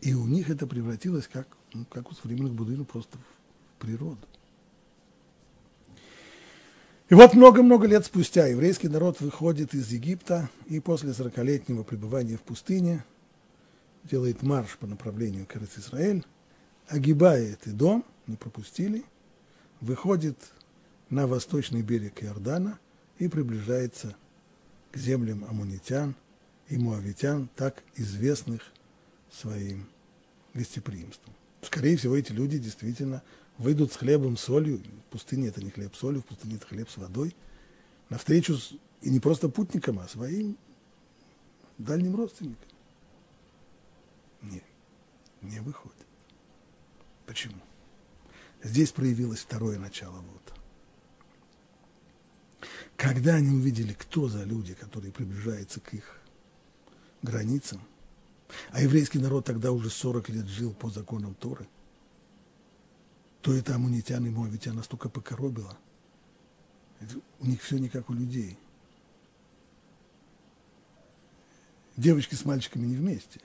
и 0.00 0.14
у 0.14 0.26
них 0.26 0.48
это 0.48 0.66
превратилось, 0.66 1.28
как, 1.30 1.48
ну, 1.72 1.84
как 1.84 2.10
у 2.10 2.14
современных 2.14 2.54
буддизмов, 2.54 2.88
просто 2.88 3.18
в 3.18 3.80
природу. 3.80 4.26
И 7.10 7.14
вот 7.14 7.34
много-много 7.34 7.88
лет 7.88 8.06
спустя 8.06 8.46
еврейский 8.46 8.88
народ 8.88 9.20
выходит 9.20 9.74
из 9.74 9.90
Египта 9.90 10.48
и 10.66 10.78
после 10.78 11.12
сорокалетнего 11.12 11.82
пребывания 11.82 12.36
в 12.36 12.42
пустыне 12.42 13.04
делает 14.04 14.42
марш 14.42 14.78
по 14.78 14.86
направлению 14.86 15.44
к 15.44 15.56
Израиль, 15.56 16.24
огибает 16.86 17.66
и 17.66 17.70
дом, 17.70 18.04
не 18.26 18.36
пропустили, 18.36 19.04
выходит 19.80 20.36
на 21.08 21.26
восточный 21.26 21.82
берег 21.82 22.22
Иордана 22.22 22.78
и 23.18 23.28
приближается 23.28 24.16
к 24.92 24.96
землям 24.96 25.44
амунитян 25.44 26.14
и 26.68 26.78
муавитян, 26.78 27.48
так 27.56 27.82
известных 27.96 28.62
своим 29.30 29.88
гостеприимством. 30.54 31.34
Скорее 31.62 31.96
всего, 31.96 32.16
эти 32.16 32.32
люди 32.32 32.58
действительно 32.58 33.22
выйдут 33.58 33.92
с 33.92 33.96
хлебом, 33.96 34.36
солью. 34.36 34.78
В 34.78 35.12
пустыне 35.12 35.48
это 35.48 35.62
не 35.62 35.70
хлеб 35.70 35.94
с 35.94 35.98
солью, 35.98 36.22
в 36.22 36.26
пустыне 36.26 36.56
это 36.56 36.66
хлеб 36.66 36.88
с 36.88 36.96
водой. 36.96 37.34
Навстречу 38.08 38.56
с, 38.56 38.72
и 39.02 39.10
не 39.10 39.20
просто 39.20 39.48
путникам, 39.48 39.98
а 39.98 40.08
своим 40.08 40.56
дальним 41.78 42.16
родственникам. 42.16 42.68
Не, 44.42 44.62
не 45.42 45.60
выходит. 45.60 45.96
Почему? 47.26 47.60
Здесь 48.62 48.92
проявилось 48.92 49.40
второе 49.40 49.78
начало 49.78 50.20
вот. 50.20 50.52
Когда 52.96 53.36
они 53.36 53.56
увидели, 53.56 53.94
кто 53.94 54.28
за 54.28 54.44
люди, 54.44 54.74
которые 54.74 55.12
приближаются 55.12 55.80
к 55.80 55.94
их 55.94 56.20
границам, 57.22 57.80
а 58.70 58.82
еврейский 58.82 59.18
народ 59.18 59.46
тогда 59.46 59.72
уже 59.72 59.88
40 59.88 60.28
лет 60.28 60.46
жил 60.46 60.74
по 60.74 60.90
законам 60.90 61.34
Торы, 61.34 61.66
то 63.40 63.54
это 63.54 63.74
амунитян 63.74 64.26
и 64.26 64.30
моавитян 64.30 64.76
настолько 64.76 65.08
покоробило. 65.08 65.78
У 67.38 67.46
них 67.46 67.62
все 67.62 67.78
не 67.78 67.88
как 67.88 68.10
у 68.10 68.12
людей. 68.12 68.58
Девочки 71.96 72.34
с 72.34 72.44
мальчиками 72.44 72.86
не 72.86 72.96
вместе. 72.96 73.40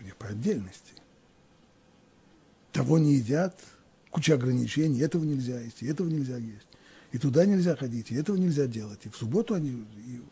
У 0.00 0.04
них 0.04 0.16
по 0.16 0.28
отдельности. 0.28 0.94
Того 2.72 2.98
не 2.98 3.16
едят, 3.16 3.60
куча 4.12 4.34
ограничений, 4.34 5.00
этого 5.00 5.24
нельзя 5.24 5.58
есть, 5.58 5.82
и 5.82 5.86
этого 5.86 6.06
нельзя 6.06 6.36
есть. 6.36 6.66
И 7.10 7.18
туда 7.18 7.44
нельзя 7.44 7.74
ходить, 7.74 8.10
и 8.10 8.14
этого 8.14 8.36
нельзя 8.36 8.66
делать. 8.66 9.00
И 9.04 9.08
в 9.08 9.16
субботу 9.16 9.54
они 9.54 9.70
и, 9.70 10.22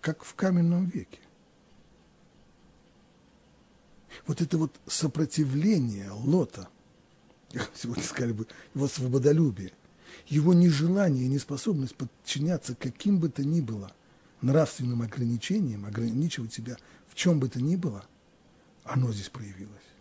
как 0.00 0.22
в 0.22 0.34
каменном 0.34 0.86
веке. 0.86 1.18
Вот 4.26 4.40
это 4.40 4.58
вот 4.58 4.78
сопротивление 4.86 6.10
Лота, 6.12 6.68
сегодня 7.74 8.04
сказали 8.04 8.32
бы, 8.32 8.46
его 8.74 8.86
свободолюбие, 8.86 9.72
его 10.26 10.52
нежелание 10.52 11.24
и 11.24 11.28
неспособность 11.28 11.96
подчиняться 11.96 12.74
каким 12.74 13.18
бы 13.18 13.30
то 13.30 13.42
ни 13.42 13.62
было 13.62 13.90
нравственным 14.42 15.00
ограничениям, 15.00 15.86
ограничивать 15.86 16.52
себя 16.52 16.76
в 17.08 17.14
чем 17.14 17.40
бы 17.40 17.48
то 17.48 17.60
ни 17.60 17.76
было, 17.76 18.04
оно 18.84 19.12
здесь 19.12 19.30
проявилось 19.30 19.91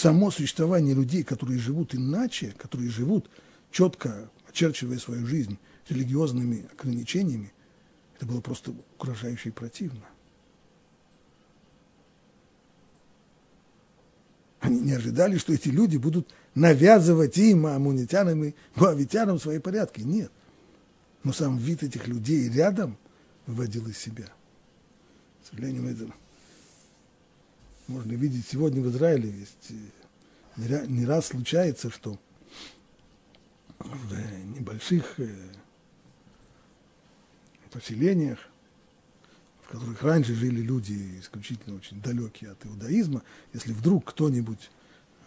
само 0.00 0.30
существование 0.30 0.94
людей, 0.94 1.22
которые 1.22 1.58
живут 1.58 1.94
иначе, 1.94 2.54
которые 2.56 2.90
живут 2.90 3.28
четко, 3.70 4.30
очерчивая 4.48 4.98
свою 4.98 5.26
жизнь 5.26 5.58
религиозными 5.88 6.66
ограничениями, 6.72 7.52
это 8.16 8.26
было 8.26 8.40
просто 8.40 8.72
угрожающе 8.98 9.50
и 9.50 9.52
противно. 9.52 10.02
Они 14.60 14.80
не 14.80 14.92
ожидали, 14.92 15.38
что 15.38 15.52
эти 15.52 15.68
люди 15.68 15.96
будут 15.96 16.34
навязывать 16.54 17.36
им, 17.38 17.66
амунитянам 17.66 18.44
и 18.44 18.54
муавитянам 18.74 19.38
свои 19.38 19.58
порядки. 19.58 20.00
Нет. 20.00 20.30
Но 21.24 21.32
сам 21.32 21.56
вид 21.56 21.82
этих 21.82 22.08
людей 22.08 22.48
рядом 22.48 22.98
выводил 23.46 23.86
из 23.88 23.98
себя. 23.98 24.26
К 25.42 25.50
сожалению, 25.50 25.90
это 25.90 26.12
можно 27.90 28.12
видеть 28.12 28.46
сегодня 28.46 28.80
в 28.80 28.88
Израиле. 28.90 29.30
Есть, 29.30 29.72
э, 30.56 30.86
не 30.86 31.04
раз 31.04 31.26
случается, 31.26 31.90
что 31.90 32.18
в 33.78 34.14
небольших 34.56 35.18
э, 35.18 35.28
поселениях, 37.70 38.38
в 39.62 39.68
которых 39.68 40.02
раньше 40.02 40.34
жили 40.34 40.60
люди 40.60 41.20
исключительно 41.20 41.76
очень 41.76 42.00
далекие 42.00 42.50
от 42.50 42.64
иудаизма, 42.66 43.22
если 43.52 43.72
вдруг 43.72 44.10
кто-нибудь, 44.10 44.70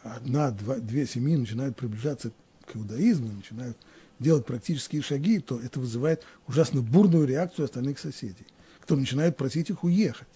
одна, 0.04 0.52
два, 0.52 0.78
две 0.78 1.06
семьи 1.06 1.36
начинают 1.36 1.76
приближаться 1.76 2.32
к 2.66 2.76
иудаизму, 2.76 3.32
начинают 3.32 3.78
делать 4.20 4.46
практические 4.46 5.02
шаги, 5.02 5.40
то 5.40 5.60
это 5.60 5.80
вызывает 5.80 6.24
ужасно 6.48 6.82
бурную 6.82 7.26
реакцию 7.26 7.66
остальных 7.66 8.00
соседей, 8.00 8.48
кто 8.82 8.96
начинает 8.96 9.36
просить 9.38 9.70
их 9.70 9.84
уехать. 9.84 10.28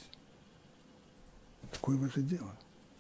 Какое 1.72 1.98
ваше 1.98 2.22
дело? 2.22 2.56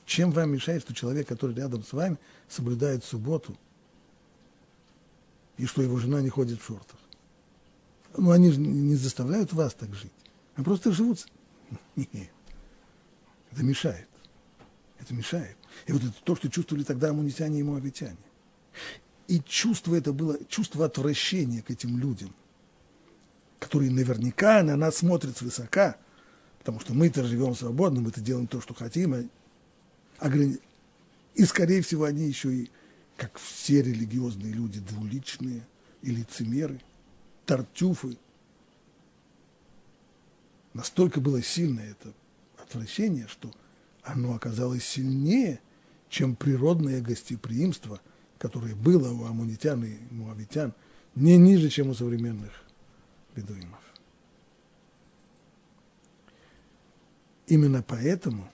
Чем 0.06 0.32
вам 0.32 0.52
мешает, 0.52 0.84
что 0.84 0.94
человек, 0.94 1.28
который 1.28 1.56
рядом 1.56 1.84
с 1.84 1.92
вами, 1.94 2.18
соблюдает 2.48 3.04
субботу, 3.04 3.58
и 5.58 5.66
что 5.66 5.82
его 5.82 5.98
жена 5.98 6.22
не 6.22 6.30
ходит 6.30 6.62
в 6.62 6.66
шортах? 6.66 7.00
Ну, 8.16 8.32
они 8.32 8.52
же 8.52 8.60
не 8.60 8.96
заставляют 8.96 9.54
вас 9.54 9.74
так 9.74 9.94
жить. 9.94 10.14
Они 10.56 10.64
просто 10.64 10.92
живут. 10.92 11.26
Нет. 11.96 12.32
Это 13.52 13.64
мешает. 13.64 14.08
Это 15.00 15.14
мешает. 15.14 15.58
И 15.88 15.92
вот 15.92 16.04
это 16.04 16.14
то, 16.24 16.36
что 16.36 16.50
чувствовали 16.50 16.84
тогда 16.84 17.10
амунитяне 17.10 17.60
и 17.60 17.64
моавитяне. 17.64 18.18
И 19.28 19.42
чувство 19.42 19.96
это 19.96 20.14
было, 20.14 20.38
чувство 20.46 20.86
отвращения 20.86 21.62
к 21.62 21.70
этим 21.70 21.98
людям, 21.98 22.34
которые 23.60 23.92
наверняка 23.92 24.64
на 24.64 24.78
нас 24.78 24.98
смотрят 24.98 25.38
свысока– 25.38 25.98
потому 26.68 26.82
что 26.82 26.94
мы-то 26.94 27.24
живем 27.24 27.56
свободно, 27.56 28.02
мы-то 28.02 28.20
делаем 28.20 28.46
то, 28.46 28.60
что 28.60 28.74
хотим, 28.74 29.30
а 30.20 30.30
и, 31.34 31.46
скорее 31.46 31.82
всего, 31.82 32.04
они 32.04 32.28
еще 32.28 32.54
и, 32.54 32.70
как 33.16 33.38
все 33.38 33.82
религиозные 33.82 34.52
люди, 34.52 34.82
двуличные 34.82 35.66
и 36.02 36.12
лицемеры, 36.12 36.82
тартюфы. 37.46 38.18
Настолько 40.74 41.22
было 41.22 41.42
сильное 41.42 41.92
это 41.92 42.12
отвращение, 42.62 43.30
что 43.30 43.50
оно 44.04 44.36
оказалось 44.36 44.84
сильнее, 44.84 45.62
чем 46.10 46.36
природное 46.36 47.00
гостеприимство, 47.00 48.02
которое 48.40 48.76
было 48.76 49.10
у 49.14 49.24
амунитян 49.24 49.86
и 49.86 49.96
муавитян, 50.12 50.74
не 51.16 51.38
ниже, 51.38 51.70
чем 51.70 51.92
у 51.92 51.94
современных 51.94 52.52
бедуинов. 53.38 53.87
Именно 57.48 57.82
поэтому 57.82 58.52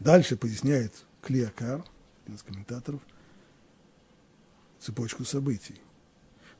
дальше 0.00 0.36
поясняет 0.36 0.92
Клиакар, 1.22 1.84
один 2.24 2.36
из 2.36 2.42
комментаторов, 2.42 3.00
цепочку 4.80 5.24
событий. 5.24 5.80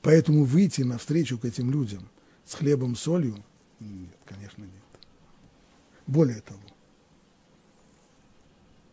Поэтому 0.01 0.45
выйти 0.45 0.82
навстречу 0.82 1.39
к 1.39 1.45
этим 1.45 1.70
людям 1.70 2.09
с 2.45 2.55
хлебом, 2.55 2.95
солью, 2.95 3.43
нет, 3.80 4.16
конечно, 4.24 4.62
нет. 4.62 4.70
Более 6.07 6.41
того, 6.41 6.61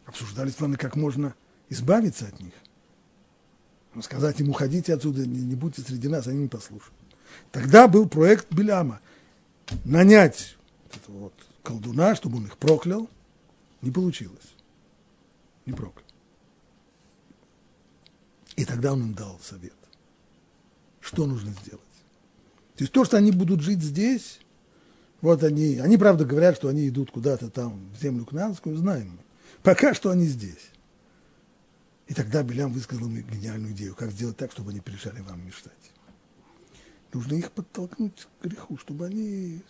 обсуждались 0.06 0.56
планы, 0.56 0.78
как 0.78 0.96
можно 0.96 1.36
избавиться 1.70 2.28
от 2.28 2.40
них. 2.40 2.54
Но 3.94 4.02
сказать 4.02 4.40
им, 4.40 4.50
уходите 4.50 4.94
отсюда, 4.94 5.28
не, 5.28 5.42
не 5.42 5.56
будьте 5.56 5.82
среди 5.82 6.08
нас, 6.08 6.28
они 6.28 6.44
не 6.44 6.48
послушают. 6.48 6.94
Тогда 7.52 7.88
был 7.88 8.08
проект 8.10 8.52
Беляма. 8.52 9.00
Нанять 9.84 10.58
вот 11.08 11.08
вот 11.08 11.34
колдуна, 11.64 12.16
чтобы 12.16 12.38
он 12.38 12.46
их 12.46 12.58
проклял, 12.58 13.10
не 13.82 13.92
получилось. 13.92 14.54
Не 15.66 15.74
проклял. 15.74 16.06
И 18.56 18.66
тогда 18.66 18.94
он 18.94 19.02
им 19.02 19.14
дал 19.14 19.40
совет. 19.40 19.74
Что 21.00 21.26
нужно 21.26 21.52
сделать? 21.64 21.82
То 22.76 22.84
есть 22.84 22.94
то, 22.94 23.06
что 23.06 23.18
они 23.18 23.32
будут 23.32 23.62
жить 23.62 23.82
здесь, 23.82 24.40
вот 25.22 25.44
они, 25.44 25.78
они 25.78 25.98
правда 25.98 26.26
говорят, 26.26 26.56
что 26.56 26.68
они 26.68 26.88
идут 26.88 27.12
куда-то 27.12 27.50
там, 27.50 27.92
в 27.92 28.02
землю 28.02 28.26
Кнанскую, 28.26 28.76
знаем 28.78 29.12
мы. 29.12 29.24
Пока 29.64 29.94
что 29.94 30.10
они 30.10 30.26
здесь. 30.26 30.72
И 32.08 32.14
тогда 32.14 32.44
Белям 32.44 32.74
высказал 32.74 33.08
мне 33.08 33.22
гениальную 33.22 33.74
идею, 33.74 33.96
как 33.96 34.12
сделать 34.12 34.38
так, 34.38 34.52
чтобы 34.52 34.72
они 34.72 34.80
перестали 34.80 35.22
вам 35.22 35.46
мечтать. 35.46 35.74
Нужно 37.14 37.36
их 37.36 37.52
подтолкнуть 37.52 38.28
к 38.40 38.46
греху, 38.46 38.78
чтобы 38.78 39.06
они 39.06 39.62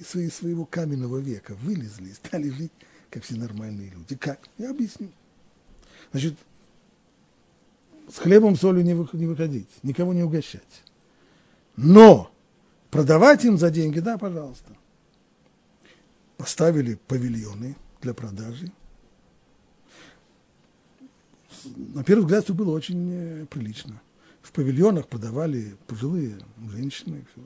из 0.00 0.34
своего 0.34 0.64
каменного 0.64 1.18
века 1.18 1.54
вылезли 1.54 2.10
и 2.10 2.14
стали 2.14 2.50
жить, 2.50 2.72
как 3.10 3.24
все 3.24 3.36
нормальные 3.36 3.90
люди. 3.90 4.16
Как? 4.16 4.48
Я 4.58 4.70
объясню. 4.70 5.10
Значит, 6.12 6.34
с 8.08 8.18
хлебом, 8.18 8.56
солью 8.56 8.84
не 8.84 8.94
выходить, 9.26 9.68
никого 9.82 10.12
не 10.12 10.22
угощать. 10.22 10.82
Но 11.76 12.30
продавать 12.90 13.44
им 13.44 13.58
за 13.58 13.70
деньги, 13.70 14.00
да, 14.00 14.18
пожалуйста. 14.18 14.76
Поставили 16.36 16.94
павильоны 17.06 17.76
для 18.00 18.14
продажи. 18.14 18.72
На 21.76 22.02
первый 22.02 22.22
взгляд 22.22 22.44
все 22.44 22.54
было 22.54 22.72
очень 22.72 23.10
э, 23.12 23.46
прилично. 23.46 24.00
В 24.40 24.52
павильонах 24.52 25.08
продавали 25.08 25.76
пожилые 25.86 26.38
женщины. 26.70 27.26
Все. 27.30 27.42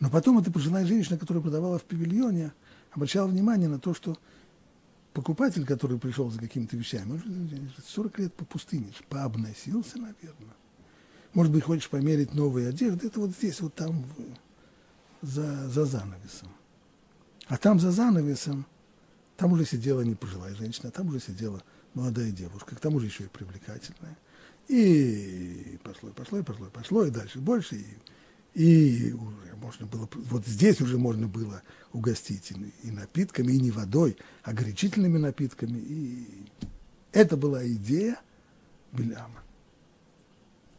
Но 0.00 0.10
потом 0.10 0.38
эта 0.38 0.50
пожилая 0.50 0.86
женщина, 0.86 1.18
которая 1.18 1.42
продавала 1.42 1.78
в 1.78 1.84
павильоне, 1.84 2.52
обращала 2.92 3.26
внимание 3.26 3.68
на 3.68 3.80
то, 3.80 3.94
что 3.94 4.16
покупатель, 5.12 5.66
который 5.66 5.98
пришел 5.98 6.30
за 6.30 6.38
какими-то 6.38 6.76
вещами, 6.76 7.12
он 7.12 7.70
40 7.86 8.18
лет 8.20 8.34
по 8.34 8.44
пустыне, 8.44 8.92
пообносился, 9.08 9.98
наверное. 9.98 10.54
Может 11.34 11.52
быть, 11.52 11.64
хочешь 11.64 11.88
померить 11.88 12.34
новые 12.34 12.68
одежды, 12.68 13.08
это 13.08 13.20
вот 13.20 13.30
здесь, 13.30 13.60
вот 13.60 13.74
там, 13.74 14.04
за, 15.20 15.68
за 15.68 15.84
занавесом. 15.84 16.48
А 17.48 17.56
там 17.56 17.80
за 17.80 17.90
занавесом, 17.90 18.66
там 19.36 19.52
уже 19.52 19.64
сидела 19.64 20.02
не 20.02 20.14
пожилая 20.14 20.54
женщина, 20.54 20.88
а 20.88 20.92
там 20.92 21.08
уже 21.08 21.20
сидела 21.20 21.62
молодая 21.94 22.30
девушка, 22.30 22.76
к 22.76 22.80
тому 22.80 23.00
же 23.00 23.06
еще 23.06 23.24
и 23.24 23.28
привлекательная. 23.28 24.16
И 24.68 25.78
пошло, 25.82 26.10
и 26.10 26.12
пошло, 26.12 26.38
и 26.38 26.42
пошло, 26.42 26.66
и 26.66 26.70
пошло, 26.70 27.04
и 27.04 27.10
дальше 27.10 27.40
больше, 27.40 27.76
и 27.76 27.86
и 28.54 29.12
уже 29.12 29.56
можно 29.56 29.86
было, 29.86 30.08
вот 30.14 30.46
здесь 30.46 30.80
уже 30.80 30.98
можно 30.98 31.28
было 31.28 31.62
угостить 31.92 32.50
и, 32.50 32.88
и 32.88 32.90
напитками, 32.90 33.52
и 33.52 33.60
не 33.60 33.70
водой, 33.70 34.16
а 34.42 34.52
горячительными 34.52 35.18
напитками. 35.18 35.78
И 35.78 36.44
это 37.12 37.36
была 37.36 37.66
идея 37.66 38.20
Беляма. 38.92 39.42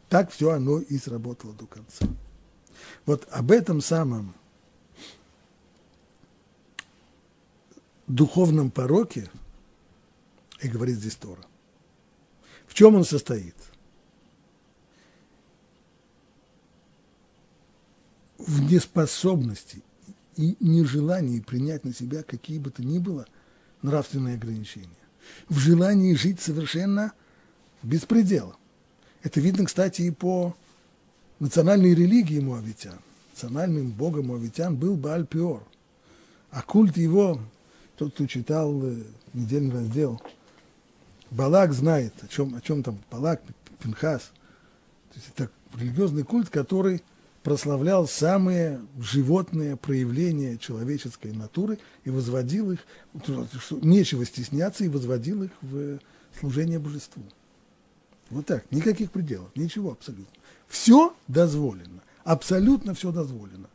Так 0.08 0.30
все 0.30 0.50
оно 0.50 0.80
и 0.80 0.98
сработало 0.98 1.54
до 1.54 1.66
конца. 1.66 2.06
Вот 3.06 3.28
об 3.30 3.52
этом 3.52 3.80
самом 3.80 4.34
духовном 8.06 8.70
пороке 8.70 9.30
и 10.60 10.68
говорит 10.68 10.96
здесь 10.96 11.14
Тора. 11.14 11.44
В 12.66 12.74
чем 12.74 12.94
он 12.94 13.04
состоит? 13.04 13.54
В 18.46 18.70
неспособности 18.70 19.82
и 20.36 20.56
нежелании 20.60 21.40
принять 21.40 21.84
на 21.84 21.92
себя 21.92 22.22
какие 22.22 22.58
бы 22.58 22.70
то 22.70 22.82
ни 22.82 22.98
было 22.98 23.26
нравственные 23.82 24.36
ограничения, 24.36 24.88
в 25.48 25.58
желании 25.58 26.14
жить 26.14 26.40
совершенно 26.40 27.12
без 27.82 28.04
предела. 28.04 28.56
Это 29.22 29.40
видно, 29.40 29.66
кстати, 29.66 30.02
и 30.02 30.10
по 30.10 30.56
национальной 31.38 31.94
религии 31.94 32.40
муавитян. 32.40 32.98
Национальным 33.32 33.90
богом 33.90 34.28
муавитян 34.28 34.76
был 34.76 34.96
Бааль-Пиор. 34.96 35.62
А 36.50 36.62
культ 36.62 36.96
его, 36.96 37.40
тот, 37.96 38.14
кто 38.14 38.26
читал 38.26 38.82
э, 38.82 39.02
недельный 39.34 39.72
раздел, 39.72 40.20
Балак 41.30 41.72
знает, 41.72 42.12
о 42.22 42.28
чем, 42.28 42.54
о 42.54 42.60
чем 42.60 42.82
там 42.82 42.98
Балак, 43.10 43.42
Пинхас. 43.78 44.32
То 45.12 45.16
есть 45.16 45.28
это 45.34 45.50
религиозный 45.78 46.24
культ, 46.24 46.48
который 46.50 47.02
прославлял 47.42 48.06
самые 48.06 48.80
животные 48.98 49.76
проявления 49.76 50.58
человеческой 50.58 51.32
натуры 51.32 51.78
и 52.04 52.10
возводил 52.10 52.72
их, 52.72 52.80
нечего 53.82 54.24
стесняться, 54.26 54.84
и 54.84 54.88
возводил 54.88 55.44
их 55.44 55.50
в 55.62 55.98
служение 56.38 56.78
божеству. 56.78 57.22
Вот 58.28 58.46
так, 58.46 58.70
никаких 58.70 59.10
пределов, 59.10 59.50
ничего 59.56 59.92
абсолютно. 59.92 60.32
Все 60.68 61.14
дозволено, 61.28 62.02
абсолютно 62.24 62.94
все 62.94 63.10
дозволено. 63.10 63.68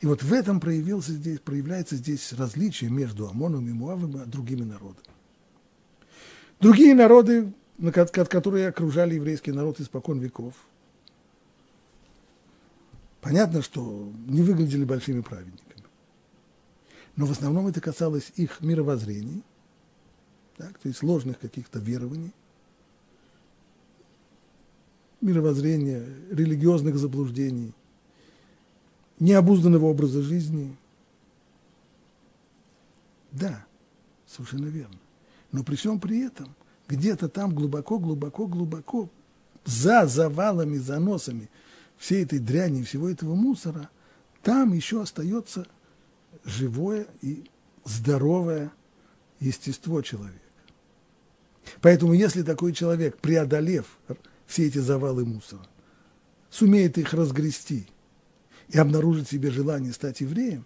И 0.00 0.06
вот 0.06 0.22
в 0.22 0.32
этом 0.32 0.60
проявился 0.60 1.12
здесь, 1.12 1.38
проявляется 1.38 1.96
здесь 1.96 2.32
различие 2.32 2.90
между 2.90 3.28
Амоном 3.28 3.68
и 3.68 3.72
Муавом 3.72 4.22
и 4.22 4.26
другими 4.26 4.64
народами. 4.64 5.06
Другие 6.60 6.94
народы, 6.94 7.52
которые 8.12 8.68
окружали 8.68 9.14
еврейский 9.14 9.52
народ 9.52 9.80
испокон 9.80 10.18
веков– 10.18 10.54
Понятно, 13.26 13.60
что 13.60 14.12
не 14.28 14.40
выглядели 14.40 14.84
большими 14.84 15.20
праведниками. 15.20 15.82
Но 17.16 17.26
в 17.26 17.32
основном 17.32 17.66
это 17.66 17.80
касалось 17.80 18.30
их 18.36 18.60
мировоззрений, 18.60 19.42
так, 20.56 20.78
то 20.78 20.86
есть 20.86 21.02
ложных 21.02 21.40
каких-то 21.40 21.80
верований, 21.80 22.32
мировоззрения, 25.20 26.06
религиозных 26.30 26.98
заблуждений, 26.98 27.72
необузданного 29.18 29.86
образа 29.86 30.22
жизни. 30.22 30.76
Да, 33.32 33.66
совершенно 34.24 34.66
верно. 34.66 34.98
Но 35.50 35.64
при 35.64 35.74
всем 35.74 35.98
при 35.98 36.20
этом, 36.20 36.54
где-то 36.86 37.28
там 37.28 37.52
глубоко, 37.52 37.98
глубоко, 37.98 38.46
глубоко, 38.46 39.10
за 39.64 40.06
завалами, 40.06 40.76
заносами– 40.76 41.50
всей 41.96 42.24
этой 42.24 42.38
дряни, 42.38 42.82
всего 42.82 43.08
этого 43.08 43.34
мусора, 43.34 43.90
там 44.42 44.72
еще 44.72 45.02
остается 45.02 45.66
живое 46.44 47.06
и 47.22 47.44
здоровое 47.84 48.70
естество 49.40 50.02
человека. 50.02 50.40
Поэтому 51.80 52.12
если 52.12 52.42
такой 52.42 52.72
человек, 52.72 53.18
преодолев 53.18 53.98
все 54.46 54.66
эти 54.66 54.78
завалы 54.78 55.24
мусора, 55.24 55.66
сумеет 56.50 56.96
их 56.98 57.12
разгрести 57.12 57.86
и 58.68 58.78
обнаружит 58.78 59.26
в 59.26 59.30
себе 59.30 59.50
желание 59.50 59.92
стать 59.92 60.20
евреем, 60.20 60.64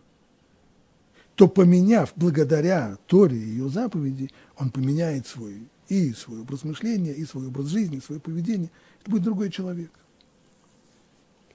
то 1.34 1.48
поменяв, 1.48 2.12
благодаря 2.16 2.98
Торе 3.06 3.38
и 3.38 3.48
ее 3.48 3.70
заповеди, 3.70 4.30
он 4.58 4.70
поменяет 4.70 5.26
свой 5.26 5.68
и 5.88 6.12
свой 6.12 6.40
образ 6.40 6.64
мышления, 6.64 7.12
и 7.12 7.24
свой 7.24 7.46
образ 7.46 7.66
жизни, 7.66 7.96
и 7.96 8.00
свое 8.00 8.20
поведение. 8.20 8.70
Это 9.00 9.10
будет 9.10 9.22
другой 9.22 9.50
человек 9.50 9.90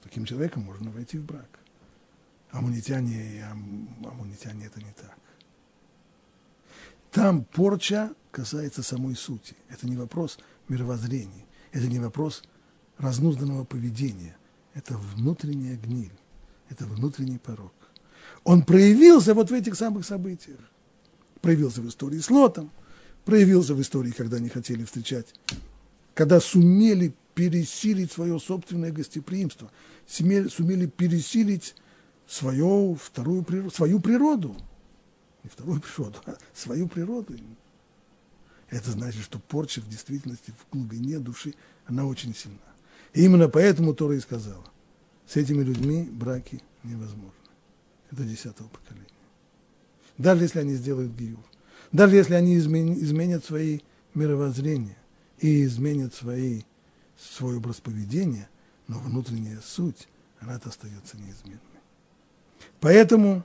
таким 0.06 0.24
человеком 0.24 0.62
можно 0.62 0.90
войти 0.90 1.18
в 1.18 1.24
брак. 1.24 1.48
Амунитяне 2.52 3.44
ам, 3.50 3.88
амунитяне 4.04 4.66
это 4.66 4.78
не 4.78 4.92
так. 4.92 5.18
Там 7.10 7.44
порча 7.44 8.12
касается 8.30 8.82
самой 8.82 9.16
сути. 9.16 9.56
Это 9.68 9.88
не 9.88 9.96
вопрос 9.96 10.38
мировоззрения, 10.68 11.44
это 11.72 11.88
не 11.88 11.98
вопрос 11.98 12.44
разнузданного 12.98 13.64
поведения. 13.64 14.36
Это 14.74 14.96
внутренняя 14.96 15.76
гниль, 15.76 16.12
это 16.68 16.84
внутренний 16.84 17.38
порог. 17.38 17.72
Он 18.44 18.62
проявился 18.62 19.34
вот 19.34 19.50
в 19.50 19.54
этих 19.54 19.74
самых 19.74 20.04
событиях. 20.06 20.60
Проявился 21.40 21.80
в 21.80 21.88
истории 21.88 22.18
с 22.18 22.30
Лотом, 22.30 22.70
проявился 23.24 23.74
в 23.74 23.80
истории, 23.80 24.12
когда 24.12 24.36
они 24.36 24.50
хотели 24.50 24.84
встречать, 24.84 25.26
когда 26.14 26.38
сумели 26.40 27.14
пересилить 27.36 28.10
свое 28.10 28.40
собственное 28.40 28.90
гостеприимство, 28.90 29.70
сумели, 30.06 30.86
пересилить 30.86 31.74
свою, 32.26 32.94
вторую 32.94 33.42
природу, 33.42 33.70
свою 33.70 34.00
природу. 34.00 34.56
Не 35.44 35.50
вторую 35.50 35.82
природу, 35.82 36.18
а 36.24 36.38
свою 36.54 36.88
природу. 36.88 37.36
Это 38.70 38.90
значит, 38.90 39.22
что 39.22 39.38
порча 39.38 39.82
в 39.82 39.88
действительности 39.88 40.50
в 40.58 40.72
глубине 40.72 41.18
души, 41.18 41.52
она 41.84 42.06
очень 42.06 42.34
сильна. 42.34 42.56
И 43.12 43.22
именно 43.22 43.50
поэтому 43.50 43.92
Тора 43.92 44.16
и 44.16 44.20
сказала, 44.20 44.64
с 45.26 45.36
этими 45.36 45.62
людьми 45.62 46.08
браки 46.10 46.62
невозможны. 46.84 47.32
Это 48.10 48.24
десятого 48.24 48.68
поколения. 48.68 49.06
Даже 50.16 50.44
если 50.44 50.60
они 50.60 50.74
сделают 50.74 51.12
гиюр, 51.12 51.44
даже 51.92 52.16
если 52.16 52.32
они 52.32 52.56
изменят 52.56 53.44
свои 53.44 53.80
мировоззрения 54.14 54.96
и 55.38 55.64
изменят 55.64 56.14
свои 56.14 56.62
свой 57.18 57.56
образ 57.56 57.76
поведения, 57.76 58.48
но 58.88 58.98
внутренняя 58.98 59.60
суть, 59.60 60.08
она-то 60.40 60.68
остается 60.68 61.16
неизменной. 61.16 61.60
Поэтому 62.80 63.44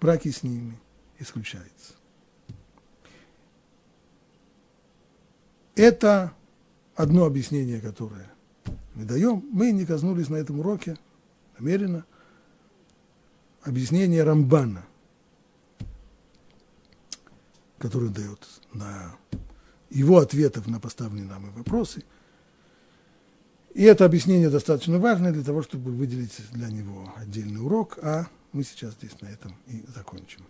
браки 0.00 0.30
с 0.30 0.42
ними 0.42 0.78
исключаются. 1.18 1.94
Это 5.74 6.32
одно 6.94 7.24
объяснение, 7.24 7.80
которое 7.80 8.30
мы 8.94 9.04
даем. 9.04 9.44
Мы 9.50 9.72
не 9.72 9.84
коснулись 9.84 10.28
на 10.28 10.36
этом 10.36 10.60
уроке 10.60 10.96
намеренно 11.58 12.04
объяснение 13.62 14.22
Рамбана, 14.22 14.84
который 17.78 18.10
дает 18.10 18.46
на 18.72 19.16
его 19.90 20.18
ответов 20.18 20.66
на 20.66 20.80
поставленные 20.80 21.26
нами 21.26 21.50
вопросы. 21.50 22.04
И 23.74 23.82
это 23.82 24.04
объяснение 24.04 24.50
достаточно 24.50 25.00
важное 25.00 25.32
для 25.32 25.42
того, 25.42 25.60
чтобы 25.62 25.90
выделить 25.90 26.36
для 26.52 26.68
него 26.68 27.12
отдельный 27.16 27.60
урок, 27.60 27.98
а 28.02 28.28
мы 28.52 28.62
сейчас 28.62 28.94
здесь 28.94 29.20
на 29.20 29.26
этом 29.26 29.56
и 29.66 29.84
закончим. 29.92 30.46